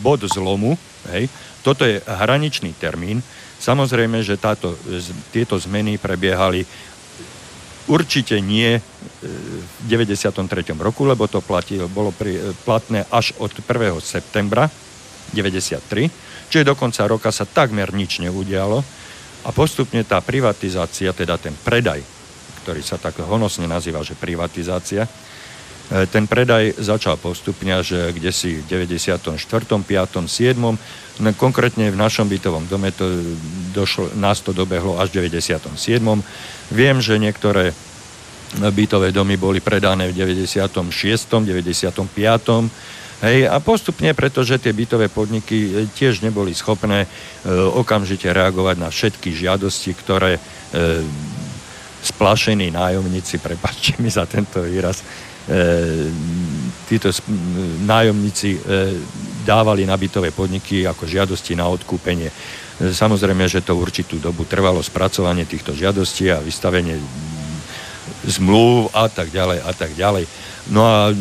bod 0.02 0.26
zlomu, 0.26 0.76
hej, 1.12 1.30
toto 1.62 1.86
je 1.86 2.02
hraničný 2.04 2.76
termín. 2.76 3.22
Samozrejme, 3.62 4.20
že 4.26 4.42
táto, 4.42 4.76
tieto 5.32 5.56
zmeny 5.56 5.96
prebiehali 5.96 6.68
určite 7.88 8.42
nie 8.42 8.76
e, 8.76 8.82
v 8.82 9.86
93. 9.88 10.76
roku, 10.76 11.06
lebo 11.06 11.30
to 11.30 11.40
platí, 11.40 11.78
bolo 11.88 12.10
pri, 12.12 12.52
platné 12.66 13.06
až 13.14 13.38
od 13.38 13.54
1. 13.54 14.02
septembra 14.02 14.68
93, 15.32 16.50
čiže 16.50 16.68
do 16.68 16.74
konca 16.74 17.06
roka 17.06 17.30
sa 17.30 17.46
takmer 17.46 17.94
nič 17.94 18.20
neudialo 18.22 19.05
a 19.46 19.50
postupne 19.54 20.02
tá 20.02 20.18
privatizácia, 20.26 21.14
teda 21.14 21.38
ten 21.38 21.54
predaj, 21.54 22.02
ktorý 22.66 22.82
sa 22.82 22.98
tak 22.98 23.22
honosne 23.22 23.70
nazýva, 23.70 24.02
že 24.02 24.18
privatizácia, 24.18 25.06
e, 25.06 25.10
ten 26.10 26.26
predaj 26.26 26.82
začal 26.82 27.22
postupne 27.22 27.78
že 27.86 28.10
kde 28.10 28.34
si 28.34 28.66
v 28.66 28.90
94., 28.90 29.22
5., 29.86 30.26
7., 30.26 30.58
no 31.22 31.30
konkrétne 31.38 31.94
v 31.94 31.98
našom 31.98 32.26
bytovom 32.26 32.66
dome 32.66 32.90
to 32.90 33.06
došlo, 33.72 34.10
nás 34.18 34.42
to 34.42 34.50
dobehlo 34.50 34.98
až 34.98 35.14
v 35.14 35.30
97. 35.30 36.02
Viem, 36.74 36.98
že 37.00 37.22
niektoré 37.22 37.72
bytové 38.56 39.12
domy 39.14 39.38
boli 39.38 39.62
predané 39.62 40.10
v 40.10 40.18
96., 40.18 41.46
95., 41.46 41.94
Hej, 43.26 43.50
a 43.50 43.58
postupne, 43.58 44.14
pretože 44.14 44.62
tie 44.62 44.70
bytové 44.70 45.10
podniky 45.10 45.58
e, 45.58 45.70
tiež 45.90 46.22
neboli 46.22 46.54
schopné 46.54 47.04
e, 47.04 47.08
okamžite 47.74 48.30
reagovať 48.30 48.76
na 48.78 48.94
všetky 48.94 49.34
žiadosti, 49.34 49.98
ktoré 49.98 50.38
e, 50.38 50.42
splašení 52.06 52.70
nájomníci, 52.70 53.42
prepačte 53.50 53.98
mi 53.98 54.14
za 54.14 54.30
tento 54.30 54.62
výraz, 54.62 55.02
e, 55.02 56.06
títo 56.86 57.10
nájomníci 57.90 58.50
e, 58.54 58.60
dávali 59.42 59.90
na 59.90 59.98
bytové 59.98 60.30
podniky 60.30 60.86
ako 60.86 61.10
žiadosti 61.10 61.58
na 61.58 61.66
odkúpenie. 61.66 62.30
Samozrejme, 62.78 63.50
že 63.50 63.66
to 63.66 63.74
určitú 63.74 64.22
dobu 64.22 64.46
trvalo 64.46 64.86
spracovanie 64.86 65.50
týchto 65.50 65.74
žiadostí 65.74 66.30
a 66.30 66.44
vystavenie 66.46 67.02
zmluv 68.26 68.94
a 68.94 69.10
tak 69.10 69.34
ďalej 69.34 69.66
a 69.66 69.72
tak 69.74 69.98
ďalej. 69.98 70.30
No 70.70 70.82
a 70.86 71.14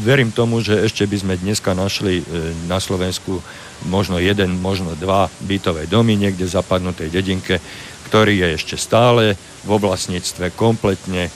verím 0.00 0.32
tomu, 0.32 0.64
že 0.64 0.80
ešte 0.80 1.04
by 1.04 1.16
sme 1.20 1.34
dneska 1.36 1.76
našli 1.76 2.20
e, 2.20 2.24
na 2.66 2.80
Slovensku 2.80 3.38
možno 3.86 4.20
jeden, 4.20 4.60
možno 4.60 4.96
dva 4.96 5.28
bytové 5.44 5.86
domy 5.86 6.16
niekde 6.16 6.44
v 6.44 6.54
zapadnutej 6.56 7.08
dedinke, 7.12 7.60
ktorý 8.08 8.42
je 8.42 8.48
ešte 8.58 8.76
stále 8.76 9.38
v 9.62 9.70
oblasníctve 9.70 10.56
kompletne 10.56 11.28
e, 11.28 11.32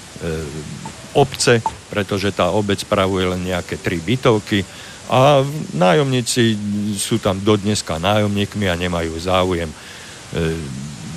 obce, 1.14 1.62
pretože 1.92 2.34
tá 2.34 2.50
obec 2.50 2.82
spravuje 2.82 3.30
len 3.30 3.46
nejaké 3.46 3.78
tri 3.78 4.02
bytovky 4.02 4.66
a 5.06 5.44
nájomníci 5.76 6.56
sú 6.96 7.20
tam 7.20 7.38
dodneska 7.38 8.00
nájomníkmi 8.00 8.66
a 8.66 8.74
nemajú 8.74 9.12
záujem 9.20 9.70
e, 9.70 9.76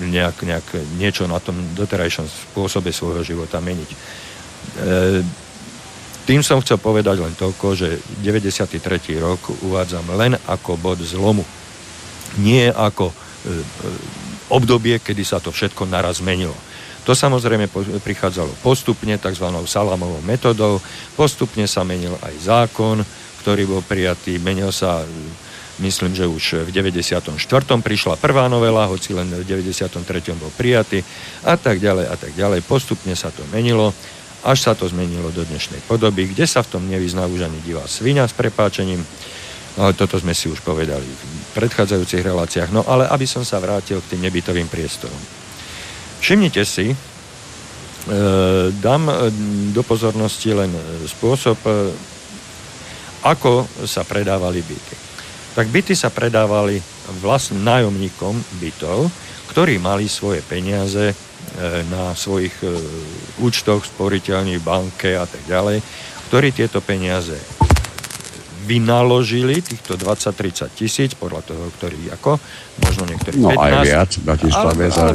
nejak, 0.06 0.38
nejak 0.46 0.68
niečo 1.00 1.26
na 1.26 1.42
tom 1.42 1.58
doterajšom 1.74 2.28
spôsobe 2.54 2.94
svojho 2.94 3.24
života 3.26 3.58
meniť. 3.58 3.90
E, 3.90 3.98
tým 6.28 6.44
som 6.44 6.60
chcel 6.60 6.76
povedať 6.76 7.24
len 7.24 7.32
toľko, 7.40 7.80
že 7.80 8.04
93. 8.20 8.84
rok 9.16 9.40
uvádzam 9.64 10.12
len 10.20 10.36
ako 10.44 10.76
bod 10.76 11.00
zlomu. 11.00 11.48
Nie 12.44 12.68
ako 12.76 13.08
e, 13.08 13.16
e, 13.16 13.54
obdobie, 14.52 15.00
kedy 15.00 15.24
sa 15.24 15.40
to 15.40 15.56
všetko 15.56 15.88
naraz 15.88 16.20
zmenilo. 16.20 16.54
To 17.08 17.16
samozrejme 17.16 17.72
prichádzalo 18.04 18.60
postupne, 18.60 19.16
tzv. 19.16 19.48
salamovou 19.64 20.20
metodou. 20.28 20.84
Postupne 21.16 21.64
sa 21.64 21.88
menil 21.88 22.20
aj 22.20 22.36
zákon, 22.44 23.00
ktorý 23.40 23.64
bol 23.64 23.80
prijatý. 23.80 24.36
Menil 24.44 24.76
sa, 24.76 25.08
myslím, 25.80 26.12
že 26.12 26.28
už 26.28 26.68
v 26.68 26.70
94. 26.76 27.32
prišla 27.80 28.20
prvá 28.20 28.52
novela, 28.52 28.92
hoci 28.92 29.16
len 29.16 29.32
v 29.32 29.48
93. 29.48 30.04
bol 30.36 30.52
prijatý 30.60 31.00
a 31.48 31.56
tak 31.56 31.80
ďalej 31.80 32.12
a 32.12 32.16
tak 32.20 32.36
ďalej. 32.36 32.68
Postupne 32.68 33.16
sa 33.16 33.32
to 33.32 33.48
menilo 33.56 33.96
až 34.46 34.58
sa 34.62 34.74
to 34.78 34.86
zmenilo 34.86 35.34
do 35.34 35.42
dnešnej 35.42 35.82
podoby, 35.90 36.30
kde 36.30 36.46
sa 36.46 36.62
v 36.62 36.78
tom 36.78 36.84
nevyzná 36.86 37.26
už 37.26 37.50
ani 37.50 37.58
divá 37.66 37.86
svinia 37.90 38.30
s 38.30 38.38
prepáčením. 38.38 39.02
Ale 39.78 39.94
toto 39.94 40.18
sme 40.18 40.34
si 40.34 40.50
už 40.50 40.66
povedali 40.66 41.06
v 41.06 41.22
predchádzajúcich 41.54 42.26
reláciách. 42.26 42.70
No 42.74 42.82
ale 42.86 43.06
aby 43.10 43.30
som 43.30 43.46
sa 43.46 43.62
vrátil 43.62 44.02
k 44.02 44.14
tým 44.14 44.26
nebytovým 44.26 44.66
priestorom. 44.66 45.18
Všimnite 46.18 46.66
si, 46.66 46.90
e, 46.90 46.98
dám 48.74 49.04
e, 49.06 49.14
do 49.70 49.86
pozornosti 49.86 50.50
len 50.50 50.74
spôsob, 51.06 51.62
e, 51.62 51.94
ako 53.22 53.70
sa 53.86 54.02
predávali 54.02 54.66
byty. 54.66 54.96
Tak 55.54 55.70
byty 55.70 55.94
sa 55.94 56.10
predávali 56.10 56.82
vlastným 57.22 57.62
nájomníkom 57.62 58.34
bytov, 58.58 59.10
ktorí 59.54 59.78
mali 59.78 60.10
svoje 60.10 60.42
peniaze 60.42 61.14
na 61.90 62.14
svojich 62.14 62.54
účtoch, 63.42 63.82
sporiteľných 63.82 64.62
banke 64.62 65.18
a 65.18 65.26
tak 65.26 65.42
ďalej, 65.50 65.82
ktorí 66.30 66.54
tieto 66.54 66.86
peniaze 66.86 67.34
vynaložili 68.68 69.64
týchto 69.64 69.96
20-30 69.96 70.76
tisíc, 70.76 71.16
podľa 71.16 71.42
toho, 71.48 71.72
ktorý 71.80 72.12
ako, 72.20 72.36
možno 72.84 73.08
niektorí 73.08 73.40
no, 73.40 73.56
15. 73.56 73.56
No 73.56 73.64
aj 73.64 73.74
viac, 73.88 74.12
Bratislave, 74.20 74.84
za, 74.92 75.06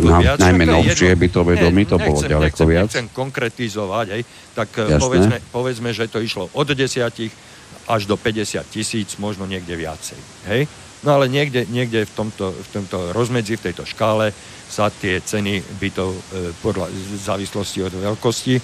najmä 0.41 0.65
novšie 0.65 1.13
bytové 1.13 1.61
domy, 1.61 1.85
to 1.85 2.01
bolo 2.01 2.25
ďaleko 2.25 2.65
nechcem, 2.65 2.67
viac. 2.73 2.89
Nechcem 2.89 3.09
konkretizovať, 3.13 4.07
hej, 4.17 4.23
tak 4.57 4.73
eh, 4.81 4.97
povedzme, 4.97 5.37
povedzme, 5.53 5.93
že 5.93 6.09
to 6.09 6.25
išlo 6.25 6.49
od 6.57 6.67
10 6.73 6.89
až 7.83 8.03
do 8.09 8.17
50 8.17 8.65
tisíc, 8.73 9.21
možno 9.21 9.45
niekde 9.45 9.77
viacej. 9.77 10.19
Hej? 10.49 10.65
No 11.05 11.19
ale 11.19 11.29
niekde, 11.29 11.67
niekde 11.69 12.09
v, 12.09 12.13
tomto, 12.15 12.55
v 12.55 12.69
tomto 12.73 13.11
rozmedzi, 13.13 13.59
v 13.59 13.69
tejto 13.69 13.85
škále 13.85 14.33
sa 14.73 14.89
tie 14.89 15.21
ceny 15.21 15.61
bytov 15.77 16.17
e, 16.17 16.21
podľa 16.65 16.89
závislosti 17.21 17.85
od 17.85 17.93
veľkosti 17.93 18.55
e, 18.57 18.63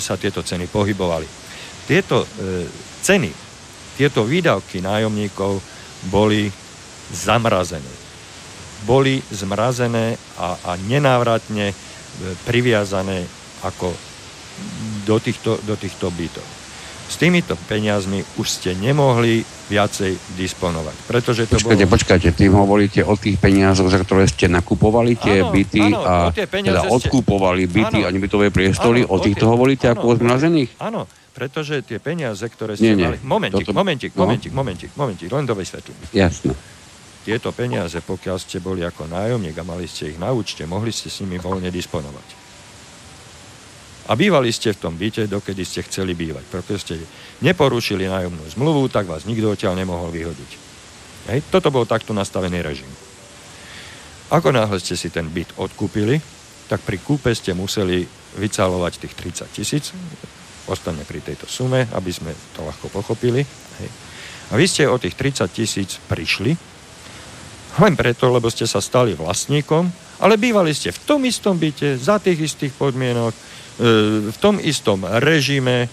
sa 0.00 0.16
tieto 0.16 0.40
ceny 0.40 0.72
pohybovali. 0.72 1.28
Tieto 1.84 2.24
e, 2.24 2.64
ceny 3.04 3.28
tieto 3.98 4.22
výdavky 4.22 4.78
nájomníkov 4.78 5.58
boli 6.08 6.46
zamrazené. 7.10 7.92
Boli 8.86 9.18
zmrazené 9.34 10.14
a, 10.38 10.54
a 10.54 10.72
nenávratne 10.78 11.74
priviazané 12.46 13.26
ako 13.66 13.90
do 15.02 15.18
týchto, 15.18 15.58
do 15.66 15.74
týchto 15.74 16.14
bytov. 16.14 16.46
S 17.10 17.18
týmito 17.18 17.58
peniazmi 17.66 18.22
už 18.38 18.46
ste 18.46 18.78
nemohli 18.78 19.42
viacej 19.68 20.16
disponovať. 20.34 20.96
Pretože 21.04 21.44
to 21.44 21.60
počkajte, 21.60 21.84
bolo... 21.84 21.94
počkajte, 21.94 22.28
tým 22.32 22.52
hovoríte 22.56 23.00
o 23.04 23.14
tých 23.14 23.36
peniazoch, 23.36 23.92
za 23.92 24.00
ktoré 24.00 24.24
ste 24.24 24.48
nakupovali 24.48 25.14
tie 25.20 25.44
áno, 25.44 25.52
byty 25.52 25.80
áno, 25.92 26.00
a 26.02 26.14
teda 26.32 26.82
ste... 26.84 26.88
odkúpovali 26.88 27.68
byty 27.68 28.00
áno, 28.02 28.08
a 28.08 28.10
nebytové 28.10 28.48
priestory, 28.48 29.04
áno, 29.04 29.12
o 29.12 29.16
týchto 29.20 29.44
tie... 29.44 29.52
hovoríte 29.52 29.86
áno, 29.92 30.00
ako 30.00 30.04
o 30.08 30.14
zmrazených? 30.16 30.70
Áno, 30.80 31.00
pretože 31.36 31.84
tie 31.84 32.00
peniaze, 32.00 32.42
ktoré 32.48 32.74
ste 32.74 32.96
nie, 32.96 33.04
mali... 33.04 33.16
Momentik, 33.20 33.68
toto... 33.68 33.76
momentik, 33.76 34.10
no? 34.16 34.24
momentik, 34.24 34.52
momentik, 34.56 34.90
momentik, 34.96 35.28
len 35.28 35.44
do 35.44 35.54
vysvetlím. 35.54 35.96
Jasne. 36.16 36.56
Tieto 37.28 37.52
peniaze, 37.52 38.00
pokiaľ 38.00 38.36
ste 38.40 38.56
boli 38.64 38.80
ako 38.80 39.04
nájomník 39.04 39.52
a 39.60 39.64
mali 39.68 39.84
ste 39.84 40.16
ich 40.16 40.18
na 40.18 40.32
účte, 40.32 40.64
mohli 40.64 40.88
ste 40.88 41.12
s 41.12 41.20
nimi 41.20 41.36
voľne 41.36 41.68
disponovať. 41.68 42.37
A 44.08 44.16
bývali 44.16 44.48
ste 44.48 44.72
v 44.72 44.80
tom 44.80 44.96
byte, 44.96 45.28
dokedy 45.28 45.68
ste 45.68 45.84
chceli 45.84 46.16
bývať. 46.16 46.48
Pretože 46.48 46.80
ste 46.80 46.94
neporušili 47.44 48.08
nájomnú 48.08 48.40
zmluvu, 48.56 48.88
tak 48.88 49.04
vás 49.04 49.28
nikto 49.28 49.52
odtiaľ 49.52 49.76
nemohol 49.76 50.08
vyhodiť. 50.08 50.50
Hej? 51.28 51.44
Toto 51.52 51.68
bol 51.68 51.84
takto 51.84 52.16
nastavený 52.16 52.64
režim. 52.64 52.88
Ako 54.32 54.48
náhle 54.52 54.80
ste 54.80 54.96
si 54.96 55.12
ten 55.12 55.28
byt 55.28 55.56
odkúpili, 55.60 56.20
tak 56.68 56.84
pri 56.84 57.00
kúpe 57.00 57.32
ste 57.32 57.56
museli 57.56 58.04
vycalovať 58.36 58.92
tých 59.00 59.14
30 59.48 59.56
tisíc, 59.56 59.84
ostane 60.68 61.04
pri 61.04 61.24
tejto 61.24 61.48
sume, 61.48 61.88
aby 61.92 62.10
sme 62.12 62.32
to 62.52 62.64
ľahko 62.64 62.92
pochopili. 62.92 63.40
Hej. 63.80 63.88
A 64.48 64.56
vy 64.56 64.64
ste 64.68 64.88
o 64.88 65.00
tých 65.00 65.16
30 65.16 65.48
tisíc 65.52 66.00
prišli, 66.08 66.56
len 67.78 67.94
preto, 67.94 68.32
lebo 68.32 68.48
ste 68.48 68.64
sa 68.64 68.80
stali 68.80 69.12
vlastníkom, 69.12 69.88
ale 70.24 70.40
bývali 70.40 70.72
ste 70.72 70.92
v 70.92 71.00
tom 71.04 71.20
istom 71.24 71.60
byte, 71.60 72.00
za 72.00 72.20
tých 72.20 72.52
istých 72.52 72.72
podmienok, 72.74 73.32
v 73.78 74.38
tom 74.42 74.58
istom 74.58 75.06
režime, 75.06 75.86
e, 75.86 75.88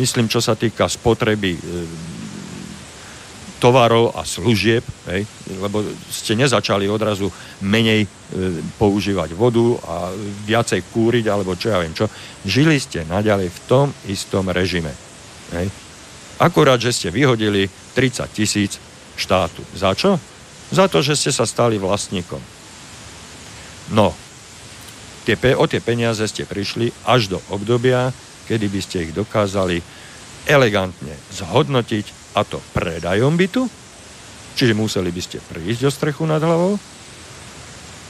myslím, 0.00 0.28
čo 0.28 0.40
sa 0.40 0.56
týka 0.56 0.88
spotreby 0.88 1.52
e, 1.52 1.60
tovarov 3.60 4.12
a 4.16 4.24
služieb, 4.24 4.84
hej, 5.08 5.24
lebo 5.60 5.80
ste 6.12 6.36
nezačali 6.36 6.88
odrazu 6.88 7.28
menej 7.64 8.04
e, 8.04 8.08
používať 8.76 9.32
vodu 9.32 9.64
a 9.84 10.12
viacej 10.44 10.92
kúriť, 10.92 11.24
alebo 11.28 11.56
čo 11.56 11.72
ja 11.72 11.80
viem 11.80 11.96
čo. 11.96 12.08
Žili 12.44 12.76
ste 12.80 13.04
naďalej 13.08 13.48
v 13.48 13.60
tom 13.68 13.86
istom 14.08 14.48
režime. 14.52 14.92
Hej. 15.56 15.68
Akurát, 16.36 16.76
že 16.76 16.92
ste 16.92 17.08
vyhodili 17.08 17.68
30 17.96 18.28
tisíc 18.32 18.76
štátu. 19.16 19.64
Za 19.72 19.96
čo? 19.96 20.20
Za 20.68 20.88
to, 20.92 21.00
že 21.00 21.16
ste 21.16 21.32
sa 21.32 21.48
stali 21.48 21.80
vlastníkom. 21.80 22.40
No, 23.96 24.12
tie, 25.26 25.34
o 25.58 25.66
tie 25.66 25.82
peniaze 25.82 26.22
ste 26.30 26.46
prišli 26.46 26.94
až 27.02 27.34
do 27.34 27.38
obdobia, 27.50 28.14
kedy 28.46 28.70
by 28.70 28.80
ste 28.80 29.10
ich 29.10 29.12
dokázali 29.12 29.82
elegantne 30.46 31.18
zhodnotiť 31.34 32.38
a 32.38 32.46
to 32.46 32.62
predajom 32.70 33.34
bytu, 33.34 33.66
čiže 34.54 34.78
museli 34.78 35.10
by 35.10 35.22
ste 35.22 35.42
prísť 35.42 35.82
o 35.82 35.90
strechu 35.90 36.22
nad 36.22 36.38
hlavou 36.38 36.78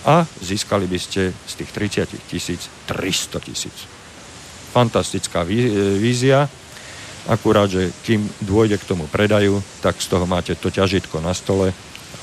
a 0.06 0.22
získali 0.44 0.84
by 0.84 0.98
ste 1.00 1.32
z 1.32 1.52
tých 1.56 1.70
30 2.04 2.28
tisíc 2.28 2.68
300 2.84 3.40
tisíc. 3.40 3.76
Fantastická 4.76 5.40
vízia, 5.96 6.44
akurát, 7.26 7.72
že 7.72 7.90
kým 8.04 8.28
dôjde 8.44 8.76
k 8.76 8.88
tomu 8.92 9.08
predaju, 9.08 9.64
tak 9.80 9.96
z 9.96 10.06
toho 10.12 10.28
máte 10.28 10.52
to 10.60 10.68
ťažitko 10.68 11.24
na 11.24 11.32
stole, 11.32 11.72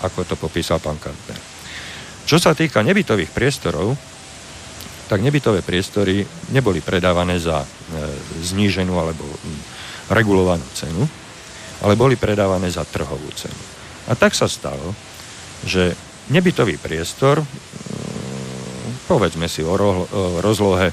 ako 0.06 0.22
to 0.24 0.38
popísal 0.38 0.78
pán 0.78 1.02
Kantner. 1.02 1.42
Čo 2.24 2.38
sa 2.40 2.54
týka 2.56 2.86
nebytových 2.86 3.34
priestorov, 3.34 3.98
tak 5.08 5.20
nebytové 5.20 5.62
priestory 5.62 6.24
neboli 6.50 6.80
predávané 6.80 7.40
za 7.40 7.64
e, 7.64 7.68
zníženú 8.44 8.96
alebo 8.96 9.24
regulovanú 10.10 10.64
cenu, 10.74 11.04
ale 11.84 12.00
boli 12.00 12.16
predávané 12.16 12.72
za 12.72 12.88
trhovú 12.88 13.28
cenu. 13.36 13.64
A 14.08 14.16
tak 14.16 14.36
sa 14.36 14.48
stalo, 14.48 14.96
že 15.64 15.96
nebytový 16.32 16.80
priestor, 16.80 17.44
mm, 17.44 19.08
povedzme 19.08 19.48
si 19.52 19.64
o, 19.64 19.76
rozlohe 20.40 20.92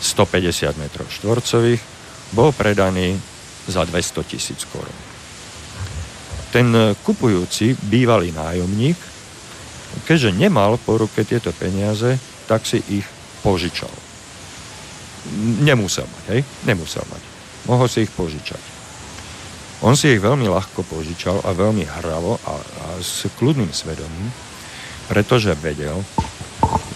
150 0.00 0.76
m 0.76 0.84
štvorcových, 0.90 1.82
bol 2.32 2.52
predaný 2.52 3.16
za 3.68 3.84
200 3.84 4.24
tisíc 4.28 4.64
korún. 4.68 5.00
Ten 6.52 6.70
kupujúci, 7.02 7.74
bývalý 7.88 8.30
nájomník, 8.30 8.98
keďže 10.06 10.34
nemal 10.34 10.76
po 10.78 10.98
ruke 10.98 11.22
tieto 11.22 11.50
peniaze, 11.54 12.18
tak 12.46 12.66
si 12.68 12.82
ich 12.90 13.06
požičal. 13.44 13.92
Nemusel 15.60 16.08
mať, 16.08 16.24
hej? 16.32 16.40
Nemusel 16.64 17.04
mať. 17.04 17.22
Mohol 17.68 17.88
si 17.92 18.08
ich 18.08 18.12
požičať. 18.12 18.60
On 19.84 19.92
si 19.92 20.16
ich 20.16 20.24
veľmi 20.24 20.48
ľahko 20.48 20.80
požičal 20.88 21.44
a 21.44 21.52
veľmi 21.52 21.84
hravo 21.84 22.40
a, 22.40 22.54
a 22.56 22.86
s 23.04 23.28
kľudným 23.36 23.68
svedomím, 23.68 24.32
pretože 25.12 25.52
vedel, 25.60 26.00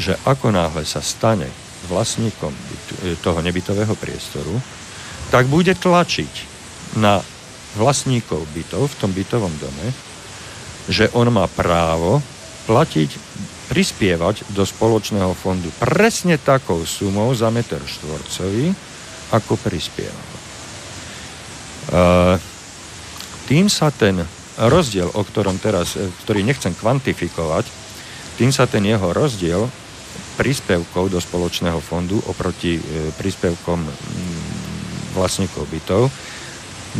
že 0.00 0.16
ako 0.24 0.56
náhle 0.56 0.88
sa 0.88 1.04
stane 1.04 1.52
vlastníkom 1.92 2.52
toho 3.20 3.40
nebytového 3.44 3.92
priestoru, 3.92 4.56
tak 5.28 5.52
bude 5.52 5.76
tlačiť 5.76 6.32
na 6.96 7.20
vlastníkov 7.76 8.48
bytov 8.56 8.88
v 8.88 8.98
tom 8.98 9.10
bytovom 9.12 9.52
dome, 9.60 9.86
že 10.88 11.12
on 11.12 11.28
má 11.28 11.44
právo 11.44 12.24
platiť, 12.64 13.10
prispievať 13.68 14.48
do 14.56 14.64
spoločného 14.64 15.36
fondu 15.36 15.68
presne 15.76 16.40
takou 16.40 16.82
sumou 16.88 17.30
za 17.36 17.52
meter 17.52 17.80
štvorcový, 17.84 18.72
ako 19.36 19.54
prispieval. 19.60 20.28
Uh, 21.88 22.36
tým 23.48 23.68
sa 23.68 23.92
ten 23.92 24.24
rozdiel, 24.58 25.08
o 25.14 25.22
ktorom 25.24 25.56
teraz, 25.62 25.94
e, 25.94 26.10
ktorý 26.26 26.42
nechcem 26.42 26.74
kvantifikovať, 26.74 27.64
tým 28.36 28.50
sa 28.50 28.66
ten 28.66 28.84
jeho 28.84 29.14
rozdiel 29.14 29.70
príspevkov 30.36 31.14
do 31.14 31.18
spoločného 31.22 31.78
fondu 31.78 32.18
oproti 32.26 32.76
e, 32.76 32.82
príspevkom 33.14 33.86
vlastníkov 35.14 35.64
bytov 35.70 36.12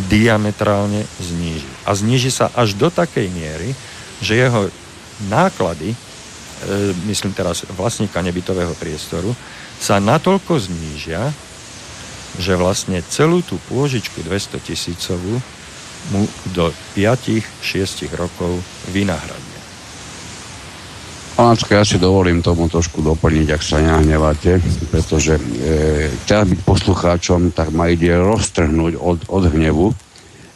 diametrálne 0.09 1.03
zníži. 1.19 1.69
A 1.85 1.93
zníži 1.93 2.31
sa 2.31 2.53
až 2.55 2.79
do 2.79 2.89
takej 2.89 3.29
miery, 3.29 3.75
že 4.23 4.39
jeho 4.39 4.71
náklady, 5.27 5.93
e, 5.93 5.97
myslím 7.07 7.33
teraz 7.35 7.63
vlastníka 7.75 8.19
nebytového 8.23 8.75
priestoru, 8.77 9.33
sa 9.79 10.03
natoľko 10.03 10.59
znížia, 10.59 11.31
že 12.39 12.59
vlastne 12.59 13.03
celú 13.07 13.43
tú 13.43 13.59
pôžičku 13.71 14.23
200 14.27 14.59
tisícovú 14.63 15.39
mu 16.15 16.23
do 16.55 16.71
5-6 16.95 18.11
rokov 18.15 18.63
vynahradia. 18.95 19.59
Pánačka, 21.39 21.79
ja 21.79 21.87
si 21.87 22.03
dovolím 22.03 22.43
tomu 22.43 22.67
trošku 22.67 22.99
doplniť, 22.99 23.49
ak 23.55 23.63
sa 23.63 23.79
nehnevate, 23.79 24.59
pretože 24.91 25.39
e, 25.39 26.11
teraz 26.27 26.51
byť 26.51 26.61
poslucháčom, 26.67 27.55
tak 27.55 27.71
ma 27.71 27.87
ide 27.87 28.11
roztrhnúť 28.11 28.99
od, 28.99 29.23
od 29.31 29.45
hnevu, 29.47 29.95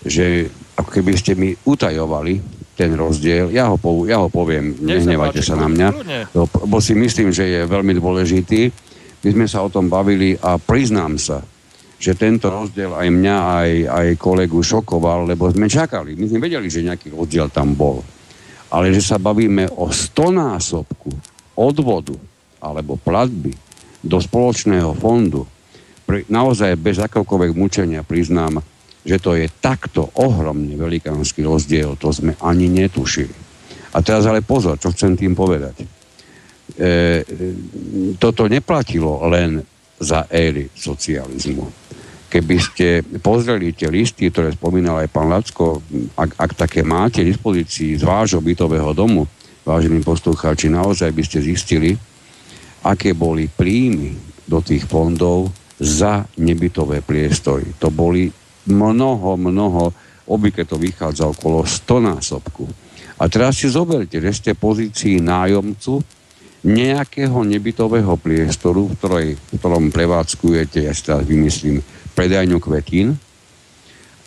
že 0.02 0.50
ako 0.74 0.90
keby 0.90 1.12
ste 1.14 1.38
mi 1.38 1.54
utajovali 1.54 2.42
ten 2.72 2.96
rozdiel. 2.96 3.52
Ja 3.52 3.68
ho, 3.68 3.76
po, 3.76 4.08
ja 4.08 4.20
ho 4.20 4.32
poviem, 4.32 4.72
nehnevajte 4.80 5.44
sa 5.44 5.54
na 5.60 5.68
mňa, 5.68 5.88
lebo 6.32 6.76
si 6.80 6.96
myslím, 6.96 7.28
že 7.28 7.44
je 7.44 7.60
veľmi 7.68 7.92
dôležitý. 7.96 8.72
My 9.22 9.28
sme 9.30 9.46
sa 9.46 9.62
o 9.62 9.70
tom 9.70 9.86
bavili 9.86 10.34
a 10.40 10.58
priznám 10.58 11.20
sa, 11.20 11.44
že 12.02 12.18
tento 12.18 12.50
rozdiel 12.50 12.90
aj 12.90 13.08
mňa, 13.14 13.36
aj, 13.38 13.70
aj 13.86 14.06
kolegu 14.18 14.58
šokoval, 14.58 15.30
lebo 15.30 15.46
sme 15.52 15.70
čakali. 15.70 16.18
My 16.18 16.26
sme 16.26 16.42
vedeli, 16.42 16.66
že 16.66 16.82
nejaký 16.82 17.14
rozdiel 17.14 17.46
tam 17.52 17.78
bol. 17.78 18.02
Ale 18.72 18.90
že 18.90 19.04
sa 19.04 19.20
bavíme 19.20 19.70
o 19.78 19.92
stonásobku 19.92 21.12
odvodu 21.54 22.16
alebo 22.58 22.98
platby 22.98 23.54
do 24.02 24.18
spoločného 24.18 24.96
fondu, 24.98 25.46
pri, 26.02 26.26
naozaj 26.26 26.74
bez 26.74 26.98
akokoľvek 26.98 27.52
mučenia 27.54 28.02
priznám, 28.02 28.58
že 29.02 29.18
to 29.18 29.34
je 29.34 29.50
takto 29.58 30.14
ohromne 30.18 30.78
velikánsky 30.78 31.42
rozdiel, 31.42 31.98
to 31.98 32.14
sme 32.14 32.38
ani 32.38 32.70
netušili. 32.70 33.34
A 33.92 34.00
teraz 34.00 34.24
ale 34.24 34.40
pozor, 34.40 34.78
čo 34.78 34.94
chcem 34.94 35.18
tým 35.18 35.34
povedať. 35.36 35.82
E, 35.82 35.86
toto 38.16 38.48
neplatilo 38.48 39.26
len 39.28 39.60
za 40.00 40.24
éry 40.32 40.70
socializmu. 40.72 41.66
Keby 42.32 42.56
ste 42.56 43.04
pozreli 43.20 43.76
tie 43.76 43.92
listy, 43.92 44.32
ktoré 44.32 44.56
spomínal 44.56 45.04
aj 45.04 45.12
pán 45.12 45.28
Lacko, 45.28 45.84
ak, 46.16 46.30
ak 46.40 46.50
také 46.56 46.80
máte 46.80 47.20
dispozícii 47.20 48.00
z 48.00 48.02
vášho 48.08 48.40
bytového 48.40 48.96
domu, 48.96 49.28
vážení 49.68 50.00
poslucháči, 50.00 50.72
naozaj 50.72 51.12
by 51.12 51.22
ste 51.22 51.44
zistili, 51.44 51.92
aké 52.82 53.12
boli 53.12 53.46
príjmy 53.52 54.16
do 54.48 54.64
tých 54.64 54.88
fondov 54.88 55.52
za 55.76 56.24
nebytové 56.40 57.04
priestory. 57.04 57.76
To 57.78 57.92
boli 57.92 58.32
mnoho, 58.66 59.36
mnoho, 59.36 59.90
obvykle 60.26 60.64
to 60.64 60.78
vychádza 60.78 61.26
okolo 61.26 61.66
100 61.66 61.98
násobku. 61.98 62.64
A 63.18 63.30
teraz 63.30 63.58
si 63.62 63.70
zoberte, 63.70 64.18
že 64.18 64.32
ste 64.34 64.58
pozícii 64.58 65.22
nájomcu 65.22 66.02
nejakého 66.62 67.42
nebytového 67.42 68.14
priestoru, 68.18 68.86
v, 68.86 68.94
ktorej, 68.98 69.28
v 69.34 69.50
ktorom 69.58 69.90
prevádzkujete, 69.90 70.86
ja 70.86 70.94
si 70.94 71.02
teraz 71.02 71.26
vymyslím, 71.26 71.82
predajňu 72.14 72.58
kvetín 72.62 73.18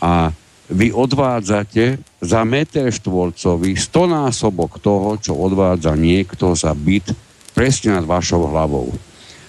a 0.02 0.34
vy 0.66 0.90
odvádzate 0.90 2.02
za 2.26 2.42
meter 2.42 2.90
štvorcový 2.90 3.78
100 3.78 4.10
násobok 4.10 4.82
toho, 4.82 5.22
čo 5.22 5.38
odvádza 5.38 5.94
niekto 5.94 6.58
za 6.58 6.74
byt 6.74 7.14
presne 7.54 7.96
nad 7.96 8.04
vašou 8.04 8.50
hlavou. 8.50 8.90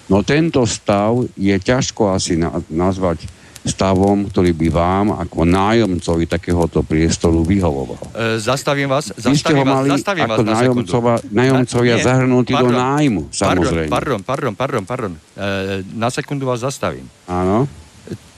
No 0.07 0.23
tento 0.23 0.63
stav 0.63 1.19
je 1.35 1.51
ťažko 1.57 2.15
asi 2.15 2.39
na, 2.39 2.61
nazvať 2.71 3.27
stavom, 3.67 4.31
ktorý 4.31 4.55
by 4.55 4.67
vám 4.71 5.05
ako 5.19 5.43
nájomcovi 5.43 6.25
takéhoto 6.25 6.81
priestoru 6.81 7.43
vyhovoval. 7.43 7.99
E, 8.15 8.39
zastavím 8.39 8.87
vás, 8.89 9.11
zastavím 9.13 9.67
vás, 9.67 9.85
zastavím 9.87 10.23
ako 10.25 10.41
vás 10.41 10.55
nájomcova, 10.57 11.13
nájomcovia 11.29 11.95
na, 11.99 12.03
zahrnutí 12.03 12.53
do 12.55 12.69
nájmu, 12.71 13.21
samozrejme. 13.29 13.91
Pardon, 13.91 14.21
pardon, 14.23 14.53
pardon, 14.55 14.83
pardon. 14.87 15.13
E, 15.13 15.83
na 15.93 16.07
sekundu 16.07 16.47
vás 16.47 16.63
zastavím. 16.63 17.05
Áno. 17.27 17.67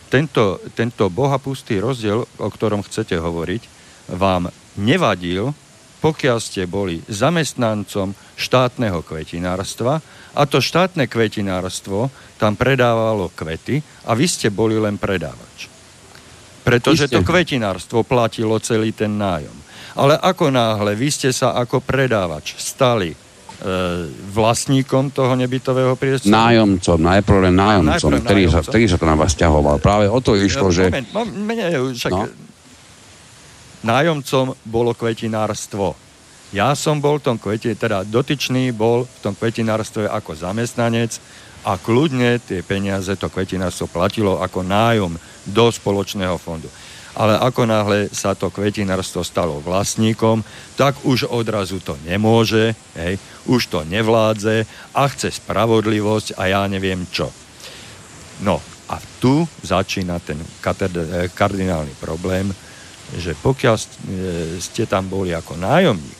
Tento, 0.10 0.58
tento 0.74 1.06
bohapustý 1.14 1.78
rozdiel, 1.78 2.26
o 2.26 2.48
ktorom 2.50 2.82
chcete 2.82 3.14
hovoriť, 3.14 3.62
vám 4.10 4.50
nevadil, 4.82 5.54
pokiaľ 6.00 6.38
ste 6.40 6.64
boli 6.64 7.04
zamestnancom 7.12 8.16
štátneho 8.40 9.04
kvetinárstva 9.04 10.00
a 10.36 10.42
to 10.48 10.64
štátne 10.64 11.12
kvetinárstvo 11.12 12.08
tam 12.40 12.56
predávalo 12.56 13.28
kvety 13.36 13.84
a 14.08 14.16
vy 14.16 14.26
ste 14.26 14.48
boli 14.48 14.80
len 14.80 14.96
predávač. 14.96 15.68
Pretože 16.64 17.12
to 17.12 17.26
kvetinárstvo 17.26 18.08
platilo 18.08 18.56
celý 18.64 18.96
ten 18.96 19.20
nájom. 19.20 19.56
Ale 19.98 20.16
ako 20.16 20.54
náhle 20.54 20.96
vy 20.96 21.10
ste 21.12 21.34
sa 21.34 21.58
ako 21.58 21.82
predávač 21.82 22.56
stali 22.62 23.12
e, 23.12 23.18
vlastníkom 24.32 25.10
toho 25.12 25.34
nebytového 25.34 25.98
priestoru. 25.98 26.30
Nájomcom, 26.30 27.00
najprv 27.00 27.38
len 27.50 27.56
nájomcom, 27.58 28.12
najprv 28.14 28.24
ktorý, 28.24 28.44
nájomcom. 28.48 28.64
Sa, 28.64 28.70
ktorý 28.70 28.86
sa 28.86 28.98
to 29.02 29.08
na 29.10 29.16
vás 29.18 29.34
ťahoval. 29.34 29.76
Práve 29.82 30.06
o 30.08 30.20
to 30.22 30.38
išlo, 30.38 30.70
že... 30.70 30.94
Moment, 30.94 31.10
moment, 31.12 31.96
však 31.98 32.12
no. 32.14 32.49
Nájomcom 33.84 34.56
bolo 34.68 34.92
kvetinárstvo 34.92 35.96
ja 36.50 36.74
som 36.74 36.98
bol 36.98 37.22
v 37.22 37.26
tom 37.30 37.38
kvete, 37.38 37.78
teda 37.78 38.02
dotyčný 38.02 38.74
bol 38.74 39.06
v 39.06 39.18
tom 39.22 39.38
kvetinárstve 39.38 40.10
ako 40.10 40.34
zamestnanec 40.34 41.22
a 41.62 41.78
kľudne 41.78 42.42
tie 42.42 42.66
peniaze 42.66 43.14
to 43.14 43.30
kvetinárstvo 43.30 43.86
platilo 43.86 44.42
ako 44.42 44.66
nájom 44.66 45.14
do 45.46 45.66
spoločného 45.70 46.42
fondu. 46.42 46.66
Ale 47.14 47.38
ako 47.38 47.70
náhle 47.70 48.10
sa 48.10 48.34
to 48.34 48.50
kvetinárstvo 48.50 49.22
stalo 49.22 49.62
vlastníkom, 49.62 50.42
tak 50.74 50.98
už 51.06 51.30
odrazu 51.30 51.78
to 51.86 51.94
nemôže, 52.02 52.74
hej, 52.98 53.22
už 53.46 53.70
to 53.70 53.86
nevládze 53.86 54.66
a 54.98 55.06
chce 55.06 55.38
spravodlivosť 55.38 56.34
a 56.34 56.50
ja 56.50 56.62
neviem 56.66 57.06
čo. 57.14 57.30
No 58.42 58.58
a 58.90 58.98
tu 59.22 59.46
začína 59.62 60.18
ten 60.18 60.42
eh, 60.42 61.30
kardinálny 61.30 61.94
problém, 62.02 62.50
že 63.18 63.34
pokiaľ 63.40 63.76
ste 64.62 64.84
tam 64.86 65.10
boli 65.10 65.34
ako 65.34 65.58
nájomník, 65.58 66.20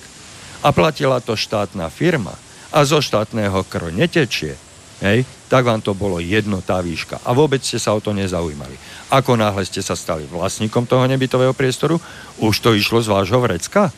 a 0.60 0.76
platila 0.76 1.24
to 1.24 1.40
štátna 1.40 1.88
firma 1.88 2.36
a 2.70 2.84
zo 2.84 3.00
štátneho 3.00 3.64
krv 3.64 3.96
netečie, 3.96 4.60
hej, 5.00 5.24
tak 5.48 5.66
vám 5.66 5.80
to 5.80 5.96
bolo 5.96 6.20
jedno 6.20 6.60
tá 6.60 6.84
výška. 6.84 7.24
A 7.24 7.32
vôbec 7.32 7.64
ste 7.64 7.80
sa 7.80 7.96
o 7.96 8.04
to 8.04 8.12
nezaujímali. 8.12 8.76
Ako 9.10 9.40
náhle 9.40 9.64
ste 9.64 9.80
sa 9.80 9.96
stali 9.96 10.28
vlastníkom 10.28 10.86
toho 10.86 11.08
nebytového 11.08 11.56
priestoru, 11.56 11.98
už 12.44 12.56
to 12.60 12.76
išlo 12.76 13.00
z 13.00 13.08
vášho 13.08 13.40
vrecka. 13.40 13.90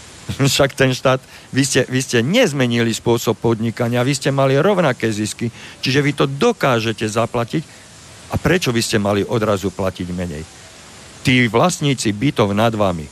Však 0.50 0.74
ten 0.74 0.90
štát, 0.90 1.22
vy 1.54 1.62
ste, 1.62 1.86
vy 1.86 2.00
ste 2.02 2.24
nezmenili 2.24 2.90
spôsob 2.90 3.38
podnikania, 3.38 4.02
vy 4.02 4.16
ste 4.16 4.34
mali 4.34 4.58
rovnaké 4.58 5.12
zisky, 5.12 5.52
čiže 5.84 6.00
vy 6.02 6.12
to 6.16 6.24
dokážete 6.26 7.06
zaplatiť. 7.06 7.62
A 8.26 8.42
prečo 8.42 8.74
by 8.74 8.82
ste 8.82 8.98
mali 8.98 9.22
odrazu 9.22 9.70
platiť 9.70 10.08
menej? 10.10 10.42
Tí 11.26 11.50
vlastníci 11.50 12.14
bytov 12.14 12.54
nad 12.54 12.70
vami, 12.70 13.02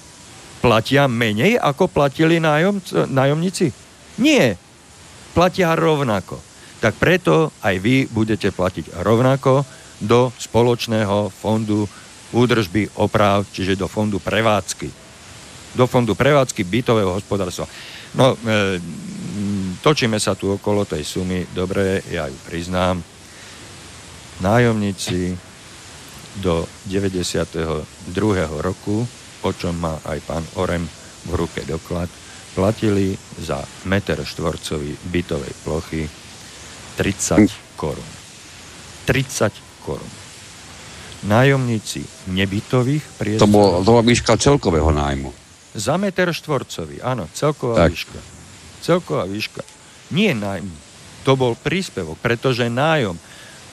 platia 0.62 1.10
menej, 1.10 1.58
ako 1.58 1.90
platili 1.90 2.38
nájom, 2.38 2.78
nájomníci? 3.10 3.74
Nie. 4.22 4.54
Platia 5.34 5.74
rovnako. 5.74 6.38
Tak 6.78 6.94
preto 6.94 7.50
aj 7.58 7.74
vy 7.82 8.06
budete 8.06 8.54
platiť 8.54 9.02
rovnako 9.02 9.66
do 9.98 10.30
spoločného 10.30 11.26
fondu 11.34 11.90
údržby 12.30 12.86
oprav, 13.02 13.50
čiže 13.50 13.74
do 13.74 13.90
fondu 13.90 14.22
prevádzky. 14.22 14.86
Do 15.74 15.90
fondu 15.90 16.14
prevádzky 16.14 16.62
bytového 16.62 17.18
hospodárstva. 17.18 17.66
No, 18.14 18.38
e, 18.38 18.78
točíme 19.82 20.22
sa 20.22 20.38
tu 20.38 20.54
okolo 20.54 20.86
tej 20.86 21.02
sumy, 21.02 21.50
dobre, 21.50 21.98
ja 22.14 22.30
ju 22.30 22.38
priznám. 22.46 23.02
Nájomníci 24.38 25.34
do 26.40 26.66
92. 26.86 27.84
roku 28.62 29.06
o 29.44 29.52
čom 29.52 29.76
má 29.76 30.00
aj 30.08 30.18
pán 30.24 30.44
Orem 30.56 30.88
v 31.28 31.32
ruke 31.36 31.60
doklad, 31.68 32.08
platili 32.56 33.12
za 33.36 33.60
meter 33.84 34.24
štvorcový 34.24 34.96
bytovej 35.12 35.52
plochy 35.62 36.02
30 36.96 37.76
korún. 37.76 38.10
30 39.04 39.84
korún. 39.84 40.14
Nájomníci 41.24 42.04
nebytových 42.32 43.04
priestorov... 43.16 43.48
To, 43.48 43.52
bol, 43.52 43.68
to 43.80 43.90
bola 43.96 44.04
výška 44.04 44.36
celkového 44.36 44.92
nájmu. 44.92 45.32
Za 45.74 45.96
meter 45.96 46.30
štvorcový, 46.32 47.00
áno, 47.04 47.28
celková 47.32 47.84
tak. 47.84 47.90
výška. 47.92 48.20
Celková 48.84 49.24
výška. 49.24 49.64
Nie 50.12 50.36
nájmu. 50.36 50.72
To 51.24 51.32
bol 51.34 51.56
príspevok, 51.56 52.20
pretože 52.20 52.68
nájom, 52.68 53.16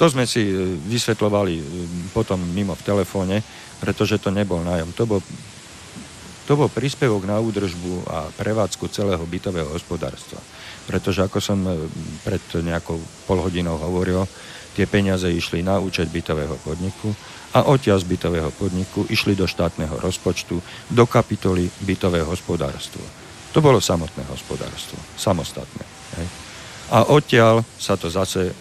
to 0.01 0.09
sme 0.09 0.25
si 0.25 0.49
e, 0.49 0.81
vysvetlovali 0.89 1.61
e, 1.61 1.63
potom 2.09 2.41
mimo 2.41 2.73
v 2.73 2.81
telefóne, 2.81 3.45
pretože 3.77 4.17
to 4.17 4.33
nebol 4.33 4.57
nájom, 4.65 4.89
to 4.97 5.05
bol 5.05 5.21
to 6.49 6.57
bol 6.57 6.65
príspevok 6.73 7.29
na 7.29 7.37
údržbu 7.37 8.09
a 8.09 8.25
prevádzku 8.33 8.89
celého 8.89 9.21
bytového 9.23 9.71
hospodárstva. 9.77 10.41
Pretože 10.89 11.21
ako 11.21 11.37
som 11.37 11.61
e, 11.69 11.85
pred 12.25 12.41
nejakou 12.65 12.97
polhodinou 13.29 13.77
hovoril, 13.77 14.25
tie 14.73 14.89
peniaze 14.89 15.29
išli 15.29 15.61
na 15.61 15.77
účet 15.77 16.09
bytového 16.09 16.57
podniku 16.65 17.13
a 17.53 17.69
odtiaľ 17.69 18.01
bytového 18.01 18.49
podniku 18.57 19.05
išli 19.05 19.37
do 19.37 19.45
štátneho 19.45 20.01
rozpočtu, 20.01 20.57
do 20.89 21.05
kapitoly 21.05 21.69
bytového 21.85 22.25
hospodárstva. 22.25 23.05
To 23.53 23.61
bolo 23.61 23.77
samotné 23.77 24.25
hospodárstvo, 24.33 24.97
samostatné. 25.13 25.90
A 26.91 27.07
odtiaľ 27.07 27.63
sa 27.79 27.95
to 27.95 28.11
zase 28.11 28.51
e, 28.51 28.53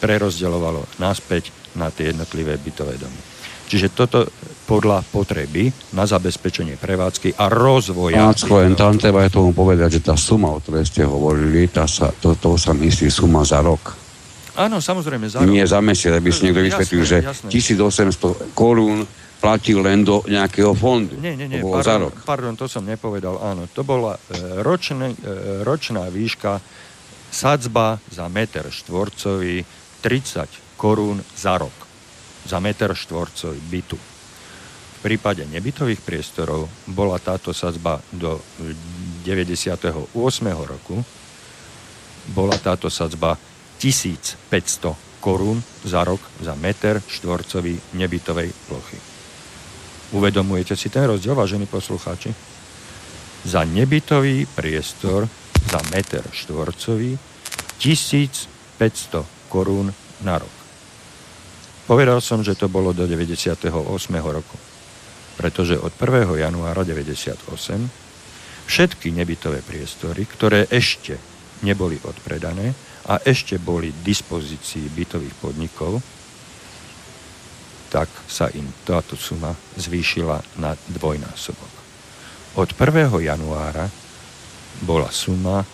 prerozdeľovalo 0.00 1.00
naspäť 1.00 1.52
na 1.76 1.92
tie 1.92 2.10
jednotlivé 2.10 2.56
bytové 2.56 2.96
domy. 2.96 3.20
Čiže 3.68 3.92
toto 3.92 4.24
podľa 4.64 5.04
potreby 5.12 5.68
na 5.92 6.08
zabezpečenie 6.08 6.80
prevádzky 6.80 7.36
a 7.36 7.52
rozvoja. 7.52 8.16
Nácko, 8.16 8.64
len 8.64 8.72
tam 8.72 8.96
treba 8.96 9.28
tomu 9.28 9.52
povedať, 9.52 10.00
že 10.00 10.08
tá 10.08 10.16
suma, 10.16 10.56
o 10.56 10.60
ktorej 10.64 10.88
ste 10.88 11.04
hovorili, 11.04 11.68
tá 11.68 11.84
sa, 11.84 12.08
to, 12.08 12.32
to 12.40 12.56
sa 12.56 12.72
myslí 12.72 13.12
suma 13.12 13.44
za 13.44 13.60
rok. 13.60 13.96
Áno, 14.56 14.80
samozrejme, 14.80 15.28
za 15.28 15.44
rok. 15.44 15.52
Nie 15.52 15.68
za 15.68 15.84
mesiac, 15.84 16.16
aby 16.16 16.32
si 16.32 16.48
niekto 16.48 16.64
vysvetlil, 16.64 17.02
že 17.04 17.18
jasné. 17.20 17.48
1800 17.52 18.56
korún 18.56 19.04
platil 19.38 19.84
len 19.84 20.02
do 20.02 20.24
nejakého 20.26 20.74
fondu. 20.74 21.14
Nie, 21.20 21.38
nie, 21.38 21.46
nie, 21.46 21.62
to 21.62 21.68
bolo 21.68 21.78
pardon, 21.78 21.86
za 21.86 21.96
rok. 22.02 22.14
pardon, 22.26 22.54
to 22.58 22.66
som 22.66 22.82
nepovedal, 22.82 23.38
áno. 23.38 23.70
To 23.70 23.86
bola 23.86 24.18
e, 24.18 24.60
ročne, 24.64 25.14
e, 25.14 25.62
ročná 25.62 26.10
výška 26.10 26.58
sadzba 27.28 28.00
za 28.08 28.26
meter 28.28 28.68
štvorcový 28.68 29.64
30 30.00 30.78
korún 30.78 31.20
za 31.36 31.58
rok. 31.58 31.74
Za 32.48 32.58
meter 32.62 32.94
štvorcový 32.94 33.60
bytu. 33.68 33.98
V 34.98 34.98
prípade 35.06 35.46
nebytových 35.46 36.02
priestorov 36.02 36.66
bola 36.90 37.22
táto 37.22 37.54
sadzba 37.54 38.02
do 38.10 38.42
98. 39.22 40.10
roku. 40.66 40.96
Bola 42.34 42.56
táto 42.58 42.90
sadzba 42.90 43.38
1500 43.78 45.22
korún 45.22 45.62
za 45.86 46.02
rok 46.02 46.18
za 46.42 46.54
meter 46.58 46.98
štvorcový 46.98 47.94
nebytovej 47.94 48.50
plochy. 48.66 48.98
Uvedomujete 50.08 50.72
si 50.72 50.88
ten 50.88 51.04
rozdiel, 51.04 51.36
vážení 51.36 51.68
poslucháči? 51.68 52.32
Za 53.44 53.62
nebytový 53.62 54.48
priestor 54.50 55.28
za 55.68 55.80
meter 55.92 56.24
štvorcový 56.32 57.20
1500 57.76 59.52
korún 59.52 59.92
na 60.24 60.40
rok. 60.40 60.54
Povedal 61.84 62.20
som, 62.20 62.40
že 62.44 62.56
to 62.56 62.68
bolo 62.68 62.92
do 62.92 63.04
98. 63.08 63.68
roku, 64.20 64.56
pretože 65.36 65.76
od 65.76 65.92
1. 65.96 66.40
januára 66.40 66.84
98 66.84 67.48
všetky 68.68 69.08
nebytové 69.12 69.64
priestory, 69.64 70.28
ktoré 70.28 70.68
ešte 70.68 71.16
neboli 71.64 71.96
odpredané 72.04 72.76
a 73.08 73.20
ešte 73.24 73.56
boli 73.56 73.88
v 73.88 74.04
dispozícii 74.04 74.92
bytových 74.92 75.36
podnikov, 75.40 76.04
tak 77.88 78.12
sa 78.28 78.52
im 78.52 78.68
táto 78.84 79.16
suma 79.16 79.56
zvýšila 79.80 80.60
na 80.60 80.76
dvojnásobok. 80.92 81.72
Od 82.60 82.68
1. 82.68 83.08
januára 83.24 83.88
bola 84.82 85.10
suma, 85.10 85.64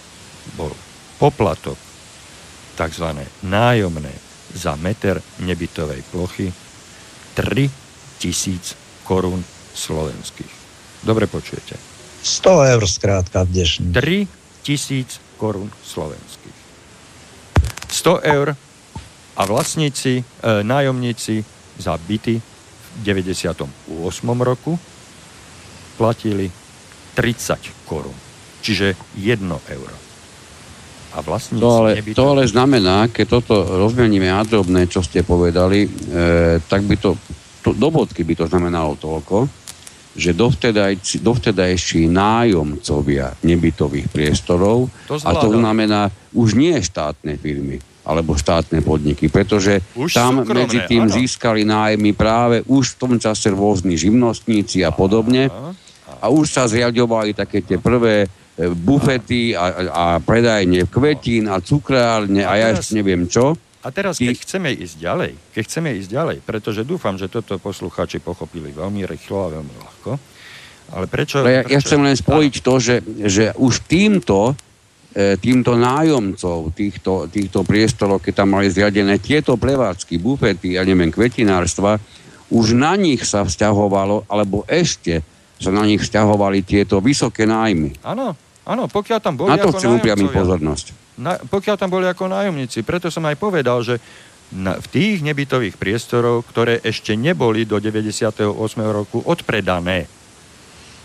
bol 0.57 0.73
poplatok, 1.19 1.79
tzv. 2.75 3.09
nájomné 3.43 4.13
za 4.55 4.77
meter 4.77 5.23
nebytovej 5.43 6.03
plochy 6.11 6.53
3000 7.35 8.77
korún 9.05 9.43
slovenských. 9.75 10.53
Dobre 11.03 11.27
počujete? 11.27 11.77
100 12.25 12.73
eur 12.79 12.83
skrátka 12.89 13.45
v 13.45 13.49
dnešní. 13.53 13.93
3000 13.93 15.21
korún 15.37 15.69
slovenských. 15.85 16.59
100 17.91 18.25
eur 18.25 18.49
a 19.37 19.43
vlastníci, 19.45 20.23
e, 20.23 20.25
nájomníci 20.63 21.45
za 21.79 21.99
byty 21.99 22.41
v 22.41 23.03
98. 23.03 24.41
roku 24.41 24.79
platili 25.99 26.51
30 27.15 27.59
korún, 27.87 28.15
čiže 28.65 28.97
1 29.21 29.45
euro. 29.45 29.97
A 31.15 31.23
vlastníci 31.23 31.62
To 31.62 31.71
ale, 31.71 31.91
nebytov- 32.01 32.17
to 32.19 32.25
ale 32.27 32.43
znamená, 32.49 33.07
keď 33.07 33.27
toto 33.39 33.55
rozmeníme 33.62 34.27
na 34.27 34.43
drobné, 34.43 34.89
čo 34.89 35.05
ste 35.05 35.23
povedali, 35.23 35.85
e, 35.85 35.89
tak 36.65 36.83
by 36.89 36.97
to, 36.99 37.15
to, 37.62 37.71
do 37.71 37.89
bodky 37.93 38.25
by 38.25 38.35
to 38.35 38.51
znamenalo 38.51 38.97
toľko, 38.99 39.47
že 40.15 40.31
dovtedajší, 40.35 41.23
dovtedajší 41.23 42.07
nájomcovia 42.07 43.35
nebytových 43.43 44.11
priestorov, 44.11 44.91
To 45.07 45.19
a 45.19 45.31
to 45.35 45.55
znamená 45.55 46.07
už 46.35 46.55
nie 46.55 46.75
štátne 46.79 47.35
firmy, 47.39 47.79
alebo 48.07 48.35
štátne 48.35 48.79
podniky, 48.83 49.31
pretože 49.31 49.83
Už 49.99 50.15
tam 50.15 50.43
súkromné, 50.43 50.67
medzi 50.67 50.79
tým 50.87 51.07
áno. 51.07 51.15
získali 51.15 51.62
nájmy 51.67 52.11
práve 52.15 52.62
už 52.67 52.95
v 52.95 52.99
tom 52.99 53.12
čase 53.19 53.51
rôzni 53.51 53.95
živnostníci 53.99 54.83
a 54.87 54.91
podobne 54.91 55.51
a 56.21 56.27
už 56.31 56.47
sa 56.47 56.67
zriadovali 56.67 57.35
také 57.35 57.62
tie 57.65 57.79
prvé 57.79 58.29
bufety 58.55 59.55
a, 59.59 59.65
a 59.91 60.05
predajne 60.23 60.87
kvetín 60.87 61.51
a 61.51 61.59
cukrárne 61.59 62.47
a, 62.47 62.55
A 62.55 62.61
ja 62.61 62.67
ešte 62.79 62.95
neviem 62.95 63.27
čo. 63.27 63.59
A 63.85 63.93
teraz, 63.93 64.17
keď 64.17 64.41
chceme 64.41 64.73
ísť 64.73 64.97
ďalej, 64.97 65.33
keď 65.53 65.63
chceme 65.69 65.91
ísť 66.01 66.09
ďalej, 66.09 66.37
pretože 66.41 66.89
dúfam, 66.89 67.21
že 67.21 67.29
toto 67.29 67.61
poslucháči 67.61 68.17
pochopili 68.17 68.73
veľmi 68.73 69.05
rýchlo 69.05 69.39
a 69.45 69.49
veľmi 69.61 69.75
ľahko, 69.77 70.11
ale 70.97 71.05
prečo... 71.05 71.45
Ale 71.45 71.53
ja, 71.53 71.63
ja 71.69 71.77
prečo? 71.77 71.83
chcem 71.85 72.01
len 72.01 72.17
spojiť 72.17 72.55
to, 72.65 72.75
že, 72.81 72.97
že 73.29 73.45
už 73.61 73.85
týmto, 73.85 74.57
e, 75.13 75.37
týmto 75.37 75.77
nájomcov 75.77 76.73
týchto, 76.73 77.29
týchto 77.29 77.61
priestorov, 77.61 78.25
keď 78.25 78.33
tam 78.41 78.57
mali 78.57 78.73
zriadené 78.73 79.21
tieto 79.21 79.61
prevádzky, 79.61 80.17
bufety, 80.17 80.81
ja 80.81 80.83
neviem, 80.89 81.13
kvetinárstva, 81.13 82.01
už 82.49 82.73
na 82.73 82.97
nich 82.97 83.21
sa 83.29 83.45
vzťahovalo, 83.45 84.33
alebo 84.33 84.65
ešte 84.65 85.21
sa 85.61 85.69
na 85.69 85.85
nich 85.85 86.01
vzťahovali 86.01 86.65
tieto 86.65 87.05
vysoké 87.05 87.45
nájmy. 87.45 88.01
Áno, 88.01 88.33
áno, 88.65 88.89
pokiaľ 88.89 89.19
tam 89.21 89.35
boli 89.37 89.55
Na 89.55 89.61
to 89.61 89.71
ako 89.71 89.79
chcem 89.79 89.93
upriamiť 90.01 90.29
pozornosť. 90.33 90.87
Na, 91.21 91.39
pokiaľ 91.39 91.77
tam 91.79 91.91
boli 91.93 92.09
ako 92.11 92.27
nájomníci. 92.27 92.83
Preto 92.83 93.12
som 93.12 93.23
aj 93.29 93.37
povedal, 93.39 93.81
že 93.87 94.03
na, 94.53 94.77
v 94.77 94.87
tých 94.91 95.25
nebytových 95.25 95.79
priestorov, 95.79 96.45
ktoré 96.51 96.83
ešte 96.83 97.15
neboli 97.15 97.65
do 97.65 97.79
98. 97.79 98.45
roku 98.91 99.23
odpredané, 99.25 100.11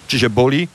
čiže 0.10 0.28
boli 0.28 0.68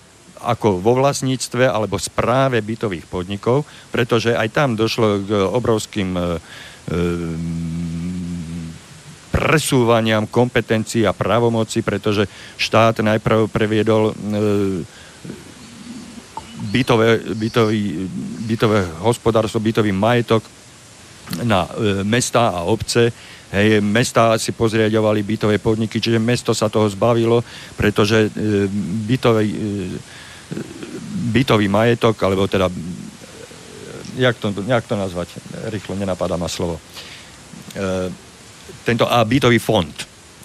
ako 0.44 0.78
vo 0.78 0.92
vlastníctve 1.00 1.64
alebo 1.64 1.96
správe 1.96 2.60
bytových 2.60 3.08
podnikov, 3.08 3.64
pretože 3.88 4.36
aj 4.36 4.48
tam 4.52 4.76
došlo 4.76 5.24
k 5.24 5.30
obrovským 5.32 6.10
e, 6.12 6.20
e, 6.20 6.28
presúvaniam 9.32 10.28
kompetencií 10.28 11.08
a 11.08 11.16
právomoci, 11.16 11.80
pretože 11.80 12.28
štát 12.60 13.00
najprv 13.00 13.48
previedol 13.48 14.12
e, 14.12 14.14
bytové, 16.70 17.20
bytový, 17.34 18.08
bytové 18.46 18.88
hospodárstvo, 18.98 19.60
bytový 19.60 19.92
majetok 19.92 20.44
na 21.42 21.68
e, 21.68 22.04
mesta 22.04 22.48
a 22.48 22.60
obce. 22.68 23.12
Hej, 23.54 23.80
mesta 23.80 24.34
si 24.38 24.50
pozriadovali 24.52 25.22
bytové 25.22 25.58
podniky, 25.62 26.00
čiže 26.02 26.18
mesto 26.18 26.50
sa 26.54 26.66
toho 26.66 26.90
zbavilo, 26.90 27.44
pretože 27.78 28.26
e, 28.26 28.28
bytový, 29.06 29.46
e, 29.46 29.58
bytový 31.30 31.66
majetok, 31.68 32.18
alebo 32.22 32.50
teda, 32.50 32.66
e, 32.66 32.74
jak 34.18 34.36
to, 34.42 34.50
jak 34.66 34.84
to 34.86 34.96
nazvať, 34.96 35.28
rýchlo 35.70 35.94
nenapadá 35.94 36.36
ma 36.36 36.50
slovo. 36.50 36.82
E, 37.74 38.10
tento 38.84 39.06
a 39.06 39.24
bytový 39.24 39.58
fond. 39.58 39.94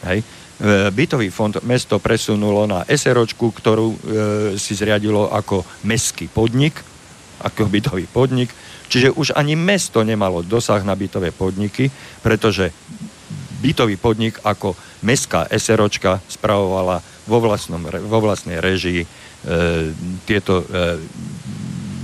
Hej. 0.06 0.24
E, 0.60 0.92
Bytový 0.92 1.32
fond 1.32 1.56
mesto 1.64 2.04
presunulo 2.04 2.68
na 2.68 2.84
SROčku, 2.84 3.56
ktorú 3.56 3.88
e, 3.88 3.98
si 4.60 4.76
zriadilo 4.76 5.32
ako 5.32 5.64
mestský 5.88 6.28
podnik, 6.28 6.84
ako 7.40 7.72
bytový 7.72 8.06
podnik. 8.12 8.52
Čiže 8.92 9.16
už 9.16 9.32
ani 9.40 9.56
mesto 9.56 10.04
nemalo 10.04 10.44
dosah 10.44 10.84
na 10.84 11.00
bytové 11.00 11.32
podniky, 11.32 11.88
pretože 12.20 12.76
bytový 13.64 13.96
podnik 13.96 14.36
ako 14.44 14.76
mestská 15.08 15.48
SROčka 15.48 16.20
spravovala 16.28 17.00
vo, 17.24 17.38
vlastnom, 17.40 17.86
vo 17.86 18.20
vlastnej 18.20 18.60
režii 18.60 19.06
e, 19.06 19.08
tieto 20.28 20.60
e, 20.60 20.66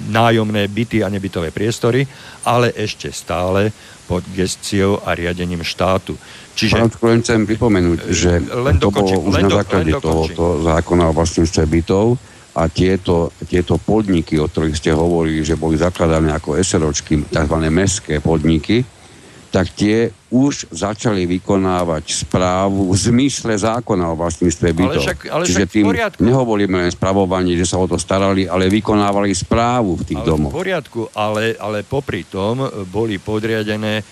nájomné 0.06 0.70
byty 0.70 1.02
a 1.02 1.10
nebytové 1.10 1.50
priestory, 1.50 2.06
ale 2.46 2.72
ešte 2.72 3.10
stále 3.10 3.74
pod 4.06 4.22
gestiou 4.38 5.02
a 5.02 5.18
riadením 5.18 5.66
štátu. 5.66 6.14
Čiže 6.56 6.74
Pán 6.80 6.90
len 7.04 7.20
chcem 7.20 7.40
pripomenúť, 7.44 8.00
že 8.10 8.32
len 8.40 8.80
to 8.80 8.88
bolo 8.88 9.12
už 9.28 9.34
len 9.36 9.44
na 9.44 9.52
do- 9.52 9.60
základe 9.60 9.92
dokončím. 9.92 10.08
tohoto 10.32 10.46
zákona 10.64 11.04
o 11.12 11.14
vlastníctve 11.14 11.64
bytov 11.68 12.06
a 12.56 12.72
tieto, 12.72 13.36
tieto 13.44 13.76
podniky, 13.76 14.40
o 14.40 14.48
ktorých 14.48 14.80
ste 14.80 14.96
hovorili, 14.96 15.44
že 15.44 15.60
boli 15.60 15.76
zakladané 15.76 16.32
ako 16.32 16.56
SROčky, 16.56 17.28
tzv. 17.28 17.56
mestské 17.68 18.24
podniky, 18.24 18.88
tak 19.52 19.72
tie 19.72 20.12
už 20.28 20.68
začali 20.68 21.24
vykonávať 21.24 22.28
správu 22.28 22.92
v 22.92 22.96
zmysle 22.96 23.56
zákona 23.56 24.12
o 24.12 24.20
vlastníctve 24.20 24.68
bytov. 24.72 25.00
však- 25.00 25.28
ale 25.32 25.44
Čiže 25.48 25.60
však 25.60 25.68
v 25.68 25.76
tým 25.76 25.86
nehovoríme 26.20 26.76
len 26.76 26.92
spravovanie, 26.92 27.56
že 27.56 27.64
sa 27.64 27.80
o 27.80 27.88
to 27.88 27.96
starali, 27.96 28.48
ale 28.48 28.68
vykonávali 28.68 29.32
správu 29.32 29.96
v 29.96 30.04
tých 30.04 30.20
ale 30.20 30.28
v 30.28 30.32
domoch. 30.32 30.52
poriadku, 30.52 31.08
ale, 31.16 31.56
ale 31.56 31.84
popri 31.84 32.28
tom 32.28 32.64
boli 32.88 33.16
podriadené 33.16 34.00
e, 34.00 34.04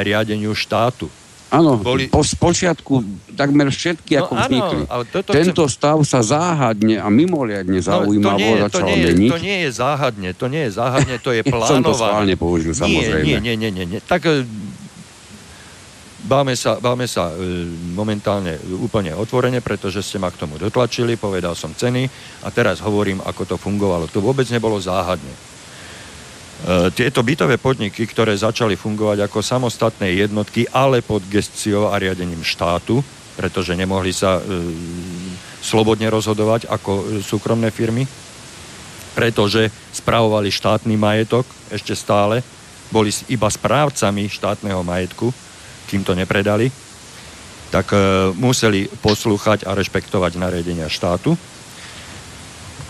riadeniu 0.00 0.56
štátu. 0.56 1.08
Áno, 1.50 1.76
boli- 1.76 2.06
po 2.06 2.20
spočiatku 2.20 3.00
takmer 3.32 3.66
všetky 3.66 4.12
No 4.12 4.20
ako 4.20 4.32
áno, 4.32 4.42
vznikli. 4.42 4.80
ale 4.86 5.02
toto 5.06 5.30
Tento 5.30 5.64
stav 5.64 5.96
sa 6.02 6.20
záhadne 6.20 6.96
a 6.96 7.08
mimoriadne 7.08 7.72
No, 7.74 7.80
to, 7.80 7.88
zaujímavo 8.04 8.36
nie, 8.36 8.44
je- 8.46 8.58
to, 8.58 8.64
začal 8.70 8.84
nie, 8.86 8.96
meniť. 9.02 9.30
to 9.30 9.38
nie 9.38 9.56
je 9.58 9.70
záhadne, 9.72 10.28
to 10.30 10.46
nie 10.46 10.62
je 10.62 10.70
záhadne, 10.70 11.14
to 11.16 11.30
je 11.30 11.40
Som 11.42 11.48
to 11.48 11.56
plánované. 11.56 11.96
schválne 11.96 12.34
použil, 12.36 12.72
samozrejme. 12.72 13.24
Nie, 13.24 13.38
nie, 13.40 13.54
nie, 13.56 13.70
nie, 13.72 13.86
nie. 13.86 14.00
Tak 14.02 14.20
e, 14.22 14.44
báme 16.20 16.52
sa, 16.52 16.76
báme 16.76 17.06
sa 17.06 17.30
e, 17.30 17.64
momentálne 17.90 18.52
úplne 18.76 19.14
otvorene, 19.14 19.58
pretože 19.58 20.02
ste 20.02 20.18
ma 20.18 20.28
k 20.28 20.36
tomu 20.38 20.56
dotlačili, 20.56 21.16
povedal 21.16 21.54
som 21.54 21.72
ceny 21.72 22.04
a 22.42 22.48
teraz 22.50 22.78
hovorím, 22.78 23.20
ako 23.20 23.42
to 23.46 23.56
fungovalo. 23.56 24.04
To 24.06 24.20
vôbec 24.20 24.44
nebolo 24.48 24.76
záhadne. 24.76 25.32
E, 26.64 26.90
Tieto 26.90 27.22
bytové 27.22 27.60
podniky, 27.60 28.06
ktoré 28.08 28.34
začali 28.34 28.74
fungovať 28.74 29.28
ako 29.28 29.38
samostatné 29.44 30.18
jednotky, 30.18 30.66
ale 30.70 31.04
pod 31.04 31.22
gestiou 31.30 31.92
a 31.92 31.98
riadením 31.98 32.42
štátu, 32.42 33.02
pretože 33.38 33.78
nemohli 33.78 34.10
sa 34.10 34.38
e, 34.38 34.42
slobodne 35.62 36.10
rozhodovať 36.10 36.66
ako 36.70 37.22
súkromné 37.22 37.70
firmy, 37.70 38.06
pretože 39.14 39.70
spravovali 39.94 40.50
štátny 40.50 40.94
majetok 40.94 41.42
ešte 41.74 41.98
stále, 41.98 42.42
boli 42.88 43.12
iba 43.28 43.50
správcami 43.50 44.30
štátneho 44.30 44.80
majetku, 44.80 45.28
kým 45.90 46.04
to 46.04 46.16
nepredali, 46.16 46.72
tak 47.68 47.92
e, 47.92 47.98
museli 48.36 48.88
poslúchať 48.88 49.68
a 49.68 49.76
rešpektovať 49.76 50.40
nariadenia 50.40 50.88
štátu. 50.88 51.36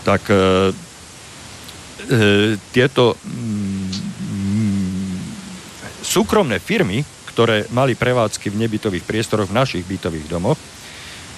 Tak 0.07 0.23
e, 0.31 0.35
e, 0.35 0.39
tieto 2.71 3.19
súkromné 6.09 6.57
firmy, 6.57 7.05
ktoré 7.29 7.69
mali 7.69 7.93
prevádzky 7.93 8.49
v 8.49 8.65
nebytových 8.65 9.05
priestoroch 9.05 9.53
v 9.53 9.57
našich 9.61 9.85
bytových 9.85 10.25
domoch, 10.25 10.57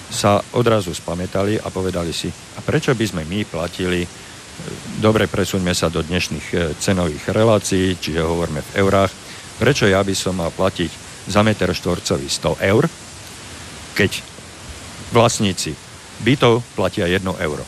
sa 0.08 0.40
odrazu 0.56 0.96
spamätali 0.96 1.60
a 1.60 1.68
povedali 1.68 2.12
si, 2.12 2.32
a 2.56 2.60
prečo 2.64 2.96
by 2.96 3.04
sme 3.04 3.22
my 3.28 3.44
platili 3.44 4.08
dobre, 5.00 5.28
presuňme 5.28 5.72
sa 5.72 5.88
do 5.88 6.04
dnešných 6.04 6.46
e, 6.52 6.56
cenových 6.76 7.32
relácií, 7.32 7.96
čiže 7.96 8.20
hovoríme 8.20 8.60
v 8.60 8.72
eurách. 8.84 9.12
Prečo 9.56 9.88
ja 9.88 10.04
by 10.04 10.14
som 10.16 10.38
mal 10.38 10.52
platiť 10.52 10.90
za 11.28 11.40
meter 11.40 11.72
štvorcový 11.72 12.28
100 12.28 12.60
eur, 12.60 12.84
keď 13.96 14.10
vlastníci 15.12 15.72
bytov 16.20 16.64
platia 16.76 17.08
1 17.08 17.24
euro? 17.24 17.64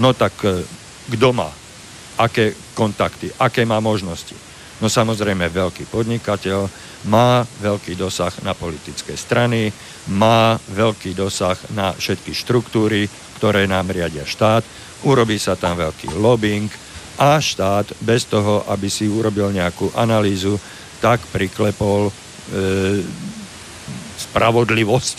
No 0.00 0.16
tak 0.16 0.34
e, 0.44 0.64
kto 1.12 1.28
má? 1.36 1.52
Aké 2.16 2.54
kontakty? 2.72 3.30
Aké 3.38 3.66
má 3.66 3.82
možnosti? 3.82 4.53
No 4.82 4.90
samozrejme 4.90 5.50
veľký 5.50 5.86
podnikateľ 5.86 6.66
má 7.06 7.46
veľký 7.62 7.94
dosah 7.94 8.32
na 8.42 8.56
politické 8.56 9.14
strany, 9.14 9.70
má 10.10 10.58
veľký 10.72 11.14
dosah 11.14 11.56
na 11.76 11.94
všetky 11.94 12.34
štruktúry, 12.34 13.06
ktoré 13.38 13.68
nám 13.70 13.92
riadia 13.92 14.26
štát 14.26 14.64
urobí 15.04 15.36
sa 15.36 15.54
tam 15.54 15.76
veľký 15.76 16.16
lobbying 16.16 16.66
a 17.20 17.38
štát 17.38 17.94
bez 18.02 18.26
toho, 18.26 18.64
aby 18.66 18.88
si 18.90 19.06
urobil 19.06 19.52
nejakú 19.54 19.92
analýzu, 19.94 20.58
tak 20.98 21.20
priklepol 21.30 22.08
e, 22.08 22.12
spravodlivosť 24.18 25.18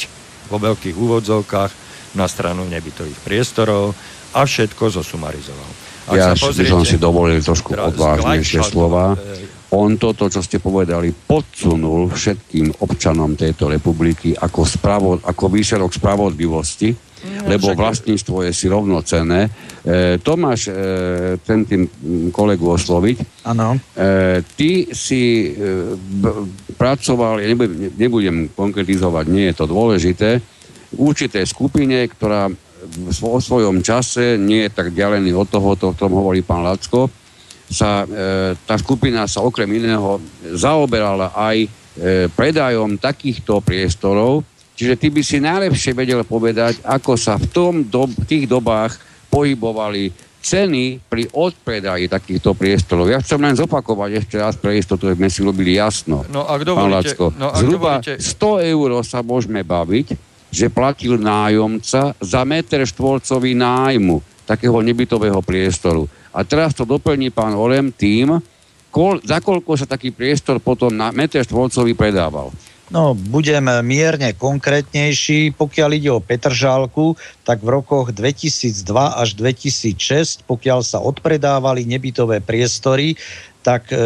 vo 0.50 0.58
veľkých 0.60 0.96
úvodzovkách 0.98 1.72
na 2.18 2.26
stranu 2.26 2.66
nebytových 2.68 3.22
priestorov 3.22 3.96
a 4.36 4.42
všetko 4.44 4.92
zosumarizoval. 4.92 5.85
Ak 6.06 6.16
ja 6.16 6.28
pozriete, 6.38 6.72
som 6.72 6.86
si 6.86 6.98
dovolil 7.02 7.42
trošku 7.42 7.74
odvážnejšie 7.74 8.62
slova. 8.62 9.18
E, 9.18 9.50
On 9.74 9.98
toto, 9.98 10.30
čo 10.30 10.40
ste 10.46 10.62
povedali, 10.62 11.10
podsunul 11.12 12.14
všetkým 12.14 12.86
občanom 12.86 13.34
tejto 13.34 13.68
republiky 13.68 14.38
ako, 14.38 14.62
spravo, 14.64 15.18
ako 15.26 15.44
výsledok 15.50 15.92
spravodlivosti, 15.92 17.16
No, 17.26 17.50
lebo 17.50 17.74
vlastníctvo 17.74 18.46
je 18.46 18.52
si 18.54 18.70
rovnocené. 18.70 19.50
E, 19.82 20.22
Tomáš, 20.22 20.70
e, 20.70 20.74
ten 21.42 21.66
tým 21.66 21.90
kolegu 22.30 22.70
osloviť. 22.70 23.46
Áno. 23.50 23.82
E, 23.98 24.46
ty 24.54 24.94
si 24.94 25.50
e, 25.50 25.98
b, 25.98 26.24
pracoval, 26.78 27.42
ja 27.42 27.50
nebudem, 27.50 27.90
nebudem 27.98 28.38
konkretizovať, 28.54 29.26
nie 29.26 29.50
je 29.50 29.56
to 29.58 29.66
dôležité, 29.66 30.30
v 30.96 31.00
určitej 31.02 31.44
skupine, 31.50 32.06
ktorá 32.08 32.48
vo 32.96 33.38
svojom 33.40 33.84
čase, 33.84 34.40
nie 34.40 34.68
je 34.68 34.72
tak 34.72 34.96
ďalený 34.96 35.36
od 35.36 35.48
toho, 35.52 35.76
o 35.76 35.94
ktorom 35.94 36.16
hovorí 36.16 36.42
pán 36.42 36.64
Lacko, 36.64 37.12
sa, 37.66 38.06
e, 38.06 38.54
tá 38.66 38.78
skupina 38.78 39.26
sa 39.26 39.42
okrem 39.42 39.68
iného 39.68 40.22
zaoberala 40.54 41.34
aj 41.34 41.66
e, 41.66 41.70
predajom 42.32 42.96
takýchto 43.02 43.60
priestorov, 43.60 44.46
Čiže 44.76 45.00
ty 45.00 45.08
by 45.08 45.22
si 45.24 45.40
najlepšie 45.40 45.96
vedel 45.96 46.20
povedať, 46.28 46.84
ako 46.84 47.16
sa 47.16 47.40
v 47.40 47.48
tom 47.48 47.74
do, 47.88 48.12
tých 48.28 48.44
dobách 48.44 49.00
pohybovali 49.32 50.12
ceny 50.44 51.02
pri 51.10 51.32
odpredaji 51.32 52.06
takýchto 52.12 52.54
priestorov. 52.54 53.10
Ja 53.10 53.24
chcem 53.24 53.42
len 53.42 53.58
zopakovať 53.58 54.22
ešte 54.22 54.36
raz 54.38 54.60
pre 54.60 54.78
istotu, 54.78 55.10
sme 55.10 55.32
si 55.32 55.42
robili 55.42 55.80
jasno. 55.80 56.22
No 56.30 56.46
ak 56.46 56.62
dovolíte, 56.68 57.18
no, 57.40 57.50
ak 57.50 57.64
Zhruba 57.64 57.98
dovolíte... 58.04 58.22
100 58.22 58.72
eur 58.76 58.90
sa 59.02 59.26
môžeme 59.26 59.66
baviť, 59.66 60.35
že 60.56 60.72
platil 60.72 61.20
nájomca 61.20 62.16
za 62.16 62.42
meter 62.48 62.88
štvorcový 62.88 63.52
nájmu 63.60 64.24
takého 64.48 64.80
nebytového 64.80 65.44
priestoru. 65.44 66.08
A 66.32 66.48
teraz 66.48 66.72
to 66.72 66.88
doplní 66.88 67.28
pán 67.28 67.52
Olem 67.60 67.92
tým, 67.92 68.40
kol, 68.88 69.20
za 69.20 69.44
koľko 69.44 69.76
sa 69.76 69.84
taký 69.84 70.16
priestor 70.16 70.64
potom 70.64 70.96
na 70.96 71.12
meter 71.12 71.44
štvorcový 71.44 71.92
predával. 71.92 72.56
No, 72.94 73.18
budem 73.18 73.66
mierne 73.82 74.38
konkrétnejší. 74.38 75.58
Pokiaľ 75.58 75.90
ide 75.98 76.14
o 76.14 76.22
Petržálku, 76.22 77.18
tak 77.42 77.66
v 77.66 77.82
rokoch 77.82 78.14
2002 78.14 78.86
až 78.94 79.34
2006, 79.42 80.46
pokiaľ 80.46 80.86
sa 80.86 81.02
odpredávali 81.02 81.82
nebytové 81.82 82.46
priestory, 82.46 83.18
tak 83.66 83.90
e, 83.90 83.98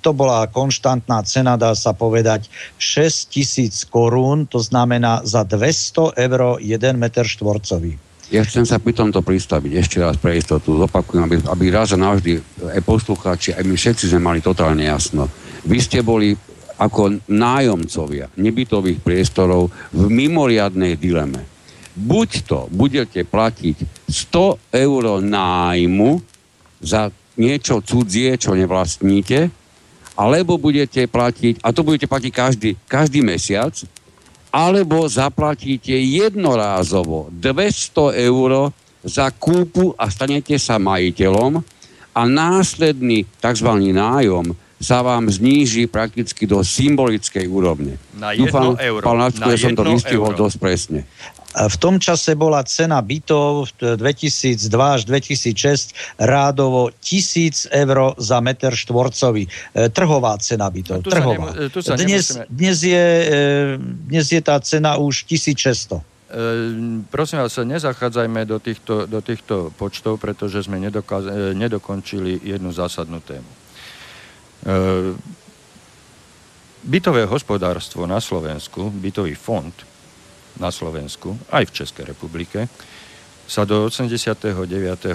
to 0.00 0.10
bola 0.16 0.48
konštantná 0.48 1.20
cena, 1.28 1.60
dá 1.60 1.76
sa 1.76 1.92
povedať, 1.92 2.48
6 2.80 3.28
tisíc 3.28 3.84
korún, 3.84 4.48
to 4.48 4.56
znamená 4.56 5.20
za 5.28 5.44
200 5.44 6.16
eur 6.16 6.40
1 6.56 6.96
meter 6.96 7.28
štvorcový. 7.28 8.00
Ja 8.32 8.40
chcem 8.48 8.64
sa 8.64 8.80
pri 8.80 8.96
tomto 8.96 9.20
pristaviť 9.20 9.72
ešte 9.76 10.00
raz 10.00 10.16
pre 10.16 10.40
istotu. 10.40 10.80
Zopakujem, 10.80 11.28
aby, 11.28 11.36
aby 11.44 11.64
raz 11.68 11.92
a 11.92 12.00
navždy 12.00 12.40
aj 12.72 12.80
poslucháči, 12.80 13.52
aj 13.52 13.68
my 13.68 13.76
všetci 13.76 14.08
sme 14.08 14.24
mali 14.24 14.40
totálne 14.40 14.88
jasno. 14.88 15.28
Vy 15.68 15.76
ste 15.84 16.00
boli 16.00 16.32
ako 16.80 17.28
nájomcovia 17.28 18.32
nebytových 18.40 19.04
priestorov 19.04 19.68
v 19.92 20.08
mimoriadnej 20.08 20.96
dileme. 20.96 21.44
Buď 21.92 22.28
to 22.48 22.60
budete 22.72 23.20
platiť 23.28 24.08
100 24.08 24.80
eur 24.80 25.20
nájmu 25.20 26.24
za 26.80 27.12
niečo 27.36 27.80
cudzie, 27.80 28.36
čo 28.36 28.52
nevlastníte, 28.52 29.48
alebo 30.16 30.60
budete 30.60 31.08
platiť, 31.08 31.64
a 31.64 31.72
to 31.72 31.80
budete 31.84 32.06
platiť 32.08 32.32
každý, 32.32 32.70
každý 32.84 33.24
mesiac, 33.24 33.72
alebo 34.52 35.08
zaplatíte 35.08 35.96
jednorázovo 35.96 37.32
200 37.32 38.28
eur 38.28 38.68
za 39.00 39.32
kúpu 39.32 39.96
a 39.96 40.12
stanete 40.12 40.60
sa 40.60 40.76
majiteľom 40.76 41.64
a 42.12 42.20
následný 42.28 43.24
tzv. 43.40 43.70
nájom 43.96 44.52
sa 44.82 45.00
vám 45.00 45.30
zníži 45.30 45.86
prakticky 45.86 46.44
do 46.44 46.60
symbolickej 46.60 47.46
úrovne. 47.46 47.96
Na 48.18 48.34
jedno 48.34 48.50
Dúfam, 48.50 48.70
euro. 48.82 49.04
Pán 49.06 49.18
Lacko, 49.22 49.46
ja 49.46 49.56
som 49.56 49.78
to 49.78 49.86
vystihol 49.86 50.34
dosť 50.34 50.56
presne. 50.58 51.00
V 51.52 51.76
tom 51.76 52.00
čase 52.00 52.32
bola 52.32 52.64
cena 52.64 52.96
bytov 53.04 53.76
2002 53.76 54.72
až 54.72 55.04
2006 55.04 55.92
rádovo 56.16 56.88
1000 57.04 57.68
eur 57.68 58.16
za 58.16 58.40
meter 58.40 58.72
štvorcový. 58.72 59.44
E, 59.44 59.50
trhová 59.92 60.40
cena 60.40 60.72
bytov. 60.72 61.04
Trhová. 61.04 61.52
Nemu, 61.52 61.68
sa 61.84 61.96
dnes, 62.00 62.40
dnes, 62.48 62.78
je, 62.80 63.06
e, 63.28 63.36
dnes 64.08 64.26
je 64.32 64.40
tá 64.40 64.56
cena 64.64 64.96
už 64.96 65.28
1600. 65.28 66.00
E, 66.00 66.04
prosím 67.12 67.44
vás, 67.44 67.52
nezachádzajme 67.52 68.48
do 68.48 68.56
týchto, 68.56 69.04
do 69.04 69.20
týchto 69.20 69.68
počtov, 69.76 70.16
pretože 70.16 70.64
sme 70.64 70.80
nedokaz- 70.80 71.52
nedokončili 71.52 72.40
jednu 72.48 72.72
zásadnú 72.72 73.20
tému. 73.20 73.50
Ehm, 74.64 75.20
bytové 76.80 77.28
hospodárstvo 77.28 78.08
na 78.08 78.24
Slovensku, 78.24 78.88
bytový 78.88 79.36
fond 79.36 79.91
na 80.60 80.72
Slovensku, 80.74 81.38
aj 81.48 81.68
v 81.68 81.74
Českej 81.82 82.04
republike, 82.08 82.68
sa 83.46 83.68
do 83.68 83.88
89. 83.88 84.42
E, 84.42 85.14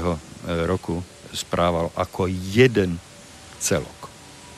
roku 0.66 1.02
správal 1.34 1.90
ako 1.98 2.30
jeden 2.30 3.02
celok. 3.58 4.10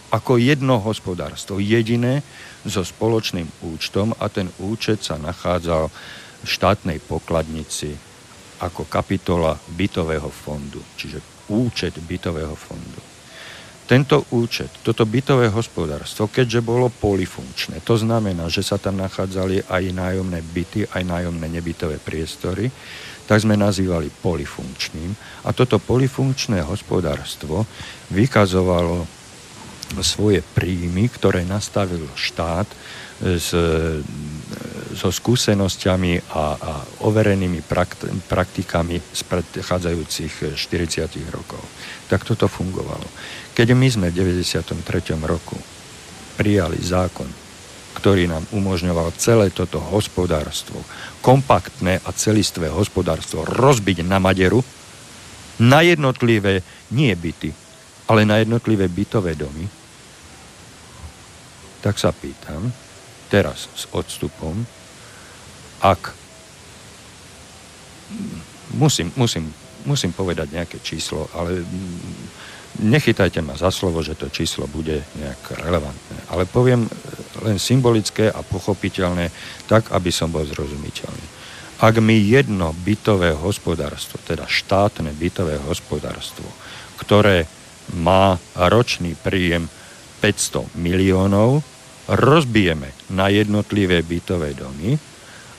Ako 0.10 0.42
jedno 0.42 0.82
hospodárstvo, 0.82 1.62
jediné 1.62 2.26
so 2.66 2.82
spoločným 2.82 3.46
účtom 3.62 4.12
a 4.18 4.26
ten 4.28 4.50
účet 4.58 5.06
sa 5.06 5.22
nachádzal 5.22 5.88
v 6.44 6.48
štátnej 6.48 6.98
pokladnici 7.04 7.94
ako 8.60 8.90
kapitola 8.90 9.56
bytového 9.76 10.28
fondu, 10.28 10.84
čiže 11.00 11.22
účet 11.48 11.96
bytového 12.04 12.56
fondu. 12.58 13.09
Tento 13.90 14.22
účet, 14.38 14.70
toto 14.86 15.02
bytové 15.02 15.50
hospodárstvo, 15.50 16.30
keďže 16.30 16.62
bolo 16.62 16.94
polifunkčné, 16.94 17.82
to 17.82 17.98
znamená, 17.98 18.46
že 18.46 18.62
sa 18.62 18.78
tam 18.78 19.02
nachádzali 19.02 19.66
aj 19.66 19.84
nájomné 19.90 20.46
byty, 20.46 20.86
aj 20.94 21.02
nájomné 21.10 21.50
nebytové 21.50 21.98
priestory, 21.98 22.70
tak 23.26 23.42
sme 23.42 23.58
nazývali 23.58 24.14
polifunkčným. 24.22 25.10
A 25.46 25.58
toto 25.58 25.82
polifunkčné 25.82 26.62
hospodárstvo 26.62 27.66
vykazovalo 28.14 29.10
svoje 30.06 30.46
príjmy, 30.46 31.10
ktoré 31.10 31.42
nastavil 31.42 32.06
štát 32.14 32.70
s, 33.26 33.50
so 34.94 35.10
skúsenosťami 35.10 36.34
a, 36.34 36.46
a 36.58 36.72
overenými 37.06 37.66
praktikami 38.30 39.02
z 39.02 39.22
predchádzajúcich 39.26 40.54
40 40.54 41.34
rokov. 41.34 41.62
Tak 42.06 42.26
toto 42.26 42.46
fungovalo. 42.46 43.06
Keď 43.54 43.68
my 43.76 43.88
sme 43.88 44.08
v 44.10 44.18
93. 44.42 44.74
roku 45.26 45.58
prijali 46.40 46.80
zákon 46.80 47.50
ktorý 48.00 48.32
nám 48.32 48.48
umožňoval 48.56 49.12
celé 49.20 49.52
toto 49.52 49.84
hospodárstvo, 49.84 50.80
kompaktné 51.20 52.00
a 52.06 52.10
celistvé 52.16 52.72
hospodárstvo 52.72 53.44
rozbiť 53.44 54.08
na 54.08 54.24
maderu, 54.24 54.64
na 55.60 55.84
jednotlivé, 55.84 56.64
nie 56.96 57.12
byty, 57.12 57.52
ale 58.08 58.24
na 58.24 58.40
jednotlivé 58.40 58.88
bytové 58.88 59.36
domy, 59.36 59.68
tak 61.84 62.00
sa 62.00 62.16
pýtam, 62.16 62.72
teraz 63.28 63.68
s 63.76 63.84
odstupom, 63.92 64.64
ak 65.84 66.16
musím, 68.80 69.12
musím, 69.20 69.52
musím 69.84 70.12
povedať 70.16 70.56
nejaké 70.56 70.78
číslo, 70.80 71.28
ale 71.36 71.68
nechytajte 72.80 73.44
ma 73.44 73.60
za 73.60 73.72
slovo, 73.72 74.00
že 74.00 74.16
to 74.16 74.32
číslo 74.32 74.68
bude 74.68 75.04
nejak 75.20 75.60
relevantné, 75.60 76.18
ale 76.32 76.48
poviem 76.48 76.88
len 77.44 77.60
symbolické 77.60 78.32
a 78.32 78.40
pochopiteľné, 78.44 79.32
tak, 79.68 79.92
aby 79.92 80.12
som 80.12 80.32
bol 80.32 80.44
zrozumiteľný. 80.48 81.26
Ak 81.80 81.96
mi 82.04 82.20
jedno 82.20 82.76
bytové 82.76 83.32
hospodárstvo, 83.32 84.20
teda 84.20 84.44
štátne 84.44 85.16
bytové 85.16 85.56
hospodárstvo, 85.64 86.44
ktoré 87.00 87.48
má 87.96 88.36
ročný 88.56 89.16
príjem 89.16 89.72
500 90.20 90.76
miliónov, 90.76 91.64
rozbijeme 92.12 92.92
na 93.16 93.32
jednotlivé 93.32 94.04
bytové 94.04 94.52
domy 94.58 95.00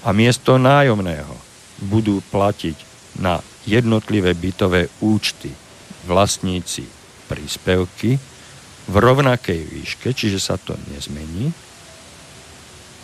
a 0.05 0.13
miesto 0.13 0.61
nájomného 0.61 1.33
budú 1.89 2.21
platiť 2.29 2.77
na 3.25 3.41
jednotlivé 3.65 4.37
bytové 4.37 4.93
účty 5.01 5.49
vlastníci 6.05 7.00
príspevky 7.31 8.19
v 8.91 8.95
rovnakej 8.99 9.61
výške, 9.71 10.11
čiže 10.11 10.43
sa 10.43 10.59
to 10.59 10.75
nezmení, 10.91 11.55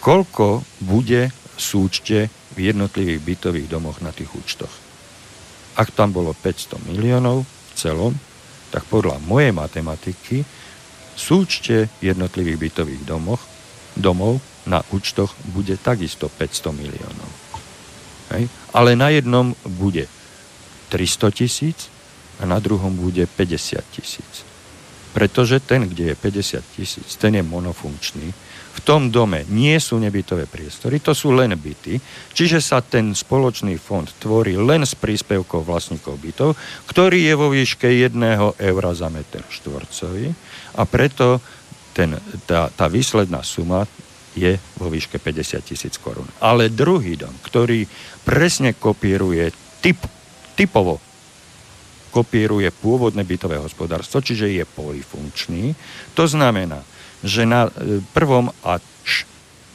koľko 0.03 0.67
bude 0.83 1.31
súčte 1.55 2.27
v 2.59 2.59
jednotlivých 2.75 3.23
bytových 3.23 3.69
domoch 3.71 4.03
na 4.03 4.11
tých 4.11 4.35
účtoch. 4.35 4.75
Ak 5.79 5.95
tam 5.95 6.11
bolo 6.11 6.35
500 6.35 6.91
miliónov 6.91 7.47
v 7.47 7.73
celom, 7.79 8.13
tak 8.75 8.83
podľa 8.91 9.23
mojej 9.23 9.55
matematiky 9.55 10.43
súčte 11.15 11.87
jednotlivých 12.03 12.59
bytových 12.59 13.03
domoch, 13.07 13.41
domov 13.95 14.43
na 14.67 14.83
účtoch 14.91 15.33
bude 15.55 15.79
takisto 15.79 16.27
500 16.29 16.75
miliónov. 16.75 17.31
Hej? 18.35 18.51
Ale 18.75 18.99
na 18.99 19.15
jednom 19.15 19.55
bude 19.63 20.11
300 20.91 21.31
tisíc 21.33 21.89
a 22.41 22.43
na 22.47 22.59
druhom 22.61 22.93
bude 22.93 23.27
50 23.27 23.81
tisíc. 23.93 24.45
Pretože 25.17 25.61
ten, 25.65 25.89
kde 25.89 26.13
je 26.13 26.15
50 26.15 26.77
tisíc, 26.77 27.09
ten 27.17 27.35
je 27.35 27.43
monofunkčný 27.43 28.29
v 28.77 28.81
tom 28.85 29.09
dome 29.09 29.49
nie 29.49 29.73
sú 29.81 29.97
nebytové 29.97 30.45
priestory, 30.45 31.01
to 31.01 31.17
sú 31.17 31.33
len 31.33 31.57
byty, 31.57 31.97
čiže 32.37 32.61
sa 32.61 32.85
ten 32.85 33.17
spoločný 33.17 33.81
fond 33.81 34.05
tvorí 34.21 34.61
len 34.61 34.85
z 34.85 34.93
príspevkov 35.01 35.65
vlastníkov 35.65 36.21
bytov, 36.21 36.53
ktorý 36.85 37.25
je 37.25 37.35
vo 37.35 37.49
výške 37.49 37.89
1 37.89 38.13
eura 38.61 38.93
za 38.93 39.09
meter 39.09 39.41
štvorcový 39.49 40.29
a 40.77 40.83
preto 40.85 41.41
ten, 41.97 42.21
tá, 42.45 42.69
tá 42.69 42.87
výsledná 42.93 43.41
suma 43.41 43.89
je 44.37 44.61
vo 44.77 44.93
výške 44.93 45.17
50 45.17 45.65
tisíc 45.65 45.97
korún. 45.97 46.29
Ale 46.45 46.69
druhý 46.69 47.17
dom, 47.17 47.33
ktorý 47.41 47.89
presne 48.21 48.77
kopíruje 48.77 49.49
typ, 49.81 49.97
typovo 50.53 51.01
kopíruje 52.17 52.73
pôvodné 52.73 53.29
bytové 53.29 53.61
hospodárstvo, 53.61 54.25
čiže 54.25 54.49
je 54.49 54.65
polifunkčný, 54.65 55.77
to 56.17 56.25
znamená, 56.25 56.81
že 57.21 57.45
na 57.45 57.69
e, 57.69 58.01
prvom 58.17 58.49
a 58.65 58.81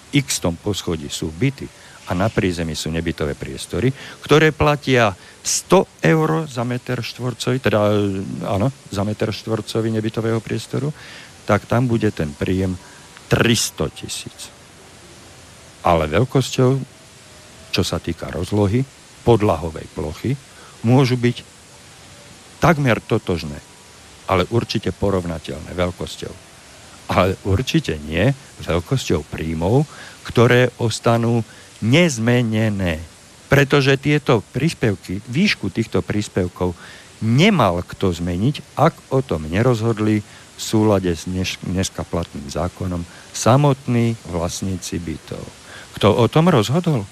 x 0.10 0.42
tom 0.42 0.58
poschodí 0.58 1.06
sú 1.06 1.30
byty 1.30 1.70
a 2.10 2.18
na 2.18 2.34
prízemí 2.34 2.74
sú 2.74 2.90
nebytové 2.90 3.38
priestory, 3.38 3.94
ktoré 4.26 4.50
platia 4.50 5.14
100 5.14 6.02
eur 6.02 6.50
za 6.50 6.66
meter 6.66 7.06
štvorcový, 7.06 7.62
teda 7.62 7.80
e, 7.94 8.26
áno, 8.50 8.74
za 8.90 9.06
meter 9.06 9.30
štvorcový 9.30 9.94
nebytového 9.94 10.42
priestoru, 10.42 10.90
tak 11.46 11.70
tam 11.70 11.86
bude 11.86 12.10
ten 12.10 12.34
príjem 12.34 12.74
300 13.30 13.86
tisíc. 13.94 14.50
Ale 15.86 16.10
veľkosťou, 16.10 16.70
čo 17.70 17.84
sa 17.86 18.02
týka 18.02 18.34
rozlohy, 18.34 18.82
podlahovej 19.22 19.86
plochy, 19.94 20.34
môžu 20.82 21.22
byť 21.22 21.51
takmer 22.62 23.02
totožné, 23.02 23.58
ale 24.30 24.46
určite 24.54 24.94
porovnateľné 24.94 25.74
veľkosťou 25.74 26.52
ale 27.12 27.36
určite 27.44 28.00
nie 28.00 28.32
veľkosťou 28.64 29.28
príjmov, 29.28 29.84
ktoré 30.24 30.72
ostanú 30.80 31.44
nezmenené. 31.84 33.04
Pretože 33.52 34.00
tieto 34.00 34.40
príspevky, 34.56 35.20
výšku 35.28 35.76
týchto 35.76 36.00
príspevkov 36.00 36.72
nemal 37.20 37.84
kto 37.84 38.16
zmeniť, 38.16 38.80
ak 38.80 39.12
o 39.12 39.20
tom 39.20 39.44
nerozhodli 39.52 40.24
v 40.24 40.62
súlade 40.62 41.12
s 41.12 41.28
dnes, 41.28 41.60
dneska 41.60 42.08
platným 42.08 42.48
zákonom 42.48 43.04
samotní 43.36 44.16
vlastníci 44.32 45.04
bytov. 45.04 45.44
Kto 46.00 46.16
o 46.16 46.26
tom 46.32 46.48
rozhodol? 46.48 47.04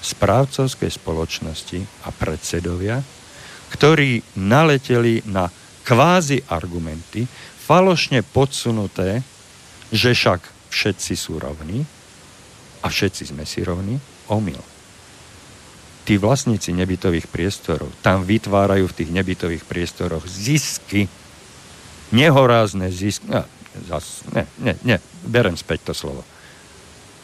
Správcovské 0.00 0.88
spoločnosti 0.88 1.84
a 2.06 2.14
predsedovia, 2.14 3.04
ktorí 3.72 4.24
naleteli 4.36 5.24
na 5.28 5.52
kvázi 5.84 6.44
argumenty, 6.48 7.24
falošne 7.64 8.24
podsunuté, 8.24 9.20
že 9.92 10.12
však 10.12 10.40
všetci 10.68 11.12
sú 11.16 11.40
rovní 11.40 11.84
a 12.84 12.86
všetci 12.88 13.32
sme 13.32 13.44
si 13.48 13.64
rovní, 13.64 13.96
omyl. 14.28 14.60
Tí 16.04 16.16
vlastníci 16.16 16.72
nebytových 16.72 17.28
priestorov 17.28 17.92
tam 18.00 18.24
vytvárajú 18.24 18.88
v 18.88 18.96
tých 18.96 19.10
nebytových 19.12 19.64
priestoroch 19.68 20.24
zisky, 20.24 21.08
nehorázne 22.12 22.88
zisky. 22.88 23.28
No, 23.28 23.44
zas, 23.84 24.24
ne, 24.32 24.48
ne, 24.60 24.72
ne, 24.84 24.96
berem 25.24 25.56
späť 25.56 25.92
to 25.92 25.94
slovo 25.96 26.24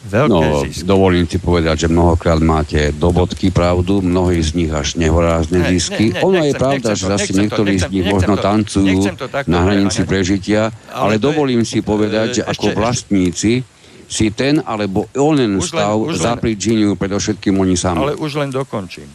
Veľké 0.05 0.29
no, 0.29 0.61
zisky. 0.69 0.85
dovolím 0.85 1.25
si 1.25 1.41
povedať, 1.41 1.85
že 1.85 1.87
mnohokrát 1.89 2.37
máte 2.37 2.93
do 2.93 3.09
bodky 3.09 3.49
pravdu, 3.49 4.05
mnohí 4.05 4.37
z 4.37 4.53
nich 4.53 4.69
až 4.69 5.01
nehorázne 5.01 5.65
zisky. 5.65 6.13
Ne, 6.13 6.21
ne, 6.21 6.25
ono 6.25 6.37
nechcem, 6.37 6.49
je 6.53 6.61
pravda, 6.61 6.89
že 6.93 7.05
zase 7.09 7.29
niektorí 7.33 7.73
z 7.81 7.89
nich 7.89 8.05
možno 8.05 8.37
tancujú 8.37 9.01
na 9.49 9.59
hranici 9.65 10.05
prežitia, 10.05 10.69
ale, 10.93 11.17
ale 11.17 11.21
dovolím 11.21 11.65
si 11.65 11.81
povedať, 11.81 12.27
že 12.37 12.41
ako 12.45 12.77
vlastníci 12.77 13.65
si 14.05 14.27
ten 14.29 14.61
alebo 14.61 15.09
onen 15.17 15.57
stav 15.65 15.97
zapričinujú 16.13 16.93
predovšetkým 16.93 17.57
oni 17.57 17.73
sami. 17.73 18.05
Ale 18.05 18.13
už 18.13 18.37
len 18.37 18.53
dokončím. 18.53 19.09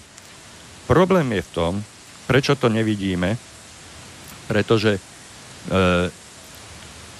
Problém 0.90 1.30
je 1.38 1.42
v 1.46 1.50
tom, 1.54 1.72
prečo 2.26 2.58
to 2.58 2.66
nevidíme, 2.66 3.38
pretože 4.50 4.98
e, 4.98 5.00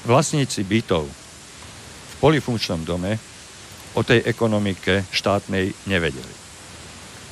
vlastníci 0.03 0.67
bytov 0.67 1.07
v 1.07 2.15
polifunkčnom 2.19 2.83
dome 2.83 3.30
o 3.95 4.01
tej 4.07 4.23
ekonomike 4.23 5.07
štátnej 5.11 5.75
nevedeli. 5.87 6.35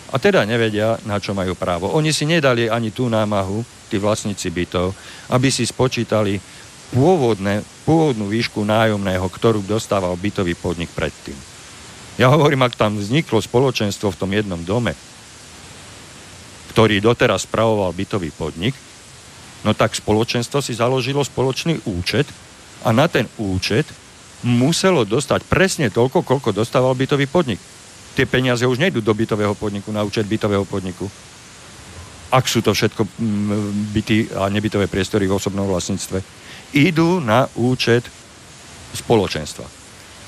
A 0.09 0.17
teda 0.17 0.49
nevedia, 0.49 0.97
na 1.05 1.21
čo 1.21 1.37
majú 1.37 1.53
právo. 1.53 1.93
Oni 1.93 2.17
si 2.17 2.25
nedali 2.25 2.67
ani 2.73 2.89
tú 2.89 3.13
námahu, 3.13 3.61
tí 3.93 4.01
vlastníci 4.01 4.49
bytov, 4.49 4.97
aby 5.29 5.53
si 5.53 5.69
spočítali 5.69 6.41
pôvodné, 6.93 7.61
pôvodnú 7.85 8.29
výšku 8.33 8.65
nájomného, 8.65 9.25
ktorú 9.29 9.61
dostával 9.65 10.17
bytový 10.17 10.57
podnik 10.57 10.89
predtým. 10.97 11.37
Ja 12.17 12.33
hovorím, 12.33 12.65
ak 12.65 12.75
tam 12.75 12.97
vzniklo 12.97 13.39
spoločenstvo 13.39 14.11
v 14.11 14.19
tom 14.19 14.31
jednom 14.33 14.61
dome, 14.65 14.97
ktorý 16.73 17.05
doteraz 17.05 17.45
spravoval 17.45 17.93
bytový 17.93 18.33
podnik, 18.33 18.75
no 19.63 19.77
tak 19.77 19.93
spoločenstvo 19.93 20.65
si 20.65 20.73
založilo 20.73 21.21
spoločný 21.21 21.85
účet 21.85 22.27
a 22.83 22.97
na 22.97 23.07
ten 23.07 23.29
účet 23.37 23.85
muselo 24.47 25.03
dostať 25.03 25.43
presne 25.47 25.87
toľko, 25.91 26.23
koľko 26.23 26.55
dostával 26.55 26.95
bytový 26.95 27.27
podnik. 27.27 27.59
Tie 28.15 28.27
peniaze 28.27 28.67
už 28.67 28.79
nejdú 28.79 29.03
do 29.03 29.15
bytového 29.15 29.55
podniku, 29.55 29.91
na 29.95 30.03
účet 30.03 30.27
bytového 30.27 30.67
podniku. 30.67 31.07
Ak 32.29 32.45
sú 32.45 32.61
to 32.61 32.77
všetko 32.77 33.03
mm, 33.07 33.95
byty 33.95 34.17
a 34.37 34.53
nebytové 34.53 34.87
priestory 34.87 35.25
v 35.25 35.39
osobnom 35.39 35.65
vlastníctve. 35.65 36.21
Idú 36.77 37.25
na 37.25 37.49
účet 37.57 38.05
spoločenstva. 38.93 39.65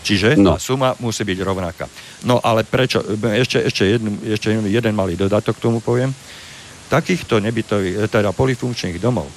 Čiže 0.00 0.40
no. 0.40 0.56
tá 0.56 0.62
suma 0.62 0.96
musí 0.96 1.28
byť 1.28 1.38
rovnaká. 1.44 1.84
No 2.24 2.40
ale 2.40 2.64
prečo? 2.64 3.04
Ešte, 3.04 3.60
ešte, 3.68 3.84
jeden, 3.84 4.16
ešte 4.24 4.48
jeden 4.48 4.94
malý 4.96 5.12
dodatok 5.12 5.60
k 5.60 5.64
tomu 5.68 5.84
poviem. 5.84 6.08
Takýchto 6.88 7.38
nebytových, 7.38 8.08
teda 8.08 8.32
polifunkčných 8.32 8.96
domov 8.96 9.28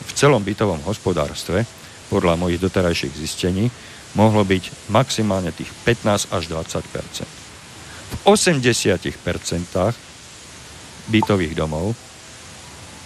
v 0.00 0.12
celom 0.12 0.44
bytovom 0.44 0.84
hospodárstve, 0.84 1.64
podľa 2.12 2.36
mojich 2.36 2.60
doterajších 2.60 3.14
zistení, 3.16 3.70
mohlo 4.14 4.42
byť 4.42 4.90
maximálne 4.90 5.54
tých 5.54 5.70
15 5.86 6.34
až 6.34 6.42
20% 6.50 7.26
V 8.10 8.14
80% 8.26 9.06
bytových 11.10 11.54
domov 11.54 11.94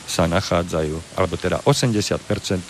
sa 0.04 0.28
nachádzajú, 0.28 1.16
alebo 1.16 1.34
teda 1.40 1.64
80 1.64 1.96
e, 1.96 2.60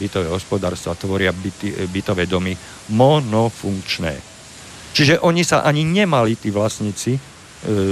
bytové 0.00 0.26
hospodárstva 0.32 0.96
tvoria 0.96 1.28
byty, 1.28 1.68
e, 1.68 1.84
bytové 1.84 2.24
domy 2.24 2.56
monofunkčné. 2.96 4.16
Čiže 4.92 5.20
oni 5.20 5.44
sa 5.44 5.64
ani 5.68 5.84
nemali, 5.84 6.36
tí 6.36 6.48
vlastníci, 6.48 7.12
e, 7.12 7.20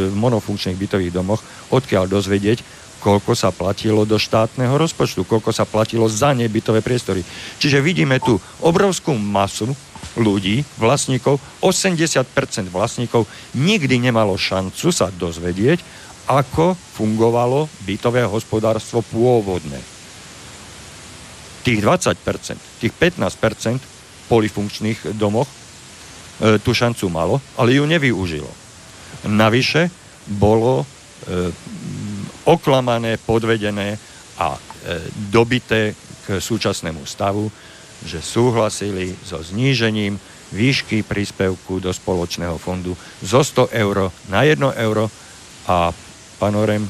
v 0.08 0.14
monofunkčných 0.16 0.80
bytových 0.80 1.12
domoch, 1.12 1.44
odkiaľ 1.68 2.08
dozvedieť, 2.08 2.64
koľko 3.00 3.32
sa 3.32 3.48
platilo 3.50 4.04
do 4.04 4.20
štátneho 4.20 4.76
rozpočtu, 4.76 5.24
koľko 5.24 5.50
sa 5.50 5.64
platilo 5.64 6.06
za 6.06 6.36
nebytové 6.36 6.84
priestory. 6.84 7.24
Čiže 7.56 7.80
vidíme 7.80 8.20
tu 8.20 8.36
obrovskú 8.60 9.16
masu 9.16 9.72
ľudí, 10.20 10.62
vlastníkov, 10.76 11.40
80% 11.64 12.68
vlastníkov 12.68 13.24
nikdy 13.56 13.96
nemalo 13.98 14.34
šancu 14.36 14.90
sa 14.92 15.08
dozvedieť, 15.08 15.80
ako 16.30 16.76
fungovalo 16.76 17.66
bytové 17.82 18.22
hospodárstvo 18.22 19.02
pôvodné. 19.02 19.80
Tých 21.66 21.80
20%, 21.82 22.80
tých 22.80 22.92
15% 22.94 24.30
polifunkčných 24.30 25.18
domoch 25.18 25.50
e, 25.50 26.56
tú 26.62 26.70
šancu 26.70 27.10
malo, 27.10 27.42
ale 27.58 27.76
ju 27.76 27.84
nevyužilo. 27.84 28.48
Navyše 29.26 29.90
bolo 30.30 30.82
e, 30.82 31.50
oklamané, 32.44 33.16
podvedené 33.20 33.98
a 34.38 34.56
e, 34.56 34.60
dobité 35.28 35.92
k 36.24 36.40
súčasnému 36.40 37.04
stavu, 37.04 37.52
že 38.06 38.24
súhlasili 38.24 39.12
so 39.20 39.40
znížením 39.42 40.16
výšky 40.50 41.04
príspevku 41.04 41.78
do 41.78 41.92
spoločného 41.92 42.56
fondu 42.56 42.96
zo 43.20 43.44
100 43.44 43.70
eur 43.76 44.08
na 44.32 44.40
1 44.42 44.56
euro. 44.80 45.12
A 45.68 45.92
panorem, 46.40 46.82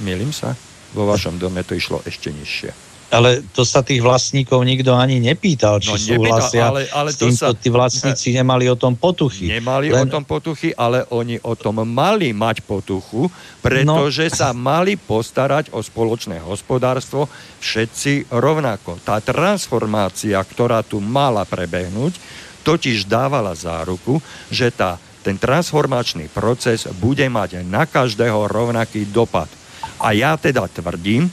milím 0.00 0.32
sa, 0.32 0.56
vo 0.96 1.04
vašom 1.06 1.36
dome 1.36 1.60
to 1.62 1.76
išlo 1.76 2.00
ešte 2.08 2.32
nižšie 2.32 2.93
ale 3.14 3.46
to 3.54 3.62
sa 3.62 3.86
tých 3.86 4.02
vlastníkov 4.02 4.66
nikto 4.66 4.90
ani 4.90 5.22
nepýtal, 5.22 5.78
či 5.78 5.94
no, 5.94 6.02
súhlasia 6.02 6.66
ale, 6.66 6.90
ale 6.90 7.14
s 7.14 7.22
týmto, 7.22 7.46
sa... 7.46 7.54
tí 7.54 7.70
vlastníci 7.70 8.34
nemali 8.34 8.66
o 8.66 8.74
tom 8.74 8.98
potuchy. 8.98 9.54
Nemali 9.54 9.94
Len... 9.94 10.02
o 10.02 10.10
tom 10.10 10.26
potuchy, 10.26 10.74
ale 10.74 11.06
oni 11.14 11.38
o 11.46 11.54
tom 11.54 11.86
mali 11.86 12.34
mať 12.34 12.66
potuchu, 12.66 13.30
pretože 13.62 14.26
no. 14.26 14.34
sa 14.34 14.50
mali 14.50 14.98
postarať 14.98 15.70
o 15.70 15.78
spoločné 15.78 16.42
hospodárstvo 16.42 17.30
všetci 17.62 18.34
rovnako. 18.34 18.98
Tá 19.06 19.22
transformácia, 19.22 20.42
ktorá 20.42 20.82
tu 20.82 20.98
mala 20.98 21.46
prebehnúť, 21.46 22.18
totiž 22.66 23.06
dávala 23.06 23.54
záruku, 23.54 24.18
že 24.50 24.74
tá, 24.74 24.98
ten 25.22 25.38
transformačný 25.38 26.32
proces 26.34 26.90
bude 26.98 27.24
mať 27.30 27.62
na 27.62 27.86
každého 27.86 28.50
rovnaký 28.50 29.06
dopad. 29.06 29.46
A 30.02 30.10
ja 30.16 30.34
teda 30.34 30.66
tvrdím, 30.66 31.30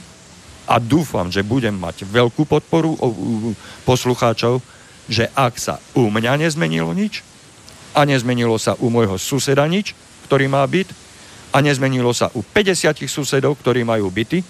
a 0.66 0.78
dúfam, 0.78 1.28
že 1.28 1.42
budem 1.46 1.74
mať 1.74 2.06
veľkú 2.06 2.46
podporu 2.46 2.94
poslucháčov, 3.82 4.62
že 5.10 5.26
ak 5.34 5.58
sa 5.58 5.82
u 5.98 6.08
mňa 6.08 6.38
nezmenilo 6.38 6.94
nič 6.94 7.26
a 7.92 8.06
nezmenilo 8.06 8.56
sa 8.56 8.78
u 8.78 8.88
môjho 8.88 9.18
suseda 9.18 9.66
nič, 9.66 9.92
ktorý 10.30 10.46
má 10.48 10.62
byt 10.64 10.88
a 11.52 11.60
nezmenilo 11.60 12.14
sa 12.16 12.32
u 12.32 12.40
50 12.40 13.04
susedov, 13.04 13.60
ktorí 13.60 13.84
majú 13.84 14.08
byty, 14.08 14.40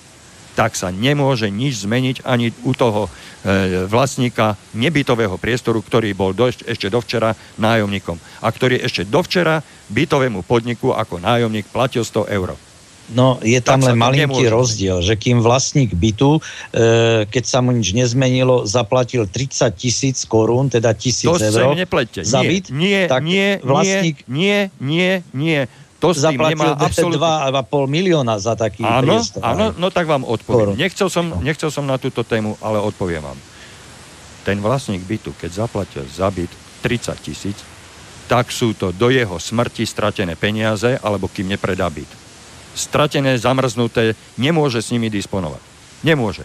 tak 0.52 0.76
sa 0.76 0.92
nemôže 0.92 1.48
nič 1.48 1.88
zmeniť 1.88 2.28
ani 2.28 2.52
u 2.68 2.76
toho 2.76 3.08
e, 3.08 3.88
vlastníka 3.88 4.54
nebytového 4.76 5.40
priestoru, 5.40 5.80
ktorý 5.80 6.12
bol 6.12 6.36
do, 6.36 6.52
ešte 6.52 6.92
dovčera 6.92 7.32
nájomníkom 7.56 8.20
a 8.44 8.48
ktorý 8.52 8.84
ešte 8.84 9.08
dovčera 9.08 9.64
bytovému 9.88 10.44
podniku 10.44 10.92
ako 10.92 11.24
nájomník 11.24 11.72
platil 11.72 12.04
100 12.04 12.28
eur. 12.36 12.52
No, 13.12 13.36
je 13.44 13.60
tam 13.60 13.84
len 13.84 13.96
malinký 13.96 14.48
rozdiel, 14.48 15.04
že 15.04 15.20
kým 15.20 15.44
vlastník 15.44 15.92
bytu, 15.92 16.40
e, 16.72 17.28
keď 17.28 17.44
sa 17.44 17.60
mu 17.60 17.76
nič 17.76 17.92
nezmenilo, 17.92 18.64
zaplatil 18.64 19.28
30 19.28 19.68
tisíc 19.76 20.24
korún, 20.24 20.72
teda 20.72 20.96
tisíc 20.96 21.28
eur 21.28 21.76
za 22.24 22.40
byt, 22.40 22.72
nie, 22.72 23.04
tak 23.06 23.20
nie, 23.20 23.60
vlastník... 23.60 24.24
Nie, 24.24 24.72
nie, 24.80 25.20
nie, 25.36 25.68
to 26.00 26.16
s 26.16 26.24
tým 26.24 26.40
nemá 26.40 26.72
absolútne... 26.88 27.20
2,5 27.20 27.68
milióna 27.86 28.34
za 28.40 28.56
taký 28.56 28.82
áno, 28.82 29.20
priestor. 29.20 29.44
Áno, 29.44 29.76
no 29.76 29.92
tak 29.92 30.08
vám 30.08 30.24
odpoviem. 30.24 30.74
Nechcel 30.74 31.12
som, 31.12 31.36
nechcel 31.44 31.68
som 31.68 31.84
na 31.84 32.00
túto 32.00 32.24
tému, 32.24 32.56
ale 32.64 32.80
odpoviem 32.80 33.22
vám. 33.22 33.38
Ten 34.42 34.58
vlastník 34.58 35.04
bytu, 35.04 35.36
keď 35.38 35.68
zaplatil 35.68 36.02
za 36.08 36.26
byt 36.32 36.50
30 36.82 37.14
tisíc, 37.22 37.58
tak 38.26 38.48
sú 38.48 38.72
to 38.72 38.90
do 38.90 39.12
jeho 39.12 39.36
smrti 39.36 39.84
stratené 39.84 40.34
peniaze, 40.34 40.96
alebo 41.04 41.28
kým 41.28 41.52
nepredá 41.52 41.86
byt 41.92 42.21
stratené, 42.72 43.36
zamrznuté, 43.36 44.16
nemôže 44.40 44.80
s 44.80 44.92
nimi 44.92 45.12
disponovať. 45.12 45.62
Nemôže. 46.02 46.44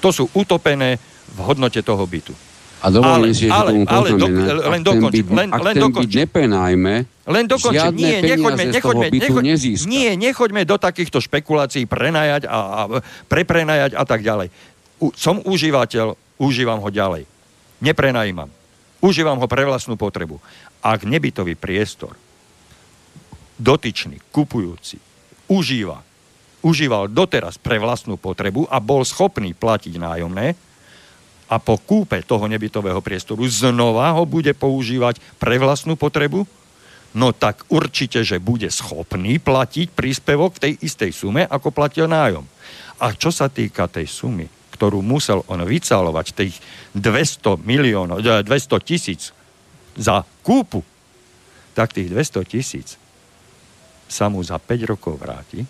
To 0.00 0.10
sú 0.10 0.28
utopené 0.32 0.96
v 1.30 1.38
hodnote 1.44 1.80
toho 1.84 2.02
bytu. 2.04 2.32
A 2.80 2.88
dovolím 2.88 3.36
si, 3.36 3.44
ale, 3.52 3.84
ale 3.84 4.16
do, 4.16 4.24
len 4.72 4.80
dokončiť. 4.80 5.24
Len, 5.28 5.48
len 5.52 5.76
dokončiť. 5.76 6.16
nepenajme, 6.24 6.94
len 7.28 7.44
dokončiť. 7.44 7.92
Nie, 7.92 8.24
nechoďme, 8.24 8.64
nechoďme, 8.72 9.06
nechoď, 9.12 9.44
nie, 9.84 10.16
nechoďme 10.16 10.64
do 10.64 10.80
takýchto 10.80 11.20
špekulácií 11.20 11.84
prenajať 11.84 12.48
a, 12.48 12.56
a 12.56 12.80
preprenajať 13.28 13.92
a 13.92 14.04
tak 14.08 14.24
ďalej. 14.24 14.48
U, 14.96 15.12
som 15.12 15.44
užívateľ, 15.44 16.16
užívam 16.40 16.80
ho 16.80 16.88
ďalej. 16.88 17.28
Neprenajímam. 17.84 18.48
Užívam 19.04 19.36
ho 19.36 19.44
pre 19.48 19.68
vlastnú 19.68 20.00
potrebu. 20.00 20.40
Ak 20.80 21.04
nebytový 21.04 21.60
priestor 21.60 22.16
dotyčný, 23.60 24.24
kupujúci, 24.32 25.09
užíva, 25.50 25.98
užíval 26.62 27.10
doteraz 27.10 27.58
pre 27.58 27.82
vlastnú 27.82 28.14
potrebu 28.14 28.70
a 28.70 28.78
bol 28.78 29.02
schopný 29.02 29.50
platiť 29.52 29.98
nájomné 29.98 30.54
a 31.50 31.58
po 31.58 31.74
kúpe 31.82 32.22
toho 32.22 32.46
nebytového 32.46 33.02
priestoru 33.02 33.42
znova 33.50 34.14
ho 34.14 34.22
bude 34.22 34.54
používať 34.54 35.18
pre 35.42 35.58
vlastnú 35.58 35.98
potrebu, 35.98 36.46
no 37.18 37.34
tak 37.34 37.66
určite, 37.66 38.22
že 38.22 38.38
bude 38.38 38.70
schopný 38.70 39.42
platiť 39.42 39.90
príspevok 39.90 40.56
v 40.56 40.62
tej 40.62 40.72
istej 40.78 41.10
sume, 41.10 41.42
ako 41.42 41.74
platil 41.74 42.06
nájom. 42.06 42.46
A 43.02 43.10
čo 43.18 43.34
sa 43.34 43.50
týka 43.50 43.90
tej 43.90 44.06
sumy, 44.06 44.46
ktorú 44.78 45.02
musel 45.02 45.42
on 45.50 45.66
vycalovať, 45.66 46.26
tých 46.38 46.54
200 46.94 47.58
miliónov, 47.66 48.22
200 48.22 48.46
eh, 48.46 48.80
tisíc 48.86 49.34
za 49.98 50.22
kúpu, 50.46 50.86
tak 51.74 51.90
tých 51.90 52.14
200 52.14 52.46
tisíc 52.46 52.94
sa 54.10 54.26
mu 54.26 54.42
za 54.42 54.58
5 54.58 54.90
rokov 54.90 55.14
vráti, 55.22 55.62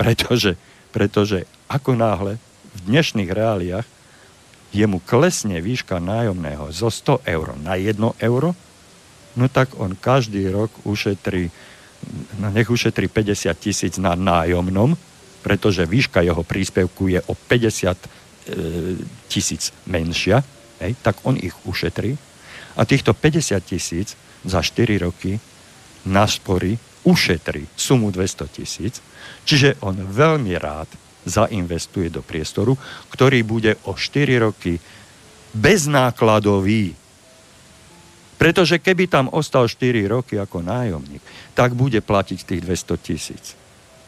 pretože, 0.00 0.56
pretože 0.88 1.44
ako 1.68 1.92
náhle 1.92 2.40
v 2.72 2.78
dnešných 2.88 3.28
reáliách 3.28 3.86
jemu 4.72 5.04
klesne 5.04 5.60
výška 5.60 6.00
nájomného 6.00 6.72
zo 6.72 6.88
100 6.88 7.28
eur 7.28 7.52
na 7.60 7.76
1 7.76 8.00
euro, 8.24 8.56
no 9.36 9.46
tak 9.52 9.76
on 9.76 9.92
každý 9.92 10.48
rok 10.48 10.72
ušetrí, 10.88 11.52
no 12.40 12.48
nech 12.48 12.72
ušetrí 12.72 13.12
50 13.12 13.52
tisíc 13.60 13.94
na 14.00 14.16
nájomnom, 14.16 14.96
pretože 15.44 15.84
výška 15.84 16.24
jeho 16.24 16.40
príspevku 16.40 17.12
je 17.12 17.20
o 17.28 17.36
50 17.36 17.92
e, 17.92 18.08
tisíc 19.28 19.76
menšia, 19.84 20.40
hej, 20.80 20.96
tak 21.04 21.20
on 21.28 21.36
ich 21.36 21.52
ušetrí. 21.68 22.16
A 22.80 22.88
týchto 22.88 23.12
50 23.12 23.60
tisíc 23.60 24.16
za 24.48 24.64
4 24.64 25.04
roky 25.04 25.36
nasporí 26.08 26.80
ušetrí 27.02 27.66
sumu 27.74 28.10
200 28.14 28.46
tisíc, 28.54 29.02
čiže 29.42 29.78
on 29.82 29.98
veľmi 29.98 30.54
rád 30.58 30.88
zainvestuje 31.22 32.10
do 32.10 32.22
priestoru, 32.22 32.74
ktorý 33.10 33.46
bude 33.46 33.78
o 33.86 33.94
4 33.94 34.42
roky 34.42 34.78
beznákladový. 35.54 36.98
Pretože 38.38 38.82
keby 38.82 39.06
tam 39.06 39.30
ostal 39.30 39.70
4 39.70 40.02
roky 40.10 40.34
ako 40.34 40.66
nájomník, 40.66 41.22
tak 41.54 41.78
bude 41.78 42.02
platiť 42.02 42.38
tých 42.42 42.60
200 42.66 43.06
tisíc. 43.06 43.44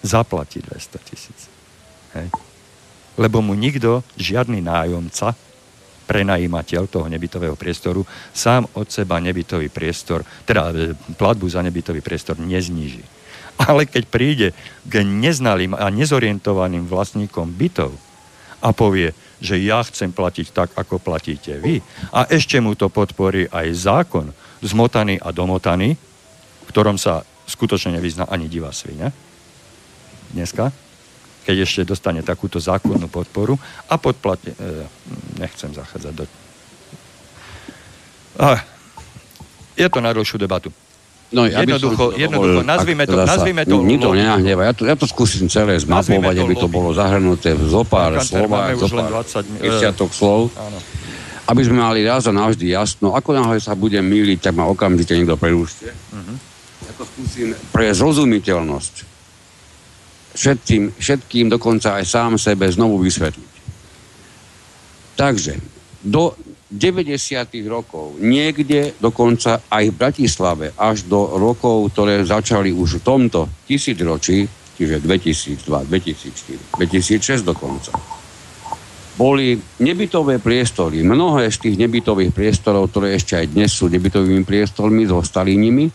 Zaplatí 0.02 0.58
200 0.58 1.06
tisíc. 1.06 1.40
Lebo 3.14 3.38
mu 3.38 3.54
nikto, 3.54 4.02
žiadny 4.18 4.58
nájomca, 4.58 5.38
prenajímateľ 6.04 6.82
toho 6.86 7.06
nebytového 7.08 7.56
priestoru 7.56 8.04
sám 8.36 8.68
od 8.76 8.86
seba 8.88 9.20
nebytový 9.20 9.72
priestor, 9.72 10.22
teda 10.44 10.70
e, 10.70 10.72
platbu 11.16 11.48
za 11.48 11.64
nebytový 11.64 12.04
priestor 12.04 12.36
nezníži. 12.36 13.02
Ale 13.54 13.86
keď 13.86 14.04
príde 14.10 14.48
k 14.84 14.94
neznalým 15.06 15.78
a 15.78 15.88
nezorientovaným 15.88 16.90
vlastníkom 16.90 17.54
bytov 17.54 17.94
a 18.60 18.74
povie, 18.74 19.14
že 19.38 19.60
ja 19.60 19.84
chcem 19.84 20.10
platiť 20.10 20.46
tak, 20.50 20.68
ako 20.74 20.98
platíte 20.98 21.60
vy, 21.60 21.84
a 22.10 22.26
ešte 22.32 22.58
mu 22.58 22.74
to 22.74 22.88
podporí 22.88 23.46
aj 23.52 23.66
zákon, 23.76 24.32
zmotaný 24.64 25.20
a 25.20 25.30
domotaný, 25.30 25.94
v 25.94 26.68
ktorom 26.72 26.96
sa 26.96 27.22
skutočne 27.44 28.00
nevyzná 28.00 28.24
ani 28.24 28.48
divá 28.48 28.72
svina 28.72 29.12
dneska, 30.32 30.72
keď 31.44 31.56
ešte 31.68 31.80
dostane 31.84 32.24
takúto 32.24 32.56
zákonnú 32.56 33.06
podporu 33.12 33.60
a 33.92 34.00
podplatne... 34.00 34.56
E, 34.56 34.88
nechcem 35.38 35.70
zachádzať 35.76 36.12
do... 36.16 36.24
A, 38.40 38.64
je 39.76 39.86
to 39.86 40.00
na 40.00 40.10
dlhšiu 40.16 40.40
debatu. 40.40 40.72
No, 41.34 41.50
ja 41.50 41.66
jednoducho, 41.66 42.14
jednoducho, 42.14 42.62
nazvime 42.62 43.04
to, 43.10 43.16
nazvime 43.26 43.62
to... 43.66 43.82
Nikto 43.82 44.14
nenahneva, 44.14 44.70
ja 44.70 44.72
to, 44.72 44.82
ja 44.86 44.94
to 44.94 45.04
skúsim 45.04 45.50
celé 45.50 45.76
zmapovať, 45.82 46.36
aby 46.40 46.54
to 46.54 46.70
bolo 46.70 46.94
zahrnuté 46.94 47.58
v 47.58 47.64
zopár 47.68 48.16
slovách, 48.22 48.78
zopár 48.78 49.10
20, 49.26 49.60
desiatok 49.60 50.10
slov. 50.14 50.54
Áno. 50.54 50.78
aby 51.50 51.60
sme 51.66 51.82
mali 51.82 52.06
raz 52.06 52.30
a 52.30 52.32
navždy 52.32 52.70
jasno, 52.70 53.18
ako 53.18 53.34
náhle 53.34 53.58
sa 53.58 53.74
budem 53.74 54.06
míliť, 54.06 54.48
tak 54.48 54.54
ma 54.54 54.70
okamžite 54.70 55.12
niekto 55.18 55.34
prerušte. 55.34 55.90
Uh-huh. 55.90 56.36
Ja 56.86 56.92
to 56.96 57.04
skúsim 57.04 57.52
pre 57.74 57.90
zrozumiteľnosť 57.90 59.13
všetkým, 60.34 60.98
všetkým, 60.98 61.46
dokonca 61.48 61.98
aj 61.98 62.04
sám 62.04 62.32
sebe 62.36 62.66
znovu 62.66 62.98
vysvetliť. 63.00 63.52
Takže 65.14 65.54
do 66.02 66.34
90. 66.74 67.14
rokov, 67.70 68.18
niekde 68.18 68.98
dokonca 68.98 69.62
aj 69.70 69.84
v 69.88 69.94
Bratislave, 69.94 70.66
až 70.74 71.06
do 71.06 71.38
rokov, 71.38 71.94
ktoré 71.94 72.26
začali 72.26 72.74
už 72.74 72.98
v 72.98 73.02
tomto 73.06 73.40
tisícročí, 73.62 74.42
čiže 74.74 74.98
2002, 74.98 75.70
2004, 75.70 76.82
2006 76.82 77.46
dokonca, 77.46 77.94
boli 79.14 79.54
nebytové 79.78 80.42
priestory. 80.42 81.06
Mnohé 81.06 81.46
z 81.54 81.70
tých 81.70 81.76
nebytových 81.78 82.34
priestorov, 82.34 82.90
ktoré 82.90 83.14
ešte 83.14 83.38
aj 83.38 83.54
dnes 83.54 83.70
sú 83.70 83.86
nebytovými 83.86 84.42
priestormi, 84.42 85.06
zostali 85.06 85.54
nimi, 85.54 85.86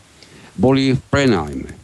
boli 0.55 0.95
v 0.95 1.01
prenájme. 1.11 1.78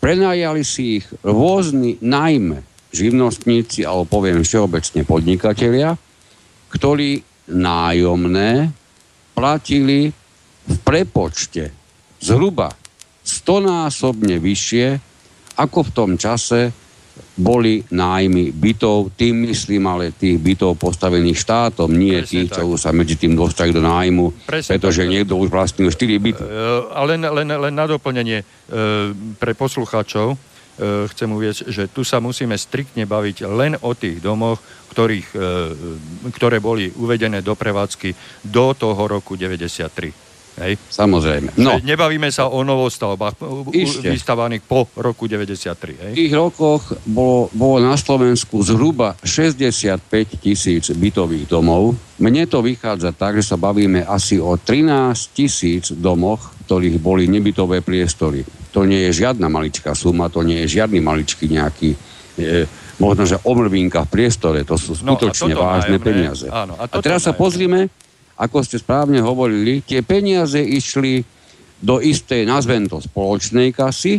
Prenajali 0.00 0.64
si 0.64 0.98
ich 0.98 1.06
rôzni 1.20 2.00
najmä 2.00 2.64
živnostníci, 2.90 3.84
alebo 3.84 4.08
poviem 4.08 4.42
všeobecne 4.42 5.04
podnikatelia, 5.04 5.94
ktorí 6.72 7.20
nájomné 7.52 8.72
platili 9.36 10.10
v 10.66 10.76
prepočte 10.80 11.70
zhruba 12.18 12.72
stonásobne 13.20 14.40
vyššie, 14.40 14.86
ako 15.60 15.78
v 15.86 15.90
tom 15.94 16.10
čase 16.16 16.72
boli 17.40 17.82
nájmy 17.88 18.52
bytov, 18.52 19.16
tým 19.16 19.48
myslím 19.48 19.88
ale 19.88 20.12
tých 20.12 20.36
bytov 20.36 20.76
postavených 20.76 21.38
štátom, 21.40 21.88
nie 21.90 22.20
Presne 22.20 22.28
tých, 22.28 22.48
tak. 22.52 22.62
čo 22.62 22.76
sa 22.76 22.92
medzi 22.92 23.16
tým 23.16 23.32
dostali 23.32 23.72
do 23.72 23.80
nájmu, 23.80 24.44
Presne 24.44 24.76
pretože 24.76 25.02
tak. 25.02 25.10
niekto 25.10 25.34
už 25.40 25.48
vlastnil 25.48 25.88
4 25.88 25.98
byty. 26.20 26.42
Ale 26.92 27.16
len, 27.16 27.22
len, 27.24 27.48
len 27.48 27.74
na 27.74 27.88
doplnenie 27.88 28.44
uh, 28.44 29.10
pre 29.40 29.56
poslucháčov 29.56 30.36
uh, 30.36 30.38
chcem 31.10 31.28
uvieť, 31.32 31.56
že 31.72 31.88
tu 31.88 32.04
sa 32.04 32.20
musíme 32.20 32.54
striktne 32.54 33.08
baviť 33.08 33.48
len 33.48 33.80
o 33.80 33.96
tých 33.96 34.20
domoch, 34.20 34.60
ktorých, 34.90 35.38
ktoré 36.34 36.58
boli 36.58 36.90
uvedené 36.90 37.46
do 37.46 37.54
prevádzky 37.54 38.10
do 38.42 38.74
toho 38.74 38.98
roku 39.06 39.38
93. 39.38 40.29
Hej. 40.60 40.76
Samozrejme. 40.92 41.56
No. 41.56 41.80
Nebavíme 41.80 42.28
sa 42.28 42.52
o 42.52 42.60
novostavbách 42.60 43.40
vystavaných 44.04 44.62
po 44.68 44.84
roku 45.00 45.24
93. 45.24 46.12
Hej. 46.12 46.12
V 46.12 46.18
tých 46.20 46.34
rokoch 46.36 46.92
bolo, 47.08 47.48
bolo 47.56 47.80
na 47.80 47.96
Slovensku 47.96 48.60
zhruba 48.60 49.16
65 49.24 50.04
tisíc 50.36 50.92
bytových 50.92 51.48
domov. 51.48 51.96
Mne 52.20 52.44
to 52.44 52.60
vychádza 52.60 53.16
tak, 53.16 53.40
že 53.40 53.48
sa 53.48 53.56
bavíme 53.56 54.04
asi 54.04 54.36
o 54.36 54.60
13 54.60 55.32
tisíc 55.32 55.88
domoch, 55.96 56.52
ktorých 56.68 57.00
boli 57.00 57.24
nebytové 57.26 57.80
priestory. 57.80 58.44
To 58.76 58.84
nie 58.84 59.08
je 59.08 59.24
žiadna 59.24 59.48
maličká 59.48 59.96
suma, 59.96 60.30
to 60.30 60.44
nie 60.44 60.62
je 60.62 60.78
žiadny 60.78 61.00
maličký 61.02 61.50
nejaký 61.50 61.90
e, 62.38 62.68
možno, 63.00 63.24
že 63.24 63.40
omrvinka 63.42 64.04
v 64.06 64.12
priestore, 64.12 64.60
to 64.62 64.76
sú 64.76 64.94
no, 65.00 65.16
skutočne 65.16 65.56
no, 65.56 65.64
vážne 65.64 65.96
nájomné, 65.96 66.06
peniaze. 66.06 66.46
Áno, 66.52 66.76
a, 66.76 66.84
a 66.84 66.96
teraz 67.00 67.24
sa 67.24 67.32
pozrime, 67.32 67.88
ako 68.40 68.64
ste 68.64 68.80
správne 68.80 69.20
hovorili, 69.20 69.84
tie 69.84 70.00
peniaze 70.00 70.56
išli 70.56 71.20
do 71.76 72.00
istej, 72.00 72.48
nazvem 72.48 72.88
to, 72.88 72.96
spoločnej 73.04 73.76
kasy, 73.76 74.16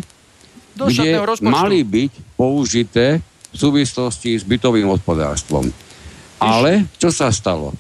do 0.77 0.85
kde 0.85 1.17
mali 1.41 1.81
byť 1.81 2.37
použité 2.37 3.17
v 3.51 3.55
súvislosti 3.57 4.37
s 4.37 4.45
bytovým 4.45 4.85
hospodárstvom. 4.87 5.73
Ale 6.37 6.85
čo 7.01 7.09
sa 7.09 7.33
stalo? 7.33 7.73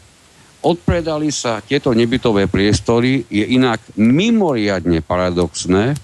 Odpredali 0.61 1.33
sa 1.33 1.61
tieto 1.61 1.93
nebytové 1.93 2.45
priestory, 2.45 3.25
je 3.25 3.45
inak 3.57 3.81
mimoriadne 3.97 5.01
paradoxné, 5.01 5.97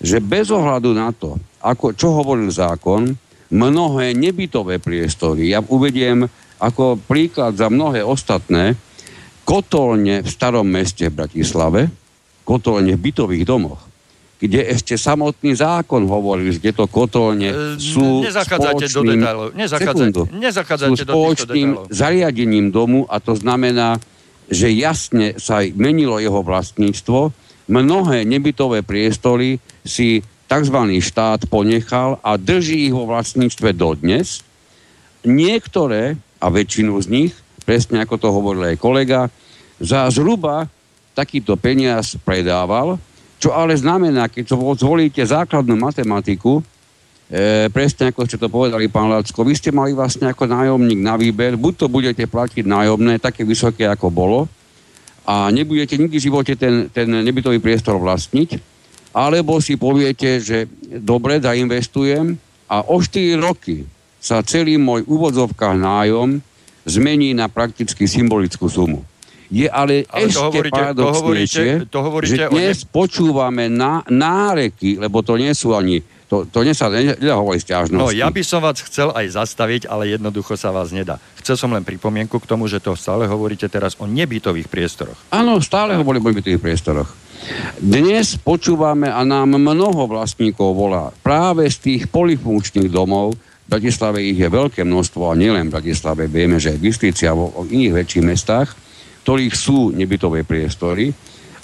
že 0.00 0.22
bez 0.24 0.48
ohľadu 0.48 0.96
na 0.96 1.12
to, 1.12 1.36
ako, 1.60 1.92
čo 1.92 2.16
hovoril 2.16 2.48
zákon, 2.48 3.12
mnohé 3.52 4.16
nebytové 4.16 4.80
priestory, 4.80 5.52
ja 5.52 5.60
uvediem 5.60 6.24
ako 6.56 6.96
príklad 7.04 7.56
za 7.56 7.68
mnohé 7.68 8.00
ostatné, 8.00 8.76
kotolne 9.48 10.20
v 10.20 10.28
starom 10.28 10.68
meste 10.68 11.08
v 11.08 11.24
Bratislave, 11.24 11.88
kotolne 12.44 12.92
v 12.92 13.00
bytových 13.00 13.48
domoch, 13.48 13.80
kde 14.36 14.60
ešte 14.68 15.00
samotný 15.00 15.56
zákon 15.56 16.04
hovoril, 16.04 16.52
že 16.52 16.68
tieto 16.68 16.84
kotolne 16.84 17.48
e, 17.48 17.56
sú 17.80 18.28
Nezachádzajte 18.28 18.86
do 18.92 19.00
detailov. 19.08 19.46
Nezachádzajte, 19.56 20.20
nezachádzajte 20.36 21.00
sú 21.00 21.08
spoločným 21.08 21.68
do 21.74 21.80
zariadením 21.88 22.68
domu 22.68 23.08
a 23.08 23.24
to 23.24 23.32
znamená, 23.32 23.96
že 24.52 24.68
jasne 24.68 25.40
sa 25.40 25.64
menilo 25.64 26.20
jeho 26.20 26.44
vlastníctvo. 26.44 27.32
Mnohé 27.72 28.28
nebytové 28.28 28.84
priestory 28.84 29.60
si 29.80 30.20
tzv. 30.48 30.78
štát 31.00 31.48
ponechal 31.48 32.20
a 32.20 32.36
drží 32.36 32.88
ich 32.88 32.94
vo 32.96 33.04
vlastníctve 33.04 33.76
dodnes. 33.76 34.44
Niektoré, 35.24 36.16
a 36.40 36.46
väčšinu 36.48 36.96
z 37.04 37.06
nich, 37.12 37.34
presne 37.68 38.00
ako 38.00 38.16
to 38.16 38.28
hovoril 38.32 38.64
aj 38.72 38.80
kolega, 38.80 39.28
za 39.76 40.08
zhruba 40.08 40.64
takýto 41.12 41.60
peniaz 41.60 42.16
predával, 42.16 42.96
čo 43.36 43.52
ale 43.52 43.76
znamená, 43.76 44.32
keď 44.32 44.56
zvolíte 44.80 45.20
základnú 45.20 45.76
matematiku, 45.76 46.64
e, 47.28 47.68
presne 47.68 48.08
ako 48.08 48.24
ste 48.24 48.40
to 48.40 48.48
povedali, 48.48 48.88
pán 48.88 49.12
Lacko, 49.12 49.44
vy 49.44 49.52
ste 49.52 49.68
mali 49.68 49.92
vlastne 49.92 50.32
ako 50.32 50.48
nájomník 50.48 51.00
na 51.04 51.20
výber, 51.20 51.60
buď 51.60 51.74
to 51.76 51.86
budete 51.92 52.24
platiť 52.24 52.64
nájomné 52.64 53.20
také 53.20 53.44
vysoké, 53.44 53.84
ako 53.84 54.08
bolo, 54.08 54.40
a 55.28 55.52
nebudete 55.52 56.00
nikdy 56.00 56.16
v 56.16 56.26
živote 56.32 56.56
ten, 56.56 56.88
ten 56.88 57.04
nebytový 57.04 57.60
priestor 57.60 58.00
vlastniť, 58.00 58.56
alebo 59.12 59.60
si 59.60 59.76
poviete, 59.76 60.40
že 60.40 60.64
dobre, 61.04 61.36
zainvestujem 61.36 62.32
a 62.64 62.80
o 62.88 62.96
4 62.96 63.36
roky 63.36 63.84
sa 64.18 64.40
celý 64.40 64.80
môj 64.80 65.04
úvodzovkách 65.04 65.76
nájom 65.76 66.40
zmení 66.88 67.36
na 67.36 67.46
prakticky 67.52 68.08
symbolickú 68.08 68.66
sumu. 68.66 69.04
Je 69.48 69.64
ale, 69.64 70.04
ale 70.12 70.28
ešte 70.28 70.36
to 70.36 70.44
hovoríte, 70.44 70.76
paradoxnejšie, 70.76 71.64
to 71.64 71.72
hovoríte, 71.72 71.88
to 71.88 72.00
hovoríte 72.04 72.36
že 72.36 72.52
dnes 72.52 72.76
ne... 72.84 72.88
počúvame 72.92 73.64
na, 73.72 74.04
náreky, 74.04 75.00
lebo 75.00 75.24
to 75.24 75.40
nie 75.40 75.52
sú 75.56 75.72
ani 75.72 76.04
to, 76.28 76.44
to 76.44 76.60
nie 76.60 76.76
sa 76.76 76.92
nedá 76.92 77.40
hovoriť 77.40 77.60
stiažnosti. 77.64 78.04
No, 78.04 78.12
ja 78.12 78.28
by 78.28 78.42
som 78.44 78.60
vás 78.60 78.84
chcel 78.84 79.08
aj 79.16 79.32
zastaviť, 79.32 79.88
ale 79.88 80.12
jednoducho 80.12 80.60
sa 80.60 80.68
vás 80.68 80.92
nedá. 80.92 81.16
Chcel 81.40 81.56
som 81.56 81.72
len 81.72 81.88
pripomienku 81.88 82.36
k 82.36 82.44
tomu, 82.44 82.68
že 82.68 82.84
to 82.84 82.92
stále 82.92 83.24
hovoríte 83.24 83.64
teraz 83.72 83.96
o 83.96 84.04
nebytových 84.04 84.68
priestoroch. 84.68 85.16
Áno, 85.32 85.56
stále 85.64 85.96
hovorím 85.96 86.28
o 86.28 86.30
nebytových 86.36 86.60
priestoroch. 86.60 87.08
Dnes 87.80 88.36
počúvame 88.36 89.08
a 89.08 89.24
nám 89.24 89.56
mnoho 89.56 90.04
vlastníkov 90.04 90.76
volá 90.76 91.16
práve 91.24 91.64
z 91.72 91.76
tých 91.80 92.02
polifunkčných 92.12 92.92
domov, 92.92 93.32
Bratislave 93.68 94.24
ich 94.24 94.40
je 94.40 94.48
veľké 94.48 94.80
množstvo 94.80 95.28
a 95.28 95.36
nielen 95.36 95.68
v 95.68 95.76
Bratislave, 95.76 96.24
vieme, 96.24 96.56
že 96.56 96.72
aj 96.72 96.78
v 96.80 96.84
Bystrici 96.88 97.28
a 97.28 97.36
vo 97.36 97.52
iných 97.68 98.00
väčších 98.00 98.24
mestách, 98.24 98.72
ktorých 99.28 99.52
sú 99.52 99.92
nebytové 99.92 100.48
priestory 100.48 101.12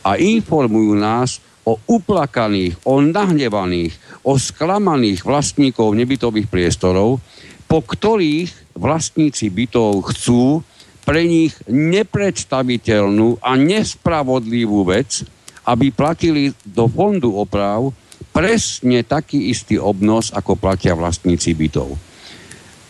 a 0.05 0.21
informujú 0.21 1.01
nás 1.01 1.41
o 1.65 1.81
uplakaných, 1.89 2.77
o 2.85 3.01
nahnevaných, 3.01 3.97
o 4.21 4.37
sklamaných 4.37 5.25
vlastníkov 5.25 5.97
nebytových 5.97 6.45
priestorov, 6.53 7.25
po 7.65 7.81
ktorých 7.81 8.77
vlastníci 8.77 9.49
bytov 9.49 10.13
chcú 10.13 10.61
pre 11.09 11.25
nich 11.25 11.57
nepredstaviteľnú 11.65 13.41
a 13.41 13.57
nespravodlivú 13.57 14.85
vec, 14.85 15.25
aby 15.65 15.89
platili 15.89 16.53
do 16.69 16.85
fondu 16.85 17.33
oprav 17.33 17.89
presne 18.35 19.07
taký 19.07 19.55
istý 19.55 19.79
obnos, 19.79 20.35
ako 20.35 20.59
platia 20.59 20.99
vlastníci 20.99 21.55
bytov. 21.55 21.95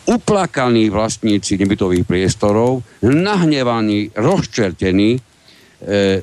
Uplakaní 0.08 0.88
vlastníci 0.88 1.60
nebytových 1.60 2.08
priestorov, 2.08 2.80
nahnevaní, 3.04 4.08
rozčertení, 4.16 5.16
e, 5.16 5.20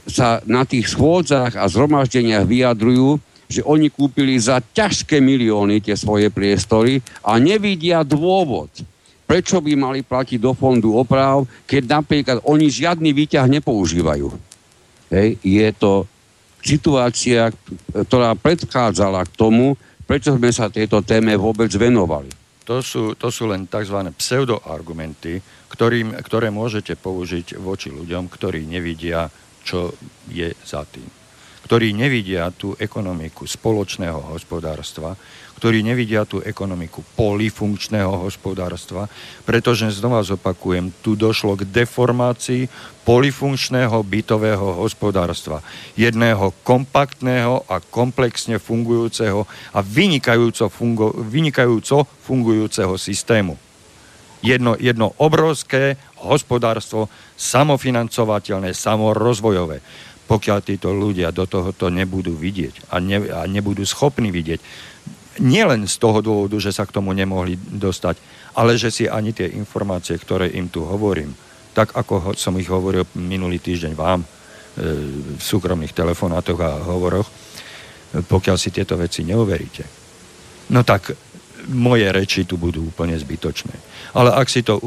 sa 0.10 0.42
na 0.50 0.66
tých 0.66 0.90
schôdzach 0.90 1.54
a 1.54 1.70
zhromaždeniach 1.70 2.46
vyjadrujú, 2.50 3.22
že 3.46 3.62
oni 3.62 3.94
kúpili 3.94 4.42
za 4.42 4.58
ťažké 4.62 5.22
milióny 5.22 5.86
tie 5.86 5.94
svoje 5.94 6.34
priestory 6.34 7.04
a 7.22 7.38
nevidia 7.38 8.02
dôvod, 8.02 8.70
prečo 9.28 9.60
by 9.62 9.74
mali 9.76 10.00
platiť 10.02 10.40
do 10.40 10.56
fondu 10.58 10.98
oprav, 10.98 11.46
keď 11.70 11.84
napríklad 12.02 12.38
oni 12.48 12.72
žiadny 12.72 13.12
výťah 13.12 13.48
nepoužívajú. 13.60 14.28
Hej, 15.12 15.36
je 15.44 15.68
to 15.76 16.08
situácia, 16.62 17.50
ktorá 17.94 18.38
predchádzala 18.38 19.26
k 19.28 19.36
tomu, 19.36 19.76
prečo 20.06 20.38
sme 20.38 20.54
sa 20.54 20.70
tejto 20.70 21.02
téme 21.02 21.34
vôbec 21.36 21.70
venovali. 21.74 22.30
To 22.70 22.80
sú, 22.80 23.18
to 23.18 23.34
sú 23.34 23.50
len 23.50 23.66
tzv. 23.66 24.14
pseudoargumenty, 24.16 25.42
ktorým, 25.68 26.14
ktoré 26.22 26.54
môžete 26.54 26.94
použiť 26.96 27.58
voči 27.58 27.90
ľuďom, 27.90 28.30
ktorí 28.30 28.64
nevidia, 28.70 29.28
čo 29.66 29.92
je 30.30 30.54
za 30.62 30.86
tým. 30.86 31.10
ktorí 31.62 31.94
nevidia 31.96 32.52
tú 32.52 32.76
ekonomiku 32.76 33.48
spoločného 33.48 34.34
hospodárstva, 34.34 35.16
ktorí 35.62 35.86
nevidia 35.86 36.26
tú 36.26 36.42
ekonomiku 36.42 37.06
polifunkčného 37.14 38.26
hospodárstva, 38.26 39.06
pretože 39.46 39.94
znova 39.94 40.26
zopakujem, 40.26 40.90
tu 41.06 41.14
došlo 41.14 41.54
k 41.54 41.70
deformácii 41.70 42.66
polifunkčného 43.06 44.02
bytového 44.02 44.82
hospodárstva. 44.82 45.62
Jedného 45.94 46.50
kompaktného 46.66 47.62
a 47.70 47.78
komplexne 47.78 48.58
fungujúceho 48.58 49.46
a 49.78 49.80
vynikajúco, 49.86 50.66
fungo, 50.74 51.14
vynikajúco 51.14 52.10
fungujúceho 52.26 52.98
systému. 52.98 53.54
Jedno, 54.42 54.74
jedno 54.82 55.14
obrovské 55.22 55.94
hospodárstvo, 56.26 57.06
samofinancovateľné, 57.38 58.74
samorozvojové. 58.74 59.78
Pokiaľ 60.26 60.58
títo 60.66 60.90
ľudia 60.90 61.30
do 61.30 61.46
tohoto 61.46 61.94
nebudú 61.94 62.34
vidieť 62.34 62.90
a, 62.90 62.98
ne, 62.98 63.30
a 63.30 63.46
nebudú 63.46 63.86
schopní 63.86 64.34
vidieť, 64.34 64.90
nielen 65.40 65.88
z 65.88 65.96
toho 65.96 66.20
dôvodu, 66.20 66.58
že 66.60 66.76
sa 66.76 66.84
k 66.84 66.96
tomu 66.98 67.16
nemohli 67.16 67.56
dostať, 67.56 68.20
ale 68.60 68.76
že 68.76 68.92
si 68.92 69.06
ani 69.08 69.32
tie 69.32 69.48
informácie, 69.48 70.20
ktoré 70.20 70.52
im 70.52 70.68
tu 70.68 70.84
hovorím, 70.84 71.32
tak 71.72 71.96
ako 71.96 72.36
som 72.36 72.60
ich 72.60 72.68
hovoril 72.68 73.08
minulý 73.16 73.64
týždeň 73.64 73.94
vám 73.96 74.20
e, 74.20 74.28
v 75.38 75.42
súkromných 75.42 75.96
telefonátoch 75.96 76.60
a 76.60 76.84
hovoroch, 76.84 77.28
e, 77.32 77.34
pokiaľ 78.20 78.58
si 78.60 78.76
tieto 78.76 79.00
veci 79.00 79.24
neoveríte, 79.24 79.84
no 80.76 80.84
tak 80.84 81.16
moje 81.72 82.10
reči 82.10 82.44
tu 82.44 82.58
budú 82.58 82.90
úplne 82.90 83.14
zbytočné. 83.16 83.76
Ale 84.18 84.34
ak 84.34 84.50
si 84.50 84.66
to 84.66 84.82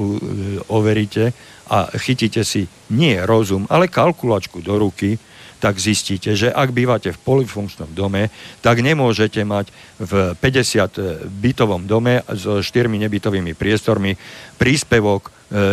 overíte 0.68 1.30
a 1.70 1.88
chytíte 1.96 2.42
si 2.42 2.66
nie 2.92 3.14
rozum, 3.22 3.64
ale 3.70 3.86
kalkulačku 3.86 4.58
do 4.60 4.74
ruky, 4.76 5.16
tak 5.58 5.80
zistíte, 5.80 6.36
že 6.36 6.52
ak 6.52 6.76
bývate 6.76 7.10
v 7.14 7.22
polifunkčnom 7.24 7.90
dome, 7.96 8.28
tak 8.60 8.84
nemôžete 8.84 9.42
mať 9.42 9.72
v 9.96 10.36
50 10.36 11.30
bytovom 11.40 11.88
dome 11.88 12.20
s 12.28 12.44
4 12.44 12.68
nebytovými 12.88 13.56
priestormi 13.56 14.14
príspevok 14.60 15.28
e, 15.28 15.30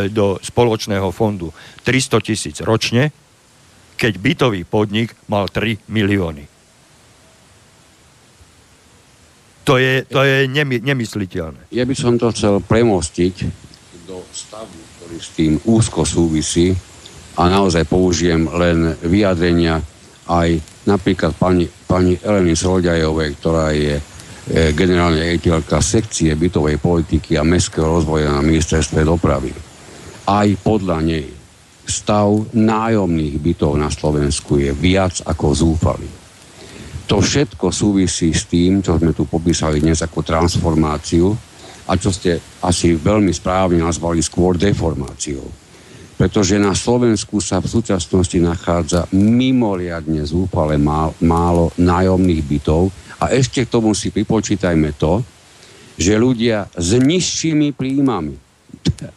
do 0.07 0.39
spoločného 0.39 1.11
fondu 1.11 1.51
300 1.83 2.27
tisíc 2.27 2.57
ročne, 2.63 3.11
keď 3.99 4.13
bytový 4.17 4.61
podnik 4.63 5.13
mal 5.27 5.51
3 5.51 5.91
milióny. 5.91 6.47
To 9.69 9.77
je, 9.77 10.01
to 10.09 10.25
je 10.25 10.49
nemy, 10.49 10.81
nemysliteľné. 10.81 11.69
Ja 11.69 11.85
by 11.85 11.93
som 11.93 12.17
to 12.17 12.33
chcel 12.33 12.65
premostiť 12.65 13.35
do 14.09 14.25
stavu, 14.33 14.73
ktorý 14.97 15.17
s 15.21 15.29
tým 15.37 15.53
úzko 15.69 16.01
súvisí, 16.01 16.73
a 17.37 17.47
naozaj 17.47 17.87
použijem 17.87 18.43
len 18.51 18.91
vyjadrenia 18.99 19.79
aj 20.27 20.49
napríklad 20.87 21.35
pani, 21.35 21.67
pani 21.87 22.19
Eleny 22.19 22.55
Solďajovej, 22.55 23.29
ktorá 23.39 23.71
je 23.71 23.95
e, 23.95 24.03
generálna 24.75 25.23
riaditeľka 25.23 25.79
sekcie 25.79 26.35
bytovej 26.35 26.79
politiky 26.79 27.39
a 27.39 27.47
mestského 27.47 27.87
rozvoja 27.87 28.31
na 28.31 28.43
ministerstve 28.43 29.03
dopravy. 29.07 29.51
Aj 30.27 30.47
podľa 30.59 30.97
nej 31.03 31.27
stav 31.87 32.51
nájomných 32.55 33.35
bytov 33.41 33.75
na 33.75 33.91
Slovensku 33.91 34.59
je 34.59 34.71
viac 34.71 35.23
ako 35.27 35.45
zúfalý. 35.51 36.09
To 37.11 37.19
všetko 37.19 37.75
súvisí 37.75 38.31
s 38.31 38.47
tým, 38.47 38.79
čo 38.79 38.95
sme 38.95 39.11
tu 39.11 39.27
popísali 39.27 39.83
dnes 39.83 39.99
ako 39.99 40.23
transformáciu 40.23 41.27
a 41.91 41.99
čo 41.99 42.07
ste 42.07 42.39
asi 42.63 42.95
veľmi 42.95 43.35
správne 43.35 43.83
nazvali 43.83 44.23
skôr 44.23 44.55
deformáciou 44.55 45.60
pretože 46.21 46.53
na 46.61 46.77
Slovensku 46.77 47.41
sa 47.41 47.57
v 47.57 47.65
súčasnosti 47.65 48.37
nachádza 48.37 49.09
mimoriadne 49.09 50.21
zúfale 50.21 50.77
málo 51.17 51.73
nájomných 51.81 52.45
bytov. 52.45 52.93
A 53.17 53.33
ešte 53.33 53.65
k 53.65 53.73
tomu 53.73 53.97
si 53.97 54.13
pripočítajme 54.13 54.93
to, 55.01 55.25
že 55.97 56.21
ľudia 56.21 56.69
s 56.77 56.93
nižšími 56.93 57.73
príjmami, 57.73 58.37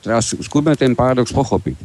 teraz 0.00 0.32
skúsme 0.32 0.72
ten 0.80 0.96
paradox 0.96 1.28
pochopiť, 1.28 1.76
e, 1.76 1.84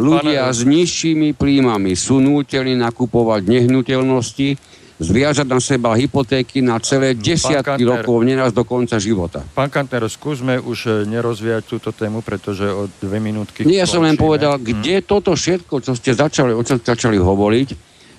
ľudia 0.00 0.48
s 0.48 0.64
nižšími 0.64 1.36
príjmami 1.36 1.92
sú 1.92 2.24
nútení 2.24 2.80
nakupovať 2.80 3.44
nehnuteľnosti, 3.44 4.56
zviažať 4.96 5.46
na 5.46 5.60
seba 5.60 5.92
hypotéky 5.92 6.64
na 6.64 6.80
celé 6.80 7.12
desiatky 7.12 7.84
Kantner, 7.84 8.00
rokov, 8.00 8.16
neraz 8.24 8.50
do 8.56 8.64
konca 8.64 8.96
života. 8.96 9.44
Pán 9.52 9.68
Kantner, 9.68 10.08
skúsme 10.08 10.56
už 10.56 10.78
e, 10.88 10.90
nerozvíjať 11.04 11.62
túto 11.68 11.92
tému, 11.92 12.24
pretože 12.24 12.64
o 12.64 12.88
dve 13.00 13.20
minútky... 13.20 13.68
Nie, 13.68 13.84
ja 13.84 13.88
som 13.88 14.00
len 14.00 14.16
povedal, 14.16 14.56
kde 14.56 15.00
hmm. 15.00 15.06
toto 15.06 15.36
všetko, 15.36 15.84
čo 15.84 15.92
ste 15.92 16.16
začali, 16.16 16.56
o 16.56 16.62
čo 16.64 16.80
začali 16.80 17.20
hovoriť, 17.20 17.68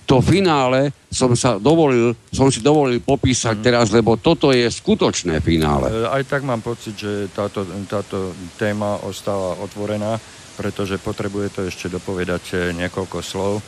to 0.08 0.24
finále 0.24 0.96
som, 1.12 1.36
sa 1.36 1.60
dovolil, 1.60 2.16
som 2.32 2.48
si 2.48 2.64
dovolil 2.64 3.04
popísať 3.04 3.60
hmm. 3.60 3.66
teraz, 3.66 3.92
lebo 3.92 4.16
toto 4.16 4.56
je 4.56 4.70
skutočné 4.70 5.42
finále. 5.42 5.90
E, 5.90 6.06
aj 6.08 6.24
tak 6.30 6.46
mám 6.46 6.62
pocit, 6.62 6.94
že 6.94 7.28
táto, 7.34 7.66
táto 7.90 8.38
téma 8.56 9.02
ostáva 9.02 9.58
otvorená, 9.60 10.22
pretože 10.56 11.02
potrebuje 11.02 11.48
to 11.54 11.62
ešte 11.66 11.90
dopovedať 11.90 12.44
e, 12.54 12.56
niekoľko 12.86 13.18
slov. 13.26 13.60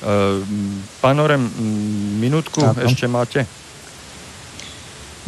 Ehm, 0.00 0.80
pán 1.04 1.20
Orem, 1.20 1.44
minútku 2.16 2.64
Áno. 2.64 2.80
ešte 2.88 3.04
máte? 3.04 3.44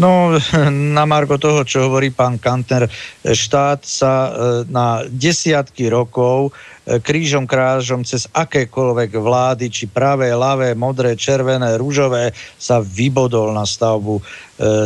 No, 0.01 0.33
na 0.97 1.05
margo 1.05 1.37
toho, 1.37 1.61
čo 1.69 1.89
hovorí 1.89 2.09
pán 2.09 2.41
Kantner, 2.41 2.89
štát 3.21 3.85
sa 3.85 4.13
e, 4.13 4.31
na 4.73 5.05
desiatky 5.05 5.93
rokov 5.93 6.57
e, 6.89 6.97
krížom 6.97 7.45
krážom 7.45 8.01
cez 8.01 8.25
akékoľvek 8.33 9.13
vlády, 9.13 9.69
či 9.69 9.85
pravé, 9.85 10.33
ľavé, 10.33 10.73
modré, 10.73 11.13
červené, 11.13 11.77
rúžové, 11.77 12.33
sa 12.57 12.81
vybodol 12.81 13.53
na 13.53 13.69
stavbu, 13.69 14.25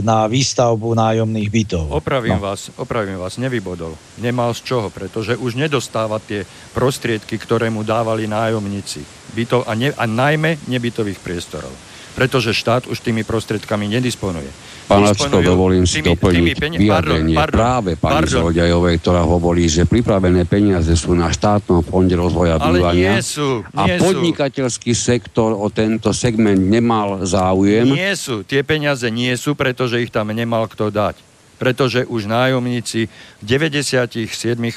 na 0.00 0.24
výstavbu 0.24 0.96
nájomných 0.96 1.50
bytov. 1.52 1.92
Opravím 1.92 2.40
no. 2.40 2.48
vás, 2.48 2.72
opravím 2.80 3.20
vás, 3.20 3.36
nevybodol. 3.36 3.92
Nemal 4.24 4.56
z 4.56 4.64
čoho, 4.64 4.88
pretože 4.88 5.36
už 5.36 5.52
nedostáva 5.52 6.16
tie 6.16 6.48
prostriedky, 6.72 7.36
ktoré 7.36 7.68
mu 7.68 7.84
dávali 7.84 8.24
nájomníci. 8.24 9.25
Bytov 9.36 9.68
a, 9.68 9.76
ne, 9.76 9.92
a 9.92 10.04
najmä 10.08 10.64
nebytových 10.64 11.20
priestorov. 11.20 11.70
Pretože 12.16 12.56
štát 12.56 12.88
už 12.88 13.04
tými 13.04 13.28
prostriedkami 13.28 13.92
nedisponuje. 13.92 14.48
Pán 14.88 15.04
Lačko, 15.04 15.42
dovolím 15.42 15.84
si 15.84 16.00
tými, 16.00 16.16
doplniť 16.16 16.38
tými 16.40 16.52
peni- 16.56 16.78
vyjadrenie 16.80 17.34
pardon, 17.36 17.52
pardon, 17.52 17.58
práve 17.60 17.90
pani 18.00 18.24
Zrodajovej, 18.24 18.94
ktorá 19.02 19.22
hovorí, 19.26 19.68
že 19.68 19.82
pripravené 19.84 20.48
peniaze 20.48 20.94
sú 20.96 21.12
na 21.12 21.28
štátnom 21.28 21.82
fonde 21.84 22.14
rozvoja 22.16 22.56
bývania 22.56 23.18
sú, 23.20 23.66
a 23.74 23.98
podnikateľský 23.98 24.94
sú. 24.94 25.02
sektor 25.12 25.52
o 25.52 25.66
tento 25.68 26.14
segment 26.14 26.56
nemal 26.56 27.26
záujem. 27.26 27.84
Nie 27.84 28.14
sú, 28.14 28.46
tie 28.46 28.62
peniaze 28.62 29.10
nie 29.10 29.34
sú, 29.34 29.58
pretože 29.58 30.00
ich 30.00 30.14
tam 30.14 30.30
nemal 30.32 30.70
kto 30.70 30.88
dať 30.88 31.35
pretože 31.56 32.04
už 32.06 32.28
nájomníci 32.28 33.08
v 33.40 33.44
97 33.44 34.22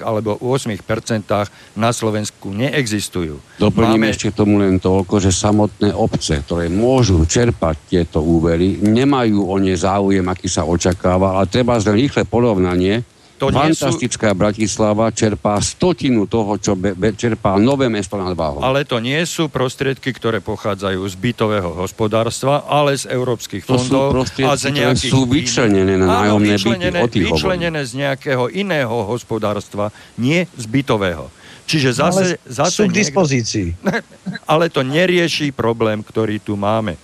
alebo 0.04 0.40
8 0.40 0.76
percentách 0.84 1.52
na 1.76 1.92
Slovensku 1.92 2.52
neexistujú. 2.56 3.40
Doplním 3.60 4.08
Máme... 4.08 4.12
ešte 4.12 4.32
tomu 4.32 4.60
len 4.60 4.80
toľko, 4.80 5.20
že 5.20 5.32
samotné 5.36 5.92
obce, 5.94 6.40
ktoré 6.44 6.72
môžu 6.72 7.24
čerpať 7.28 7.76
tieto 7.92 8.24
úvery, 8.24 8.80
nemajú 8.80 9.46
o 9.46 9.56
ne 9.60 9.76
záujem, 9.76 10.24
aký 10.26 10.48
sa 10.48 10.64
očakáva, 10.64 11.38
ale 11.38 11.52
treba 11.52 11.76
len 11.78 11.96
rýchle 11.96 12.24
porovnanie, 12.24 13.04
to 13.40 13.48
Fantastická 13.50 14.36
sú... 14.36 14.38
Bratislava 14.38 15.08
čerpá 15.16 15.56
stotinu 15.64 16.28
toho, 16.28 16.60
čo 16.60 16.76
be, 16.76 16.92
be, 16.92 17.16
čerpá 17.16 17.56
nové 17.56 17.88
mesto 17.88 18.20
nad 18.20 18.36
Váhom. 18.36 18.60
Ale 18.60 18.84
to 18.84 19.00
nie 19.00 19.18
sú 19.24 19.48
prostriedky, 19.48 20.12
ktoré 20.12 20.44
pochádzajú 20.44 21.00
z 21.08 21.16
bytového 21.16 21.72
hospodárstva, 21.80 22.68
ale 22.68 23.00
z 23.00 23.08
európskych 23.08 23.64
to 23.64 23.80
fondov 23.80 24.12
a 24.44 24.54
z 24.60 24.76
nejakých... 24.76 25.12
sú 25.12 25.24
vyčlenené 25.24 25.96
na 25.96 26.28
nájomné 26.28 26.60
vyčlenené, 26.60 27.00
byty. 27.08 27.20
Vyčlenené 27.32 27.82
z 27.88 27.92
nejakého 27.96 28.52
iného 28.52 29.08
hospodárstva, 29.08 29.96
nie 30.20 30.44
z 30.60 30.66
bytového. 30.68 31.32
Čiže 31.64 31.90
zase... 31.96 32.36
Ale 32.36 32.50
zase 32.50 32.76
sú 32.76 32.84
k 32.90 32.94
dispozícii. 32.94 33.68
ale 34.52 34.68
to 34.68 34.84
nerieši 34.84 35.56
problém, 35.56 36.04
ktorý 36.04 36.44
tu 36.44 36.60
máme 36.60 37.00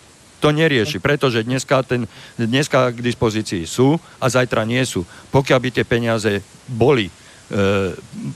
to 0.46 0.54
nerieši, 0.54 1.02
pretože 1.02 1.42
dneska, 1.42 1.82
ten, 1.82 2.06
dneska 2.38 2.94
k 2.94 3.02
dispozícii 3.02 3.66
sú 3.66 3.98
a 4.22 4.30
zajtra 4.30 4.62
nie 4.62 4.86
sú. 4.86 5.02
Pokiaľ 5.34 5.58
by 5.58 5.70
tie 5.74 5.82
peniaze 5.82 6.46
boli, 6.70 7.10
e, 7.10 7.14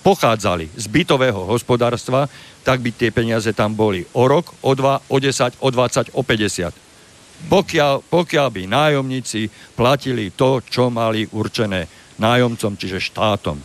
pochádzali 0.02 0.74
z 0.74 0.90
bytového 0.90 1.46
hospodárstva, 1.46 2.26
tak 2.66 2.82
by 2.82 2.90
tie 2.98 3.14
peniaze 3.14 3.54
tam 3.54 3.78
boli 3.78 4.10
o 4.18 4.26
rok, 4.26 4.58
o 4.66 4.74
dva, 4.74 4.98
o 5.06 5.22
10, 5.22 5.62
o 5.62 5.70
20, 5.70 6.18
o 6.18 6.26
50. 6.26 6.74
Pokiaľ, 7.46 8.02
pokiaľ 8.10 8.48
by 8.58 8.62
nájomníci 8.66 9.46
platili 9.78 10.34
to, 10.34 10.66
čo 10.66 10.90
mali 10.90 11.30
určené 11.30 11.86
nájomcom, 12.18 12.74
čiže 12.74 13.06
štátom. 13.06 13.62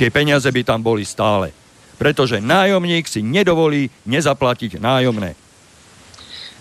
Tie 0.00 0.08
peniaze 0.08 0.48
by 0.48 0.64
tam 0.64 0.80
boli 0.80 1.04
stále. 1.04 1.52
Pretože 2.00 2.40
nájomník 2.40 3.04
si 3.04 3.20
nedovolí 3.20 3.92
nezaplatiť 4.08 4.80
nájomné 4.80 5.51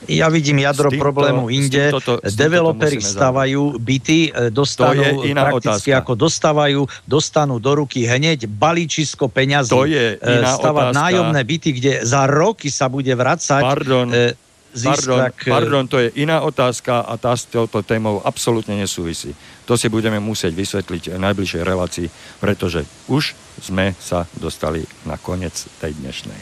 ja 0.09 0.27
vidím 0.33 0.65
jadro 0.65 0.89
týmto, 0.89 1.03
problému 1.03 1.53
inde. 1.53 1.93
Developeri 2.33 2.97
stavajú 2.97 3.77
byty, 3.77 4.19
e, 4.33 4.49
dostanú 4.49 5.21
prakticky 5.21 5.93
otázka. 5.93 6.01
ako 6.01 6.13
dostávajú, 6.17 6.81
dostanú 7.05 7.61
do 7.61 7.71
ruky 7.85 8.09
hneď 8.09 8.49
balíčisko 8.49 9.29
peňazí. 9.29 9.73
To 9.73 9.85
je 9.85 10.17
e, 10.17 10.41
iná 10.41 10.57
Stavať 10.57 10.85
otázka. 10.89 11.01
nájomné 11.05 11.41
byty, 11.45 11.69
kde 11.77 11.91
za 12.01 12.25
roky 12.25 12.73
sa 12.73 12.89
bude 12.89 13.13
vracať. 13.13 13.61
Pardon. 13.61 14.07
E, 14.09 14.33
zisk, 14.71 15.11
pardon, 15.11 15.19
tak... 15.19 15.35
pardon, 15.45 15.83
to 15.87 15.97
je 15.99 16.07
iná 16.23 16.41
otázka 16.41 17.03
a 17.03 17.13
tá 17.19 17.35
s 17.35 17.43
touto 17.45 17.83
témou 17.83 18.23
absolútne 18.23 18.79
nesúvisí. 18.79 19.35
To 19.67 19.75
si 19.75 19.91
budeme 19.91 20.17
musieť 20.17 20.55
vysvetliť 20.55 21.15
v 21.15 21.19
najbližšej 21.19 21.61
relácii, 21.61 22.07
pretože 22.39 22.87
už 23.11 23.35
sme 23.59 23.93
sa 23.99 24.25
dostali 24.39 24.83
na 25.03 25.19
koniec 25.19 25.67
tej 25.83 25.91
dnešnej. 25.99 26.39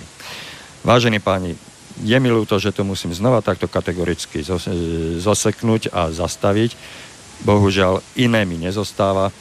Vážení 0.86 1.20
páni, 1.20 1.60
je 2.00 2.18
mi 2.20 2.30
ľúto, 2.32 2.56
že 2.60 2.72
to 2.72 2.88
musím 2.88 3.12
znova 3.12 3.44
takto 3.44 3.68
kategoricky 3.68 4.40
zoseknúť 5.20 5.92
a 5.92 6.10
zastaviť. 6.10 6.76
Bohužiaľ, 7.44 8.04
iné 8.20 8.44
mi 8.44 8.60
nezostáva 8.60 9.32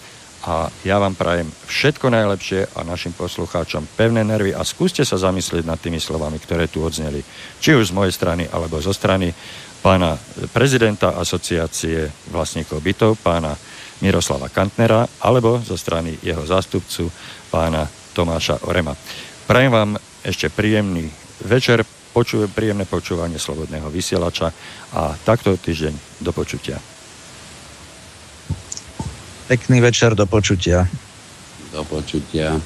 a 0.46 0.70
ja 0.86 1.02
vám 1.02 1.18
prajem 1.18 1.50
všetko 1.66 2.14
najlepšie 2.14 2.78
a 2.78 2.86
našim 2.86 3.10
poslucháčom 3.10 3.90
pevné 3.98 4.22
nervy 4.22 4.54
a 4.54 4.62
skúste 4.62 5.02
sa 5.02 5.18
zamyslieť 5.18 5.66
nad 5.66 5.82
tými 5.82 5.98
slovami, 5.98 6.38
ktoré 6.38 6.70
tu 6.70 6.78
odzneli. 6.86 7.26
Či 7.58 7.74
už 7.74 7.90
z 7.90 7.96
mojej 7.98 8.14
strany, 8.14 8.46
alebo 8.46 8.78
zo 8.78 8.94
strany 8.94 9.34
pána 9.82 10.14
prezidenta 10.54 11.18
asociácie 11.18 12.30
vlastníkov 12.30 12.78
bytov, 12.82 13.18
pána 13.18 13.58
Miroslava 13.98 14.46
Kantnera, 14.46 15.10
alebo 15.26 15.58
zo 15.58 15.74
strany 15.74 16.14
jeho 16.22 16.46
zástupcu, 16.46 17.10
pána 17.50 17.90
Tomáša 18.14 18.62
Orema. 18.70 18.94
Prajem 19.50 19.74
vám 19.74 19.90
ešte 20.22 20.54
príjemný 20.54 21.10
večer, 21.42 21.82
počujem 22.18 22.50
príjemné 22.50 22.82
počúvanie 22.82 23.38
Slobodného 23.38 23.86
vysielača 23.94 24.50
a 24.90 25.14
takto 25.22 25.54
týždeň 25.54 26.18
do 26.18 26.34
počutia. 26.34 26.82
Pekný 29.46 29.78
večer, 29.78 30.18
do 30.18 30.26
počutia. 30.26 30.90
Do 31.70 31.86
počutia. 31.86 32.58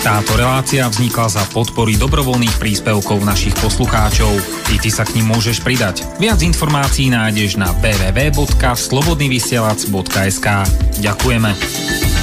Táto 0.00 0.32
relácia 0.32 0.88
vznikla 0.88 1.28
za 1.28 1.44
podpory 1.52 2.00
dobrovoľných 2.00 2.56
príspevkov 2.56 3.20
našich 3.20 3.52
poslucháčov. 3.60 4.32
I 4.72 4.80
ty 4.80 4.88
sa 4.88 5.04
k 5.04 5.20
ním 5.20 5.36
môžeš 5.36 5.60
pridať. 5.60 6.08
Viac 6.16 6.40
informácií 6.40 7.12
nájdeš 7.12 7.60
na 7.60 7.68
www.slobodnyvysielac.sk 7.84 10.48
Ďakujeme. 11.04 12.19